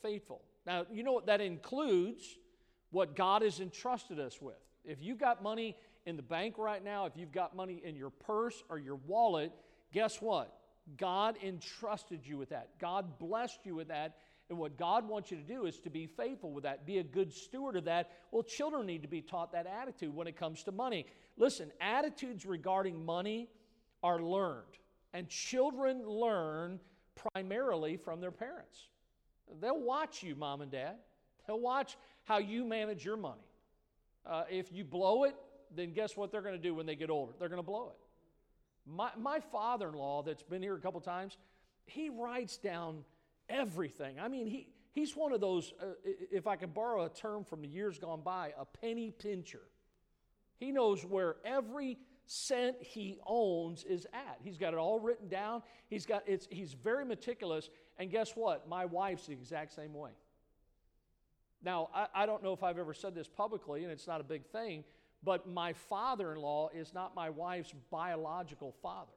Faithful. 0.02 0.42
Now, 0.66 0.86
you 0.90 1.02
know 1.02 1.12
what 1.12 1.26
that 1.26 1.40
includes? 1.40 2.24
What 2.94 3.16
God 3.16 3.42
has 3.42 3.58
entrusted 3.58 4.20
us 4.20 4.40
with. 4.40 4.54
If 4.84 5.02
you've 5.02 5.18
got 5.18 5.42
money 5.42 5.76
in 6.06 6.14
the 6.14 6.22
bank 6.22 6.58
right 6.58 6.82
now, 6.82 7.06
if 7.06 7.16
you've 7.16 7.32
got 7.32 7.56
money 7.56 7.82
in 7.84 7.96
your 7.96 8.10
purse 8.10 8.62
or 8.68 8.78
your 8.78 9.00
wallet, 9.08 9.50
guess 9.92 10.22
what? 10.22 10.56
God 10.96 11.36
entrusted 11.42 12.20
you 12.24 12.38
with 12.38 12.50
that. 12.50 12.78
God 12.78 13.18
blessed 13.18 13.58
you 13.64 13.74
with 13.74 13.88
that. 13.88 14.18
And 14.48 14.58
what 14.58 14.78
God 14.78 15.08
wants 15.08 15.32
you 15.32 15.38
to 15.38 15.42
do 15.42 15.66
is 15.66 15.80
to 15.80 15.90
be 15.90 16.06
faithful 16.06 16.52
with 16.52 16.62
that, 16.62 16.86
be 16.86 16.98
a 16.98 17.02
good 17.02 17.32
steward 17.32 17.74
of 17.74 17.86
that. 17.86 18.12
Well, 18.30 18.44
children 18.44 18.86
need 18.86 19.02
to 19.02 19.08
be 19.08 19.22
taught 19.22 19.50
that 19.54 19.66
attitude 19.66 20.14
when 20.14 20.28
it 20.28 20.36
comes 20.36 20.62
to 20.62 20.70
money. 20.70 21.06
Listen, 21.36 21.72
attitudes 21.80 22.46
regarding 22.46 23.04
money 23.04 23.48
are 24.04 24.22
learned, 24.22 24.78
and 25.12 25.28
children 25.28 26.06
learn 26.06 26.78
primarily 27.16 27.96
from 27.96 28.20
their 28.20 28.30
parents. 28.30 28.78
They'll 29.60 29.80
watch 29.80 30.22
you, 30.22 30.36
mom 30.36 30.60
and 30.60 30.70
dad. 30.70 30.94
They'll 31.46 31.58
watch 31.58 31.96
how 32.24 32.38
you 32.38 32.64
manage 32.64 33.04
your 33.04 33.16
money. 33.16 33.46
Uh, 34.26 34.44
if 34.50 34.72
you 34.72 34.84
blow 34.84 35.24
it, 35.24 35.36
then 35.74 35.92
guess 35.92 36.16
what 36.16 36.32
they're 36.32 36.42
going 36.42 36.54
to 36.54 36.62
do 36.62 36.74
when 36.74 36.86
they 36.86 36.96
get 36.96 37.10
older? 37.10 37.32
They're 37.38 37.48
going 37.48 37.62
to 37.62 37.66
blow 37.66 37.88
it. 37.90 37.96
My, 38.86 39.10
my 39.18 39.40
father 39.40 39.88
in 39.88 39.94
law, 39.94 40.22
that's 40.22 40.42
been 40.42 40.62
here 40.62 40.74
a 40.74 40.80
couple 40.80 41.00
times, 41.00 41.38
he 41.86 42.10
writes 42.10 42.56
down 42.56 43.04
everything. 43.48 44.18
I 44.18 44.28
mean, 44.28 44.46
he, 44.46 44.68
he's 44.92 45.16
one 45.16 45.32
of 45.32 45.40
those, 45.40 45.72
uh, 45.80 45.86
if 46.04 46.46
I 46.46 46.56
can 46.56 46.70
borrow 46.70 47.04
a 47.04 47.08
term 47.08 47.44
from 47.44 47.62
the 47.62 47.68
years 47.68 47.98
gone 47.98 48.22
by, 48.22 48.52
a 48.58 48.64
penny 48.64 49.10
pincher. 49.10 49.62
He 50.56 50.70
knows 50.70 51.04
where 51.04 51.36
every 51.44 51.98
cent 52.26 52.76
he 52.80 53.18
owns 53.26 53.84
is 53.84 54.06
at. 54.12 54.38
He's 54.42 54.56
got 54.56 54.72
it 54.72 54.78
all 54.78 54.98
written 54.98 55.28
down. 55.28 55.62
He's 55.88 56.06
got 56.06 56.22
it's 56.26 56.46
he's 56.50 56.72
very 56.72 57.04
meticulous. 57.04 57.68
And 57.98 58.10
guess 58.10 58.32
what? 58.34 58.68
My 58.68 58.84
wife's 58.86 59.26
the 59.26 59.32
exact 59.32 59.74
same 59.74 59.92
way. 59.92 60.12
Now, 61.64 61.88
I, 61.94 62.06
I 62.14 62.26
don't 62.26 62.42
know 62.42 62.52
if 62.52 62.62
I've 62.62 62.78
ever 62.78 62.94
said 62.94 63.14
this 63.14 63.28
publicly, 63.28 63.84
and 63.84 63.92
it's 63.92 64.06
not 64.06 64.20
a 64.20 64.24
big 64.24 64.44
thing, 64.46 64.84
but 65.22 65.48
my 65.48 65.72
father 65.72 66.32
in 66.32 66.38
law 66.38 66.68
is 66.74 66.92
not 66.92 67.14
my 67.14 67.30
wife's 67.30 67.74
biological 67.90 68.74
father. 68.82 69.12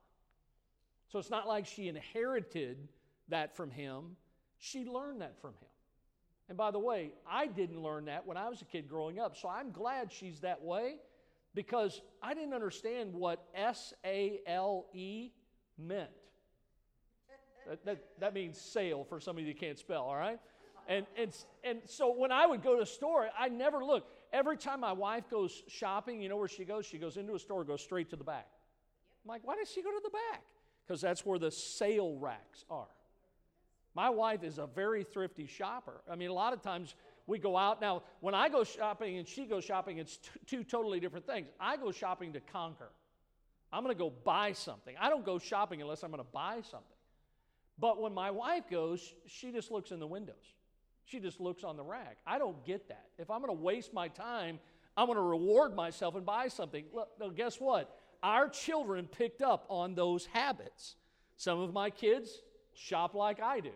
So 1.10 1.20
it's 1.20 1.30
not 1.30 1.48
like 1.48 1.66
she 1.66 1.88
inherited 1.88 2.88
that 3.30 3.56
from 3.56 3.72
him, 3.72 4.16
she 4.58 4.86
learned 4.86 5.22
that 5.22 5.40
from 5.42 5.52
him. 5.52 5.70
And 6.50 6.58
by 6.58 6.72
the 6.72 6.80
way, 6.80 7.12
I 7.30 7.48
didn't 7.48 7.82
learn 7.82 8.06
that 8.06 8.26
when 8.26 8.38
I 8.38 8.48
was 8.48 8.62
a 8.62 8.66
kid 8.66 8.88
growing 8.88 9.20
up, 9.20 9.36
so 9.36 9.50
I'm 9.50 9.72
glad 9.72 10.12
she's 10.12 10.40
that 10.42 10.62
way 10.62 10.96
because 11.54 12.02
I 12.22 12.34
didn't 12.34 12.54
understand 12.54 13.14
what 13.14 13.46
S 13.54 13.94
A 14.06 14.40
L 14.48 14.86
E 14.94 15.32
meant. 15.78 16.10
That, 17.68 17.86
that, 17.86 18.04
that, 18.20 18.34
means 18.34 18.58
sale 18.58 19.04
for 19.04 19.20
somebody 19.20 19.46
that 19.48 19.60
can't 19.60 19.78
spell, 19.78 20.04
all 20.04 20.16
right? 20.16 20.40
And, 20.88 21.06
and, 21.18 21.36
and 21.64 21.80
so 21.86 22.16
when 22.16 22.32
I 22.32 22.46
would 22.46 22.64
go 22.64 22.76
to 22.78 22.82
a 22.82 22.86
store, 22.86 23.30
I 23.38 23.50
never 23.50 23.84
looked. 23.84 24.10
Every 24.32 24.58
time 24.58 24.80
my 24.80 24.94
wife 24.94 25.30
goes 25.30 25.64
shopping, 25.68 26.22
you 26.22 26.30
know 26.30 26.38
where 26.38 26.48
she 26.48 26.64
goes? 26.64 26.86
She 26.86 26.98
goes 26.98 27.18
into 27.18 27.36
a 27.36 27.40
store, 27.40 27.64
goes 27.64 27.82
straight 27.82 28.10
to 28.12 28.16
the 28.16 28.24
back. 28.24 28.48
I'm 29.26 29.30
like, 29.30 29.42
why 29.46 29.56
does 29.56 29.70
she 29.70 29.82
go 29.82 29.92
to 29.92 30.02
the 30.04 30.10
back? 30.10 30.44
Because 30.86 31.02
that's 31.02 31.26
where 31.26 31.38
the 31.40 31.52
sale 31.52 32.18
racks 32.20 32.64
are. 32.70 32.88
My 33.94 34.10
wife 34.10 34.44
is 34.44 34.60
a 34.60 34.68
very 34.68 35.04
thrifty 35.04 35.48
shopper. 35.48 36.02
I 36.10 36.16
mean, 36.16 36.30
a 36.30 36.34
lot 36.34 36.54
of 36.54 36.62
times 36.62 36.96
we 37.26 37.40
go 37.40 37.58
out. 37.58 37.82
Now, 37.82 38.04
when 38.22 38.36
I 38.36 38.48
go 38.48 38.64
shopping 38.64 39.18
and 39.18 39.28
she 39.28 39.46
goes 39.46 39.66
shopping, 39.66 39.98
it's 39.98 40.18
t- 40.18 40.30
two 40.46 40.64
totally 40.64 41.00
different 41.00 41.26
things. 41.26 41.48
I 41.60 41.76
go 41.78 41.92
shopping 41.92 42.32
to 42.34 42.40
conquer. 42.40 42.92
I'm 43.74 43.84
going 43.84 43.94
to 43.94 44.00
go 44.00 44.14
buy 44.24 44.54
something. 44.54 44.96
I 45.00 45.10
don't 45.10 45.26
go 45.26 45.40
shopping 45.40 45.82
unless 45.82 46.04
I'm 46.04 46.12
going 46.12 46.24
to 46.24 46.32
buy 46.32 46.62
something. 46.62 46.98
But 47.80 48.02
when 48.02 48.14
my 48.14 48.32
wife 48.32 48.70
goes, 48.70 49.14
she 49.26 49.52
just 49.52 49.72
looks 49.72 49.92
in 49.92 50.00
the 50.00 50.08
windows. 50.08 50.36
She 51.08 51.20
just 51.22 51.40
looks 51.40 51.64
on 51.64 51.78
the 51.78 51.84
rack. 51.84 52.18
I 52.28 52.38
don't 52.38 52.64
get 52.66 52.90
that. 52.90 53.06
If 53.18 53.32
I'm 53.32 53.42
going 53.42 53.56
to 53.56 53.64
waste 53.64 53.94
my 53.94 54.10
time, 54.10 54.60
I'm 54.98 55.06
going 55.06 55.16
to 55.16 55.22
reward 55.22 55.74
myself 55.74 56.16
and 56.16 56.26
buy 56.26 56.50
something. 56.50 56.84
Look, 56.94 57.38
guess 57.38 57.62
what? 57.62 57.98
Our 58.22 58.50
children 58.50 59.08
picked 59.08 59.42
up 59.42 59.66
on 59.70 59.96
those 59.96 60.26
habits. 60.26 60.96
Some 61.38 61.60
of 61.60 61.74
my 61.74 61.90
kids 61.90 62.42
shop 62.74 63.14
like 63.14 63.42
I 63.42 63.62
do. 63.62 63.72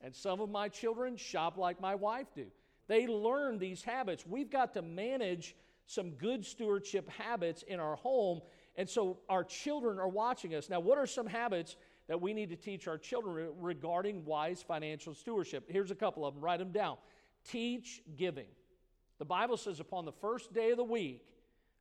And 0.00 0.14
some 0.14 0.40
of 0.40 0.48
my 0.48 0.68
children 0.68 1.16
shop 1.16 1.58
like 1.58 1.80
my 1.80 1.96
wife 1.96 2.28
do. 2.36 2.46
They 2.86 3.08
learn 3.08 3.58
these 3.58 3.82
habits. 3.82 4.24
We've 4.24 4.50
got 4.50 4.74
to 4.74 4.82
manage 4.82 5.56
some 5.86 6.10
good 6.10 6.44
stewardship 6.44 7.10
habits 7.10 7.64
in 7.64 7.80
our 7.80 7.96
home. 7.96 8.42
And 8.76 8.88
so 8.88 9.18
our 9.28 9.42
children 9.42 9.98
are 9.98 10.08
watching 10.08 10.54
us. 10.54 10.68
Now, 10.68 10.78
what 10.78 10.98
are 10.98 11.06
some 11.06 11.26
habits 11.26 11.74
that 12.08 12.20
we 12.20 12.32
need 12.32 12.50
to 12.50 12.56
teach 12.56 12.88
our 12.88 12.98
children 12.98 13.48
regarding 13.58 14.24
wise 14.24 14.62
financial 14.62 15.14
stewardship? 15.14 15.64
Here's 15.68 15.90
a 15.90 15.94
couple 15.94 16.24
of 16.24 16.34
them. 16.34 16.42
Write 16.42 16.58
them 16.58 16.72
down. 16.72 16.96
Teach 17.48 18.02
giving. 18.16 18.46
The 19.18 19.24
Bible 19.24 19.56
says, 19.56 19.80
upon 19.80 20.04
the 20.04 20.12
first 20.12 20.52
day 20.52 20.70
of 20.70 20.76
the 20.76 20.84
week, 20.84 21.24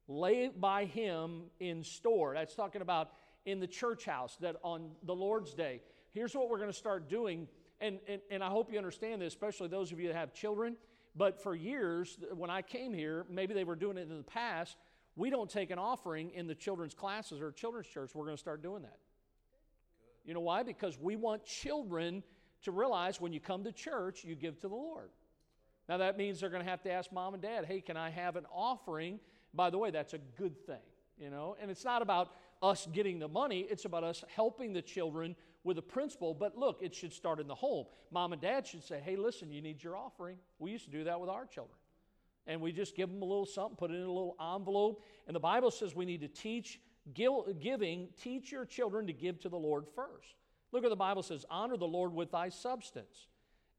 lay 0.08 0.50
by 0.50 0.86
him 0.86 1.44
in 1.60 1.84
store. 1.84 2.34
That's 2.34 2.56
talking 2.56 2.82
about 2.82 3.12
in 3.46 3.60
the 3.60 3.68
church 3.68 4.06
house, 4.06 4.38
that 4.42 4.56
on 4.64 4.92
the 5.04 5.16
Lord's 5.16 5.54
day. 5.54 5.82
Here's 6.14 6.34
what 6.34 6.50
we're 6.50 6.58
going 6.58 6.72
to 6.72 6.78
start 6.78 7.10
doing 7.10 7.48
and, 7.82 8.00
and, 8.08 8.22
and 8.32 8.44
I 8.44 8.50
hope 8.50 8.72
you 8.72 8.78
understand 8.78 9.22
this, 9.22 9.34
especially 9.34 9.68
those 9.68 9.92
of 9.92 10.00
you 10.00 10.08
that 10.08 10.16
have 10.16 10.34
children. 10.34 10.78
But 11.16 11.42
for 11.42 11.56
years, 11.56 12.18
when 12.34 12.50
I 12.50 12.62
came 12.62 12.94
here, 12.94 13.26
maybe 13.30 13.54
they 13.54 13.64
were 13.64 13.76
doing 13.76 13.98
it 13.98 14.10
in 14.10 14.18
the 14.18 14.24
past, 14.24 14.78
we 15.16 15.30
don't 15.30 15.50
take 15.50 15.72
an 15.72 15.80
offering 15.80 16.32
in 16.32 16.48
the 16.48 16.56
children's 16.56 16.94
classes 16.94 17.42
or 17.42 17.52
children's 17.52 17.88
church. 17.88 18.12
We're 18.14 18.26
going 18.26 18.36
to 18.36 18.42
start 18.42 18.62
doing 18.62 18.84
that. 18.84 18.98
You 20.26 20.34
know 20.34 20.40
why? 20.40 20.64
Because 20.64 20.98
we 21.00 21.16
want 21.16 21.46
children 21.46 22.24
to 22.64 22.72
realize 22.72 23.22
when 23.22 23.32
you 23.32 23.40
come 23.40 23.64
to 23.64 23.72
church, 23.72 24.24
you 24.24 24.36
give 24.36 24.60
to 24.62 24.68
the 24.68 24.76
Lord. 24.76 25.10
Now, 25.88 25.98
that 25.98 26.18
means 26.18 26.40
they're 26.40 26.50
going 26.50 26.64
to 26.64 26.70
have 26.70 26.82
to 26.84 26.92
ask 26.92 27.12
mom 27.12 27.36
and 27.36 27.44
dad, 27.44 27.66
hey, 27.66 27.80
can 27.80 27.96
I 27.96 28.10
have 28.10 28.36
an 28.36 28.46
offering? 28.52 29.20
By 29.54 29.70
the 29.70 29.78
way, 29.78 29.92
that's 29.92 30.14
a 30.14 30.18
good 30.38 30.58
thing, 30.66 30.82
you 31.18 31.30
know? 31.30 31.56
And 31.62 31.70
it's 31.70 31.86
not 31.86 32.02
about 32.02 32.32
us 32.62 32.88
getting 32.92 33.20
the 33.20 33.28
money, 33.28 33.68
it's 33.70 33.86
about 33.86 34.04
us 34.04 34.24
helping 34.36 34.74
the 34.74 34.82
children 34.82 35.36
with 35.64 35.78
a 35.78 35.82
principle, 35.82 36.34
but 36.34 36.58
look, 36.58 36.80
it 36.82 36.94
should 36.94 37.14
start 37.14 37.40
in 37.40 37.48
the 37.48 37.56
home. 37.56 37.86
Mom 38.12 38.34
and 38.34 38.42
dad 38.42 38.66
should 38.66 38.84
say, 38.84 39.00
hey, 39.04 39.16
listen, 39.16 39.52
you 39.52 39.62
need 39.62 39.84
your 39.84 39.96
offering. 39.96 40.38
We 40.58 40.72
used 40.72 40.86
to 40.86 40.92
do 40.92 41.04
that 41.04 41.20
with 41.20 41.30
our 41.30 41.46
children. 41.46 41.78
And 42.48 42.62
we 42.62 42.72
just 42.72 42.96
give 42.96 43.10
them 43.10 43.22
a 43.22 43.26
little 43.26 43.46
something, 43.46 43.76
put 43.76 43.90
it 43.90 43.96
in 43.96 44.04
a 44.04 44.08
little 44.08 44.36
envelope. 44.56 45.04
And 45.28 45.36
the 45.36 45.40
Bible 45.40 45.72
says 45.72 45.96
we 45.96 46.06
need 46.06 46.22
to 46.22 46.28
teach 46.28 46.80
giving, 47.14 48.10
teach 48.22 48.52
your 48.52 48.66
children 48.66 49.08
to 49.08 49.14
give 49.14 49.40
to 49.42 49.50
the 49.50 49.58
Lord 49.58 49.86
first. 49.96 50.36
Look 50.72 50.84
what 50.84 50.90
the 50.90 50.96
Bible 50.96 51.24
says 51.24 51.46
honor 51.50 51.78
the 51.78 51.86
Lord 51.86 52.14
with 52.14 52.32
thy 52.32 52.50
substance 52.50 53.28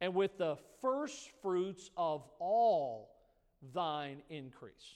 and 0.00 0.14
with 0.14 0.38
the 0.38 0.56
first 0.80 1.30
fruits 1.42 1.90
of 1.96 2.22
all 2.38 3.10
thine 3.74 4.22
increase. 4.30 4.94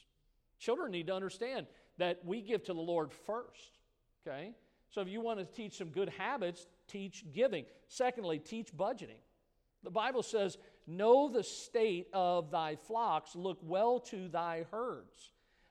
Children 0.58 0.92
need 0.92 1.06
to 1.08 1.14
understand 1.14 1.66
that 1.98 2.20
we 2.24 2.40
give 2.40 2.64
to 2.64 2.74
the 2.74 2.80
Lord 2.80 3.12
first, 3.26 3.78
okay? 4.26 4.52
So 4.90 5.00
if 5.00 5.08
you 5.08 5.20
want 5.20 5.38
to 5.38 5.44
teach 5.44 5.78
some 5.78 5.88
good 5.88 6.10
habits, 6.10 6.66
teach 6.86 7.24
giving. 7.32 7.64
Secondly, 7.88 8.38
teach 8.38 8.74
budgeting. 8.76 9.20
The 9.82 9.90
Bible 9.90 10.22
says, 10.22 10.58
Know 10.86 11.28
the 11.28 11.44
state 11.44 12.08
of 12.12 12.50
thy 12.50 12.76
flocks, 12.76 13.36
look 13.36 13.58
well 13.62 14.00
to 14.00 14.28
thy 14.28 14.64
herds. 14.70 15.30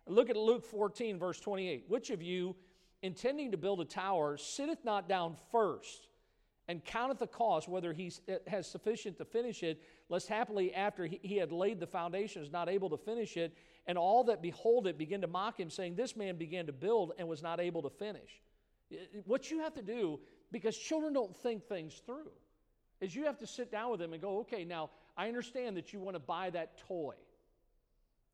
Look 0.10 0.30
at 0.30 0.36
Luke 0.36 0.66
14, 0.66 1.18
verse 1.20 1.40
28. 1.40 1.86
Which 1.88 2.10
of 2.10 2.22
you, 2.22 2.56
intending 3.02 3.52
to 3.52 3.58
build 3.58 3.80
a 3.80 3.86
tower, 3.86 4.38
sitteth 4.38 4.84
not 4.84 5.08
down 5.08 5.36
first 5.52 6.08
and 6.68 6.84
counteth 6.84 7.20
the 7.20 7.28
cost, 7.28 7.68
whether 7.68 7.94
he 7.94 8.12
eh, 8.28 8.38
has 8.48 8.70
sufficient 8.70 9.18
to 9.18 9.26
finish 9.26 9.64
it, 9.64 9.82
lest 10.10 10.28
happily 10.28 10.74
after 10.74 11.06
he 11.06 11.38
had 11.38 11.52
laid 11.52 11.80
the 11.80 11.88
foundation 11.88 12.44
is 12.44 12.52
not 12.52 12.70
able 12.70 12.90
to 12.90 12.98
finish 12.98 13.38
it, 13.38 13.56
and 13.88 13.98
all 13.98 14.24
that 14.24 14.42
behold 14.42 14.86
it 14.86 14.98
begin 14.98 15.22
to 15.22 15.28
mock 15.28 15.60
him, 15.60 15.70
saying, 15.70 15.96
This 15.96 16.16
man 16.16 16.38
began 16.38 16.66
to 16.68 16.74
build 16.74 17.14
and 17.18 17.28
was 17.28 17.42
not 17.42 17.60
able 17.60 17.82
to 17.82 17.90
finish. 17.90 18.42
Eh, 18.92 18.96
eh, 18.96 19.22
what 19.26 19.50
you 19.50 19.60
have 19.60 19.74
to 19.76 19.82
do, 19.82 20.20
because 20.52 20.78
children 20.78 21.14
don't 21.14 21.36
think 21.36 21.64
things 21.68 22.02
through, 22.06 22.32
is 23.02 23.16
you 23.16 23.26
have 23.26 23.38
to 23.40 23.48
sit 23.48 23.72
down 23.72 23.92
with 23.92 24.00
them 24.00 24.14
and 24.14 24.22
go, 24.22 24.40
okay, 24.40 24.64
now 24.66 24.90
I 25.16 25.28
understand 25.28 25.78
that 25.78 25.94
you 25.94 26.00
want 26.00 26.16
to 26.16 26.20
buy 26.20 26.50
that 26.52 26.78
toy. 26.88 27.14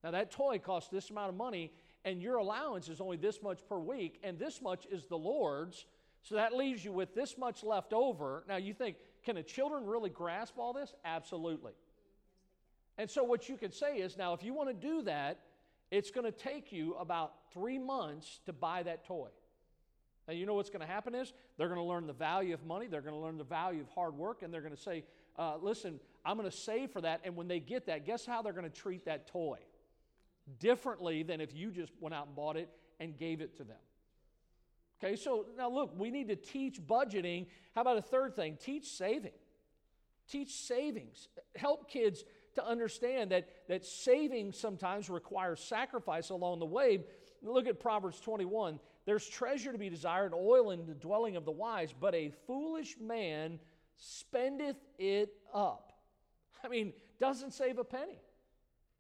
Now, 0.03 0.11
that 0.11 0.31
toy 0.31 0.59
costs 0.59 0.89
this 0.89 1.09
amount 1.09 1.29
of 1.29 1.35
money, 1.35 1.71
and 2.03 2.21
your 2.21 2.37
allowance 2.37 2.89
is 2.89 3.01
only 3.01 3.17
this 3.17 3.41
much 3.41 3.59
per 3.67 3.79
week, 3.79 4.19
and 4.23 4.37
this 4.37 4.61
much 4.61 4.85
is 4.91 5.07
the 5.07 5.17
Lord's. 5.17 5.85
So 6.21 6.35
that 6.35 6.53
leaves 6.53 6.83
you 6.83 6.91
with 6.91 7.13
this 7.15 7.37
much 7.37 7.63
left 7.63 7.93
over. 7.93 8.43
Now, 8.47 8.57
you 8.57 8.73
think, 8.73 8.97
can 9.23 9.35
the 9.35 9.43
children 9.43 9.85
really 9.85 10.09
grasp 10.09 10.57
all 10.57 10.73
this? 10.73 10.93
Absolutely. 11.03 11.73
And 12.97 13.09
so, 13.09 13.23
what 13.23 13.49
you 13.49 13.57
can 13.57 13.71
say 13.71 13.97
is 13.97 14.17
now, 14.17 14.33
if 14.33 14.43
you 14.43 14.53
want 14.53 14.69
to 14.69 14.87
do 14.87 15.01
that, 15.03 15.39
it's 15.91 16.11
going 16.11 16.25
to 16.25 16.31
take 16.31 16.71
you 16.71 16.93
about 16.95 17.33
three 17.53 17.77
months 17.77 18.39
to 18.45 18.53
buy 18.53 18.83
that 18.83 19.05
toy. 19.05 19.29
Now, 20.27 20.33
you 20.33 20.45
know 20.45 20.55
what's 20.55 20.69
going 20.69 20.81
to 20.81 20.91
happen 20.91 21.13
is 21.13 21.33
they're 21.57 21.67
going 21.67 21.79
to 21.79 21.85
learn 21.85 22.07
the 22.07 22.13
value 22.13 22.53
of 22.53 22.65
money, 22.65 22.87
they're 22.87 23.01
going 23.01 23.13
to 23.13 23.19
learn 23.19 23.37
the 23.37 23.43
value 23.43 23.81
of 23.81 23.89
hard 23.89 24.15
work, 24.15 24.41
and 24.41 24.53
they're 24.53 24.61
going 24.61 24.75
to 24.75 24.81
say, 24.81 25.03
uh, 25.37 25.57
listen, 25.61 25.99
I'm 26.25 26.37
going 26.37 26.49
to 26.49 26.55
save 26.55 26.91
for 26.91 27.01
that. 27.01 27.21
And 27.23 27.35
when 27.35 27.47
they 27.47 27.59
get 27.59 27.85
that, 27.87 28.05
guess 28.05 28.25
how 28.25 28.41
they're 28.41 28.53
going 28.53 28.69
to 28.69 28.81
treat 28.81 29.05
that 29.05 29.27
toy? 29.27 29.57
Differently 30.59 31.23
than 31.23 31.41
if 31.41 31.53
you 31.53 31.71
just 31.71 31.91
went 31.99 32.13
out 32.13 32.27
and 32.27 32.35
bought 32.35 32.57
it 32.57 32.69
and 32.99 33.17
gave 33.17 33.41
it 33.41 33.57
to 33.57 33.63
them. 33.63 33.77
Okay, 35.03 35.15
so 35.15 35.45
now 35.57 35.69
look, 35.69 35.97
we 35.97 36.09
need 36.09 36.29
to 36.29 36.35
teach 36.35 36.81
budgeting. 36.81 37.47
How 37.73 37.81
about 37.81 37.97
a 37.97 38.01
third 38.01 38.35
thing? 38.35 38.57
Teach 38.61 38.87
saving. 38.87 39.31
Teach 40.29 40.53
savings. 40.53 41.27
Help 41.55 41.89
kids 41.89 42.23
to 42.55 42.65
understand 42.65 43.31
that, 43.31 43.49
that 43.67 43.85
saving 43.85 44.51
sometimes 44.51 45.09
requires 45.09 45.59
sacrifice 45.59 46.29
along 46.29 46.59
the 46.59 46.65
way. 46.65 47.03
Look 47.43 47.67
at 47.67 47.79
Proverbs 47.79 48.19
21. 48.19 48.79
There's 49.05 49.27
treasure 49.27 49.71
to 49.71 49.77
be 49.77 49.89
desired, 49.89 50.33
oil 50.33 50.71
in 50.71 50.85
the 50.85 50.93
dwelling 50.93 51.35
of 51.35 51.45
the 51.45 51.51
wise, 51.51 51.93
but 51.99 52.15
a 52.15 52.31
foolish 52.47 52.95
man 52.99 53.59
spendeth 53.97 54.77
it 54.97 55.33
up. 55.53 55.93
I 56.63 56.67
mean, 56.67 56.93
doesn't 57.19 57.53
save 57.53 57.77
a 57.77 57.83
penny. 57.83 58.19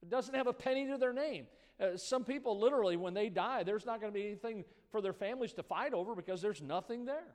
Doesn't 0.09 0.33
have 0.33 0.47
a 0.47 0.53
penny 0.53 0.87
to 0.87 0.97
their 0.97 1.13
name. 1.13 1.47
Uh, 1.79 1.97
some 1.97 2.23
people 2.23 2.59
literally, 2.59 2.95
when 2.95 3.13
they 3.13 3.29
die, 3.29 3.63
there's 3.63 3.85
not 3.85 3.99
going 3.99 4.11
to 4.11 4.17
be 4.17 4.25
anything 4.25 4.63
for 4.91 5.01
their 5.01 5.13
families 5.13 5.53
to 5.53 5.63
fight 5.63 5.93
over 5.93 6.15
because 6.15 6.41
there's 6.41 6.61
nothing 6.61 7.05
there. 7.05 7.27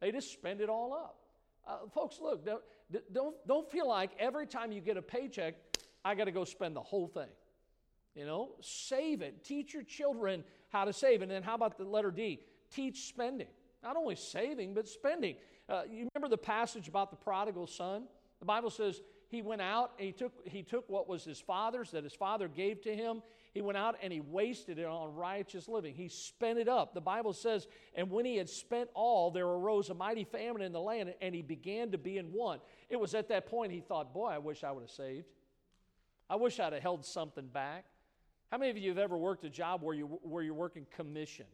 They 0.00 0.10
just 0.10 0.32
spend 0.32 0.60
it 0.60 0.68
all 0.68 0.92
up. 0.92 1.16
Uh, 1.66 1.88
folks, 1.92 2.18
look, 2.20 2.44
don't, 2.44 2.62
don't, 3.12 3.36
don't 3.46 3.70
feel 3.70 3.88
like 3.88 4.10
every 4.18 4.46
time 4.46 4.72
you 4.72 4.80
get 4.80 4.96
a 4.96 5.02
paycheck, 5.02 5.54
I 6.04 6.14
got 6.14 6.24
to 6.24 6.32
go 6.32 6.44
spend 6.44 6.74
the 6.74 6.82
whole 6.82 7.06
thing. 7.06 7.28
You 8.14 8.26
know, 8.26 8.50
save 8.60 9.22
it. 9.22 9.44
Teach 9.44 9.74
your 9.74 9.82
children 9.82 10.42
how 10.70 10.84
to 10.84 10.92
save. 10.92 11.22
And 11.22 11.30
then 11.30 11.42
how 11.42 11.54
about 11.54 11.78
the 11.78 11.84
letter 11.84 12.10
D? 12.10 12.40
Teach 12.74 13.08
spending. 13.08 13.46
Not 13.82 13.96
only 13.96 14.16
saving, 14.16 14.74
but 14.74 14.88
spending. 14.88 15.36
Uh, 15.68 15.82
you 15.88 16.08
remember 16.14 16.28
the 16.28 16.38
passage 16.38 16.88
about 16.88 17.10
the 17.10 17.16
prodigal 17.16 17.66
son? 17.66 18.04
The 18.40 18.46
Bible 18.46 18.70
says 18.70 19.00
he 19.28 19.42
went 19.42 19.60
out 19.60 19.92
and 19.98 20.06
he 20.06 20.12
took, 20.12 20.32
he 20.46 20.62
took 20.62 20.88
what 20.88 21.06
was 21.06 21.22
his 21.22 21.38
father's 21.38 21.90
that 21.90 22.02
his 22.02 22.14
father 22.14 22.48
gave 22.48 22.80
to 22.82 22.94
him. 22.94 23.22
He 23.52 23.60
went 23.60 23.76
out 23.76 23.96
and 24.02 24.10
he 24.10 24.20
wasted 24.20 24.78
it 24.78 24.86
on 24.86 25.14
righteous 25.14 25.68
living. 25.68 25.94
He 25.94 26.08
spent 26.08 26.58
it 26.58 26.66
up. 26.66 26.94
The 26.94 27.02
Bible 27.02 27.34
says, 27.34 27.66
and 27.94 28.10
when 28.10 28.24
he 28.24 28.36
had 28.36 28.48
spent 28.48 28.88
all, 28.94 29.30
there 29.30 29.46
arose 29.46 29.90
a 29.90 29.94
mighty 29.94 30.24
famine 30.24 30.62
in 30.62 30.72
the 30.72 30.80
land, 30.80 31.12
and 31.20 31.34
he 31.34 31.42
began 31.42 31.90
to 31.90 31.98
be 31.98 32.16
in 32.16 32.32
want. 32.32 32.62
It 32.88 32.98
was 32.98 33.14
at 33.14 33.28
that 33.28 33.46
point 33.46 33.70
he 33.70 33.80
thought, 33.80 34.14
Boy, 34.14 34.28
I 34.28 34.38
wish 34.38 34.64
I 34.64 34.72
would 34.72 34.82
have 34.82 34.90
saved. 34.90 35.26
I 36.30 36.36
wish 36.36 36.58
I'd 36.58 36.72
have 36.72 36.82
held 36.82 37.04
something 37.04 37.46
back. 37.46 37.84
How 38.50 38.56
many 38.56 38.70
of 38.70 38.78
you 38.78 38.88
have 38.90 38.98
ever 38.98 39.18
worked 39.18 39.44
a 39.44 39.50
job 39.50 39.82
where, 39.82 39.94
you, 39.94 40.06
where 40.22 40.42
you're 40.42 40.54
working 40.54 40.86
commission? 40.96 41.46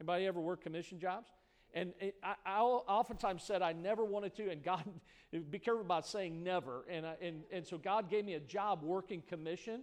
Anybody 0.00 0.26
ever 0.26 0.40
work 0.40 0.62
commission 0.62 1.00
jobs? 1.00 1.28
And 1.74 1.92
I, 2.22 2.34
I 2.44 2.60
oftentimes 2.60 3.42
said 3.42 3.62
I 3.62 3.72
never 3.72 4.04
wanted 4.04 4.34
to, 4.36 4.50
and 4.50 4.62
God, 4.62 4.84
be 5.50 5.58
careful 5.58 5.82
about 5.82 6.06
saying 6.06 6.42
never. 6.42 6.84
And, 6.90 7.06
and, 7.20 7.42
and 7.52 7.66
so 7.66 7.78
God 7.78 8.10
gave 8.10 8.24
me 8.24 8.34
a 8.34 8.40
job 8.40 8.82
working 8.82 9.22
commission. 9.28 9.82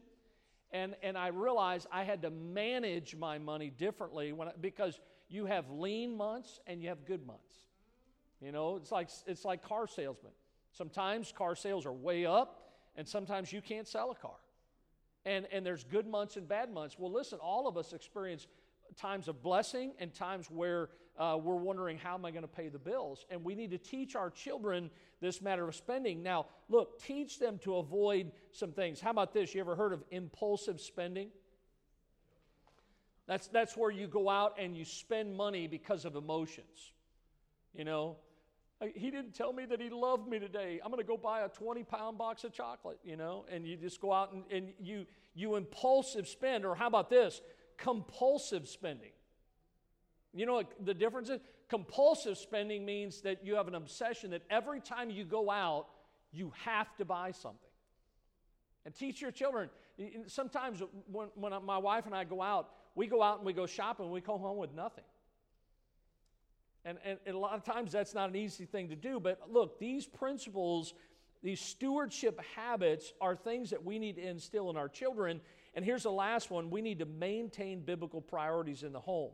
And, 0.72 0.96
and 1.02 1.18
I 1.18 1.28
realized 1.28 1.88
I 1.92 2.04
had 2.04 2.22
to 2.24 2.30
manage 2.30 3.16
my 3.16 3.38
money 3.38 3.70
differently 3.70 4.34
when 4.34 4.50
I, 4.50 4.52
because 4.60 5.00
you 5.30 5.46
have 5.46 5.70
lean 5.70 6.18
months 6.18 6.60
and 6.68 6.82
you 6.82 6.90
have 6.90 7.06
good 7.06 7.26
months. 7.26 7.56
You 8.42 8.52
know, 8.52 8.76
it's 8.76 8.92
like, 8.92 9.10
it's 9.26 9.46
like 9.46 9.64
car 9.64 9.88
salesmen. 9.88 10.34
Sometimes 10.74 11.34
car 11.36 11.56
sales 11.56 11.86
are 11.86 11.94
way 11.94 12.26
up, 12.26 12.70
and 12.96 13.08
sometimes 13.08 13.52
you 13.52 13.62
can't 13.62 13.88
sell 13.88 14.12
a 14.12 14.16
car. 14.16 14.36
And, 15.26 15.48
and 15.52 15.66
there's 15.66 15.84
good 15.84 16.08
months 16.08 16.38
and 16.38 16.48
bad 16.48 16.72
months. 16.72 16.98
Well, 17.00 17.12
listen, 17.12 17.40
all 17.40 17.68
of 17.68 17.78
us 17.78 17.94
experience 17.94 18.48
times 18.96 19.28
of 19.28 19.42
blessing 19.42 19.94
and 20.00 20.14
times 20.14 20.50
where 20.50 20.90
uh, 21.18 21.38
we're 21.42 21.56
wondering, 21.56 21.98
how 21.98 22.14
am 22.14 22.26
I 22.26 22.32
going 22.32 22.44
to 22.44 22.48
pay 22.48 22.70
the 22.70 22.80
bills? 22.80 23.26
And 23.30 23.44
we 23.44 23.56
need 23.56 23.72
to 23.72 23.78
teach 23.78 24.16
our 24.16 24.30
children 24.30 24.90
this 25.20 25.42
matter 25.42 25.68
of 25.68 25.76
spending. 25.76 26.22
Now, 26.22 26.46
look, 26.70 27.02
teach 27.02 27.40
them 27.40 27.60
to 27.64 27.78
avoid 27.78 28.32
some 28.52 28.72
things. 28.72 29.00
How 29.00 29.12
about 29.12 29.34
this? 29.34 29.54
You 29.56 29.62
ever 29.62 29.76
heard 29.76 29.94
of 29.94 30.04
impulsive 30.12 30.80
spending? 30.80 31.30
That's, 33.28 33.48
that's 33.48 33.76
where 33.76 33.92
you 33.92 34.08
go 34.08 34.30
out 34.30 34.56
and 34.58 34.78
you 34.78 34.86
spend 34.86 35.36
money 35.36 35.68
because 35.68 36.06
of 36.06 36.16
emotions. 36.16 36.94
You 37.74 37.84
know, 37.84 38.18
he 38.96 39.10
didn't 39.10 39.34
tell 39.34 39.52
me 39.54 39.66
that 39.66 39.82
he 39.82 39.90
loved 39.90 40.28
me 40.28 40.40
today. 40.40 40.80
I'm 40.84 40.92
going 40.92 41.04
to 41.04 41.08
go 41.08 41.18
buy 41.18 41.42
a 41.42 41.50
20 41.50 41.84
pound 41.84 42.18
box 42.18 42.44
of 42.44 42.54
chocolate, 42.54 43.00
you 43.04 43.18
know, 43.18 43.46
and 43.52 43.68
you 43.68 43.76
just 43.76 44.00
go 44.00 44.14
out 44.14 44.34
and, 44.34 44.44
and 44.52 44.74
you, 44.80 45.06
you 45.34 45.56
impulsive 45.56 46.28
spend. 46.28 46.64
Or 46.64 46.76
how 46.76 46.88
about 46.88 47.10
this? 47.10 47.42
Compulsive 47.78 48.68
spending. 48.68 49.12
You 50.34 50.46
know 50.46 50.54
what 50.54 50.72
the 50.86 50.94
difference 50.94 51.30
is? 51.30 51.40
Compulsive 51.70 52.38
spending 52.38 52.86
means 52.86 53.22
that 53.22 53.46
you 53.46 53.56
have 53.56 53.68
an 53.68 53.76
obsession 53.76 54.32
that 54.32 54.44
every 54.50 54.80
time 54.80 55.10
you 55.10 55.26
go 55.26 55.50
out, 55.50 55.88
you 56.32 56.54
have 56.64 56.96
to 56.98 57.06
buy 57.06 57.32
something. 57.32 57.60
And 58.86 58.96
teach 58.96 59.22
your 59.22 59.32
children. 59.32 59.70
Sometimes 60.28 60.82
when, 61.12 61.28
when 61.36 61.54
my 61.66 61.78
wife 61.78 62.06
and 62.06 62.16
I 62.16 62.24
go 62.24 62.42
out, 62.42 62.70
we 62.96 63.08
go 63.08 63.22
out 63.22 63.38
and 63.38 63.46
we 63.46 63.54
go 63.54 63.66
shopping 63.66 64.06
and 64.06 64.14
we 64.14 64.22
come 64.22 64.40
home 64.40 64.58
with 64.58 64.74
nothing. 64.74 65.04
And, 66.86 66.98
and, 67.04 67.20
and, 67.26 67.36
a 67.36 67.40
lot 67.40 67.54
of 67.54 67.66
times 67.66 67.92
that's 67.92 68.14
not 68.14 68.30
an 68.30 68.36
easy 68.38 68.66
thing 68.66 68.88
to 68.90 68.96
do. 68.96 69.20
But 69.20 69.52
look, 69.52 69.78
these 69.78 70.06
principles, 70.06 70.94
these 71.44 71.60
stewardship 71.60 72.40
habits 72.56 73.12
are 73.20 73.36
things 73.36 73.72
that 73.72 73.84
we 73.84 74.00
need 74.00 74.16
to 74.16 74.26
instill 74.26 74.70
in 74.70 74.78
our 74.78 74.88
children. 74.88 75.42
And 75.78 75.86
here's 75.86 76.04
the 76.04 76.12
last 76.12 76.52
one 76.52 76.70
we 76.70 76.82
need 76.82 77.00
to 77.00 77.06
maintain 77.06 77.80
biblical 77.86 78.20
priorities 78.20 78.84
in 78.84 78.92
the 78.92 79.00
home 79.00 79.32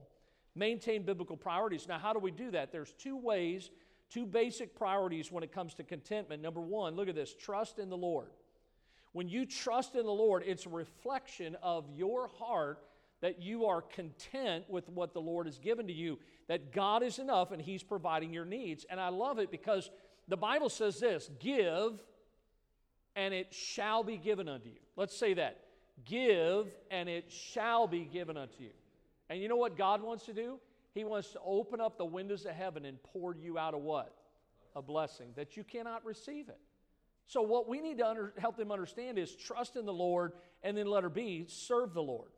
maintain 0.55 1.03
biblical 1.03 1.37
priorities. 1.37 1.87
Now, 1.87 1.97
how 1.97 2.13
do 2.13 2.19
we 2.19 2.31
do 2.31 2.51
that? 2.51 2.71
There's 2.71 2.93
two 2.93 3.17
ways, 3.17 3.71
two 4.09 4.25
basic 4.25 4.75
priorities 4.75 5.31
when 5.31 5.43
it 5.43 5.51
comes 5.51 5.73
to 5.75 5.83
contentment. 5.83 6.41
Number 6.41 6.61
one, 6.61 6.95
look 6.95 7.07
at 7.07 7.15
this 7.15 7.33
trust 7.33 7.79
in 7.79 7.89
the 7.89 7.97
Lord. 7.97 8.29
When 9.13 9.27
you 9.27 9.45
trust 9.45 9.95
in 9.95 10.05
the 10.05 10.11
Lord, 10.11 10.43
it's 10.45 10.65
a 10.65 10.69
reflection 10.69 11.55
of 11.61 11.85
your 11.95 12.27
heart 12.27 12.79
that 13.21 13.41
you 13.41 13.65
are 13.65 13.81
content 13.81 14.65
with 14.69 14.89
what 14.89 15.13
the 15.13 15.21
Lord 15.21 15.45
has 15.45 15.57
given 15.57 15.87
to 15.87 15.93
you, 15.93 16.19
that 16.47 16.73
God 16.73 17.03
is 17.03 17.19
enough 17.19 17.51
and 17.51 17.61
He's 17.61 17.83
providing 17.83 18.33
your 18.33 18.45
needs. 18.45 18.85
And 18.89 18.99
I 18.99 19.09
love 19.09 19.39
it 19.39 19.49
because 19.49 19.89
the 20.27 20.37
Bible 20.37 20.69
says 20.69 20.99
this 20.99 21.29
give 21.39 22.03
and 23.15 23.33
it 23.33 23.53
shall 23.53 24.03
be 24.03 24.17
given 24.17 24.49
unto 24.49 24.69
you. 24.69 24.79
Let's 24.95 25.17
say 25.17 25.35
that. 25.35 25.62
Give 26.05 26.67
and 26.91 27.07
it 27.07 27.31
shall 27.31 27.87
be 27.87 28.01
given 28.01 28.37
unto 28.37 28.63
you. 28.63 28.71
And 29.29 29.41
you 29.41 29.47
know 29.47 29.55
what 29.55 29.77
God 29.77 30.01
wants 30.01 30.25
to 30.25 30.33
do? 30.33 30.59
He 30.93 31.03
wants 31.03 31.31
to 31.31 31.39
open 31.45 31.81
up 31.81 31.97
the 31.97 32.05
windows 32.05 32.45
of 32.45 32.51
heaven 32.51 32.85
and 32.85 33.01
pour 33.01 33.35
you 33.35 33.57
out 33.57 33.73
a 33.73 33.77
what? 33.77 34.13
A 34.75 34.81
blessing 34.81 35.29
that 35.35 35.57
you 35.57 35.63
cannot 35.63 36.05
receive 36.05 36.49
it. 36.49 36.59
So, 37.25 37.41
what 37.41 37.69
we 37.69 37.81
need 37.81 37.99
to 37.99 38.07
under, 38.07 38.33
help 38.37 38.57
them 38.57 38.71
understand 38.71 39.17
is 39.17 39.33
trust 39.35 39.75
in 39.75 39.85
the 39.85 39.93
Lord, 39.93 40.33
and 40.61 40.77
then 40.77 40.87
let 40.87 41.03
her 41.03 41.09
be, 41.09 41.45
serve 41.47 41.93
the 41.93 42.01
Lord. 42.01 42.29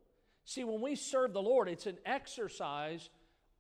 See, 0.46 0.64
when 0.64 0.80
we 0.80 0.96
serve 0.96 1.34
the 1.34 1.42
Lord, 1.42 1.68
it's 1.68 1.88
an 1.88 1.98
exercise, 2.06 3.10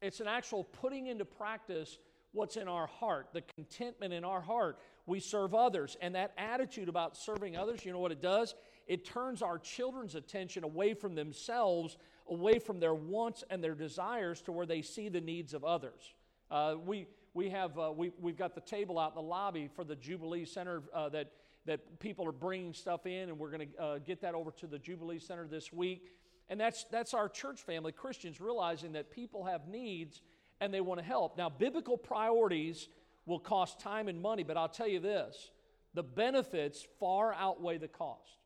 it's 0.02 0.20
an 0.20 0.28
actual 0.28 0.64
putting 0.64 1.08
into 1.08 1.26
practice 1.26 1.98
what's 2.32 2.58
in 2.58 2.68
our 2.68 2.86
heart, 2.86 3.30
the 3.34 3.42
contentment 3.42 4.14
in 4.14 4.24
our 4.24 4.42
heart. 4.42 4.78
We 5.08 5.20
serve 5.20 5.56
others. 5.56 5.98
And 6.02 6.16
that 6.16 6.34
attitude 6.38 6.90
about 6.90 7.18
serving 7.18 7.56
others, 7.56 7.84
you 7.86 7.92
know 7.92 8.00
what 8.00 8.12
it 8.12 8.22
does? 8.22 8.54
It 8.88 9.06
turns 9.06 9.42
our 9.42 9.58
children's 9.58 10.16
attention 10.16 10.64
away 10.64 10.94
from 10.94 11.16
themselves 11.16 11.98
away 12.28 12.60
from 12.60 12.80
their 12.80 12.96
wants 12.96 13.44
and 13.50 13.64
their 13.64 13.76
desires 13.76 14.42
to 14.42 14.52
where 14.52 14.66
they 14.66 14.82
see 14.82 15.10
the 15.10 15.22
needs 15.22 15.54
of 15.54 15.64
others. 15.64 16.14
Uh, 16.50 16.76
we, 16.84 17.08
we 17.34 17.50
have, 17.50 17.78
uh, 17.78 17.92
we, 17.96 18.12
we've 18.20 18.38
got 18.38 18.56
the 18.56 18.62
table 18.62 18.98
out 19.00 19.12
in 19.12 19.16
the 19.16 19.22
lobby 19.22 19.70
for 19.74 19.84
the 19.84 19.96
Jubilee 19.96 20.46
Center 20.46 20.84
uh, 20.94 21.10
that, 21.10 21.32
that 21.66 22.00
people 22.00 22.28
are 22.28 22.32
bringing 22.32 22.74
stuff 22.74 23.06
in, 23.06 23.30
and 23.30 23.38
we're 23.38 23.52
going 23.52 23.68
to 23.70 23.82
uh, 23.82 23.98
get 24.00 24.22
that 24.22 24.34
over 24.34 24.52
to 24.52 24.68
the 24.68 24.80
Jubilee 24.80 25.20
Center 25.20 25.48
this 25.48 25.72
week. 25.72 26.12
And 26.50 26.60
that's, 26.60 26.86
that's 26.92 27.14
our 27.14 27.28
church 27.28 27.62
family, 27.62 27.92
Christians, 27.92 28.40
realizing 28.40 28.94
that 28.94 29.12
people 29.12 29.46
have 29.46 29.68
needs 29.68 30.22
and 30.62 30.74
they 30.74 30.82
want 30.82 31.00
to 31.00 31.06
help. 31.06 31.38
Now, 31.38 31.50
biblical 31.50 31.98
priorities 31.98 32.88
will 33.26 33.40
cost 33.40 33.80
time 33.80 34.08
and 34.08 34.22
money, 34.22 34.44
but 34.44 34.56
I'll 34.56 34.70
tell 34.70 34.88
you 34.88 35.00
this 35.00 35.52
the 35.94 36.04
benefits 36.04 36.86
far 37.00 37.34
outweigh 37.34 37.78
the 37.78 37.88
cost. 37.88 38.45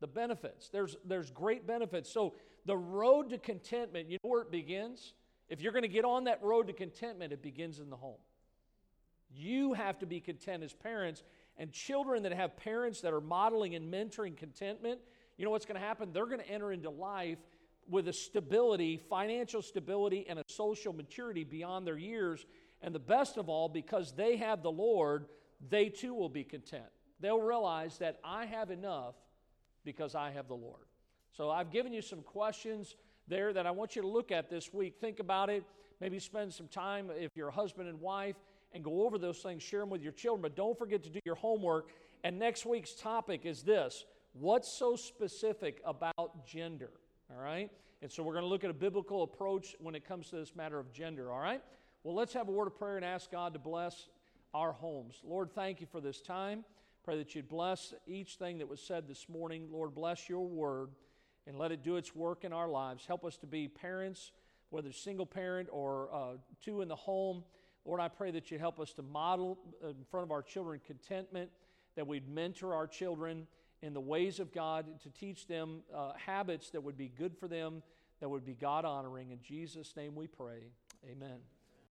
The 0.00 0.06
benefits. 0.06 0.68
There's, 0.68 0.96
there's 1.04 1.30
great 1.30 1.66
benefits. 1.66 2.10
So, 2.10 2.34
the 2.66 2.76
road 2.76 3.30
to 3.30 3.38
contentment, 3.38 4.08
you 4.08 4.18
know 4.24 4.30
where 4.30 4.42
it 4.42 4.50
begins? 4.50 5.12
If 5.48 5.60
you're 5.60 5.72
going 5.72 5.82
to 5.82 5.88
get 5.88 6.04
on 6.04 6.24
that 6.24 6.42
road 6.42 6.68
to 6.68 6.72
contentment, 6.72 7.32
it 7.32 7.42
begins 7.42 7.78
in 7.78 7.90
the 7.90 7.96
home. 7.96 8.18
You 9.34 9.74
have 9.74 9.98
to 9.98 10.06
be 10.06 10.20
content 10.20 10.62
as 10.62 10.72
parents, 10.72 11.22
and 11.58 11.72
children 11.72 12.22
that 12.22 12.32
have 12.32 12.56
parents 12.56 13.00
that 13.02 13.12
are 13.12 13.20
modeling 13.20 13.74
and 13.74 13.92
mentoring 13.92 14.36
contentment, 14.36 15.00
you 15.36 15.44
know 15.44 15.50
what's 15.50 15.66
going 15.66 15.80
to 15.80 15.86
happen? 15.86 16.10
They're 16.12 16.26
going 16.26 16.40
to 16.40 16.48
enter 16.48 16.72
into 16.72 16.90
life 16.90 17.38
with 17.88 18.08
a 18.08 18.12
stability, 18.12 18.96
financial 19.10 19.62
stability, 19.62 20.26
and 20.28 20.38
a 20.38 20.44
social 20.48 20.92
maturity 20.92 21.44
beyond 21.44 21.86
their 21.86 21.98
years. 21.98 22.46
And 22.80 22.94
the 22.94 23.00
best 23.00 23.36
of 23.36 23.48
all, 23.48 23.68
because 23.68 24.12
they 24.12 24.36
have 24.36 24.62
the 24.62 24.70
Lord, 24.70 25.26
they 25.68 25.88
too 25.88 26.14
will 26.14 26.28
be 26.28 26.44
content. 26.44 26.84
They'll 27.20 27.40
realize 27.40 27.98
that 27.98 28.18
I 28.24 28.46
have 28.46 28.70
enough 28.70 29.14
because 29.84 30.14
I 30.14 30.30
have 30.30 30.48
the 30.48 30.54
Lord. 30.54 30.86
So 31.32 31.50
I've 31.50 31.70
given 31.70 31.92
you 31.92 32.02
some 32.02 32.22
questions 32.22 32.96
there 33.26 33.52
that 33.52 33.66
I 33.66 33.70
want 33.70 33.96
you 33.96 34.02
to 34.02 34.08
look 34.08 34.30
at 34.30 34.50
this 34.50 34.72
week. 34.72 34.94
Think 35.00 35.20
about 35.20 35.50
it. 35.50 35.64
Maybe 36.00 36.18
spend 36.18 36.52
some 36.52 36.68
time 36.68 37.10
if 37.16 37.30
you're 37.34 37.48
a 37.48 37.52
husband 37.52 37.88
and 37.88 38.00
wife 38.00 38.36
and 38.72 38.82
go 38.82 39.04
over 39.06 39.18
those 39.18 39.38
things, 39.38 39.62
share 39.62 39.80
them 39.80 39.90
with 39.90 40.02
your 40.02 40.12
children, 40.12 40.42
but 40.42 40.56
don't 40.56 40.76
forget 40.76 41.02
to 41.04 41.10
do 41.10 41.20
your 41.24 41.36
homework. 41.36 41.88
And 42.24 42.38
next 42.38 42.66
week's 42.66 42.94
topic 42.94 43.46
is 43.46 43.62
this 43.62 44.04
What's 44.32 44.68
so 44.68 44.96
specific 44.96 45.80
about 45.84 46.44
gender? 46.44 46.90
All 47.30 47.40
right? 47.40 47.70
And 48.02 48.10
so 48.10 48.22
we're 48.22 48.32
going 48.32 48.44
to 48.44 48.48
look 48.48 48.64
at 48.64 48.70
a 48.70 48.74
biblical 48.74 49.22
approach 49.22 49.76
when 49.78 49.94
it 49.94 50.06
comes 50.06 50.28
to 50.30 50.36
this 50.36 50.56
matter 50.56 50.78
of 50.78 50.92
gender. 50.92 51.32
All 51.32 51.38
right? 51.38 51.62
Well, 52.02 52.14
let's 52.14 52.34
have 52.34 52.48
a 52.48 52.50
word 52.50 52.66
of 52.66 52.76
prayer 52.76 52.96
and 52.96 53.04
ask 53.04 53.30
God 53.30 53.52
to 53.54 53.58
bless 53.58 54.08
our 54.52 54.72
homes. 54.72 55.20
Lord, 55.24 55.52
thank 55.54 55.80
you 55.80 55.86
for 55.90 56.00
this 56.00 56.20
time. 56.20 56.64
Pray 57.04 57.18
that 57.18 57.34
you'd 57.34 57.48
bless 57.48 57.92
each 58.06 58.36
thing 58.36 58.56
that 58.58 58.68
was 58.68 58.80
said 58.80 59.06
this 59.06 59.28
morning. 59.28 59.68
Lord, 59.70 59.94
bless 59.94 60.26
your 60.26 60.46
word 60.46 60.88
and 61.46 61.58
let 61.58 61.70
it 61.70 61.82
do 61.82 61.96
its 61.96 62.14
work 62.14 62.44
in 62.44 62.52
our 62.54 62.66
lives. 62.66 63.04
Help 63.04 63.26
us 63.26 63.36
to 63.38 63.46
be 63.46 63.68
parents, 63.68 64.32
whether 64.70 64.90
single 64.90 65.26
parent 65.26 65.68
or 65.70 66.08
uh, 66.10 66.36
two 66.62 66.80
in 66.80 66.88
the 66.88 66.96
home. 66.96 67.44
Lord, 67.84 68.00
I 68.00 68.08
pray 68.08 68.30
that 68.30 68.50
you 68.50 68.58
help 68.58 68.80
us 68.80 68.94
to 68.94 69.02
model 69.02 69.58
in 69.82 70.02
front 70.10 70.24
of 70.24 70.32
our 70.32 70.40
children 70.40 70.80
contentment, 70.86 71.50
that 71.94 72.06
we'd 72.06 72.26
mentor 72.26 72.74
our 72.74 72.86
children 72.86 73.46
in 73.82 73.92
the 73.92 74.00
ways 74.00 74.40
of 74.40 74.50
God, 74.50 74.86
to 75.02 75.10
teach 75.10 75.46
them 75.46 75.82
uh, 75.94 76.12
habits 76.16 76.70
that 76.70 76.82
would 76.82 76.96
be 76.96 77.08
good 77.08 77.36
for 77.36 77.48
them, 77.48 77.82
that 78.20 78.30
would 78.30 78.46
be 78.46 78.54
God 78.54 78.86
honoring. 78.86 79.30
In 79.30 79.40
Jesus' 79.42 79.94
name 79.94 80.14
we 80.14 80.26
pray. 80.26 80.70
Amen. 81.06 81.40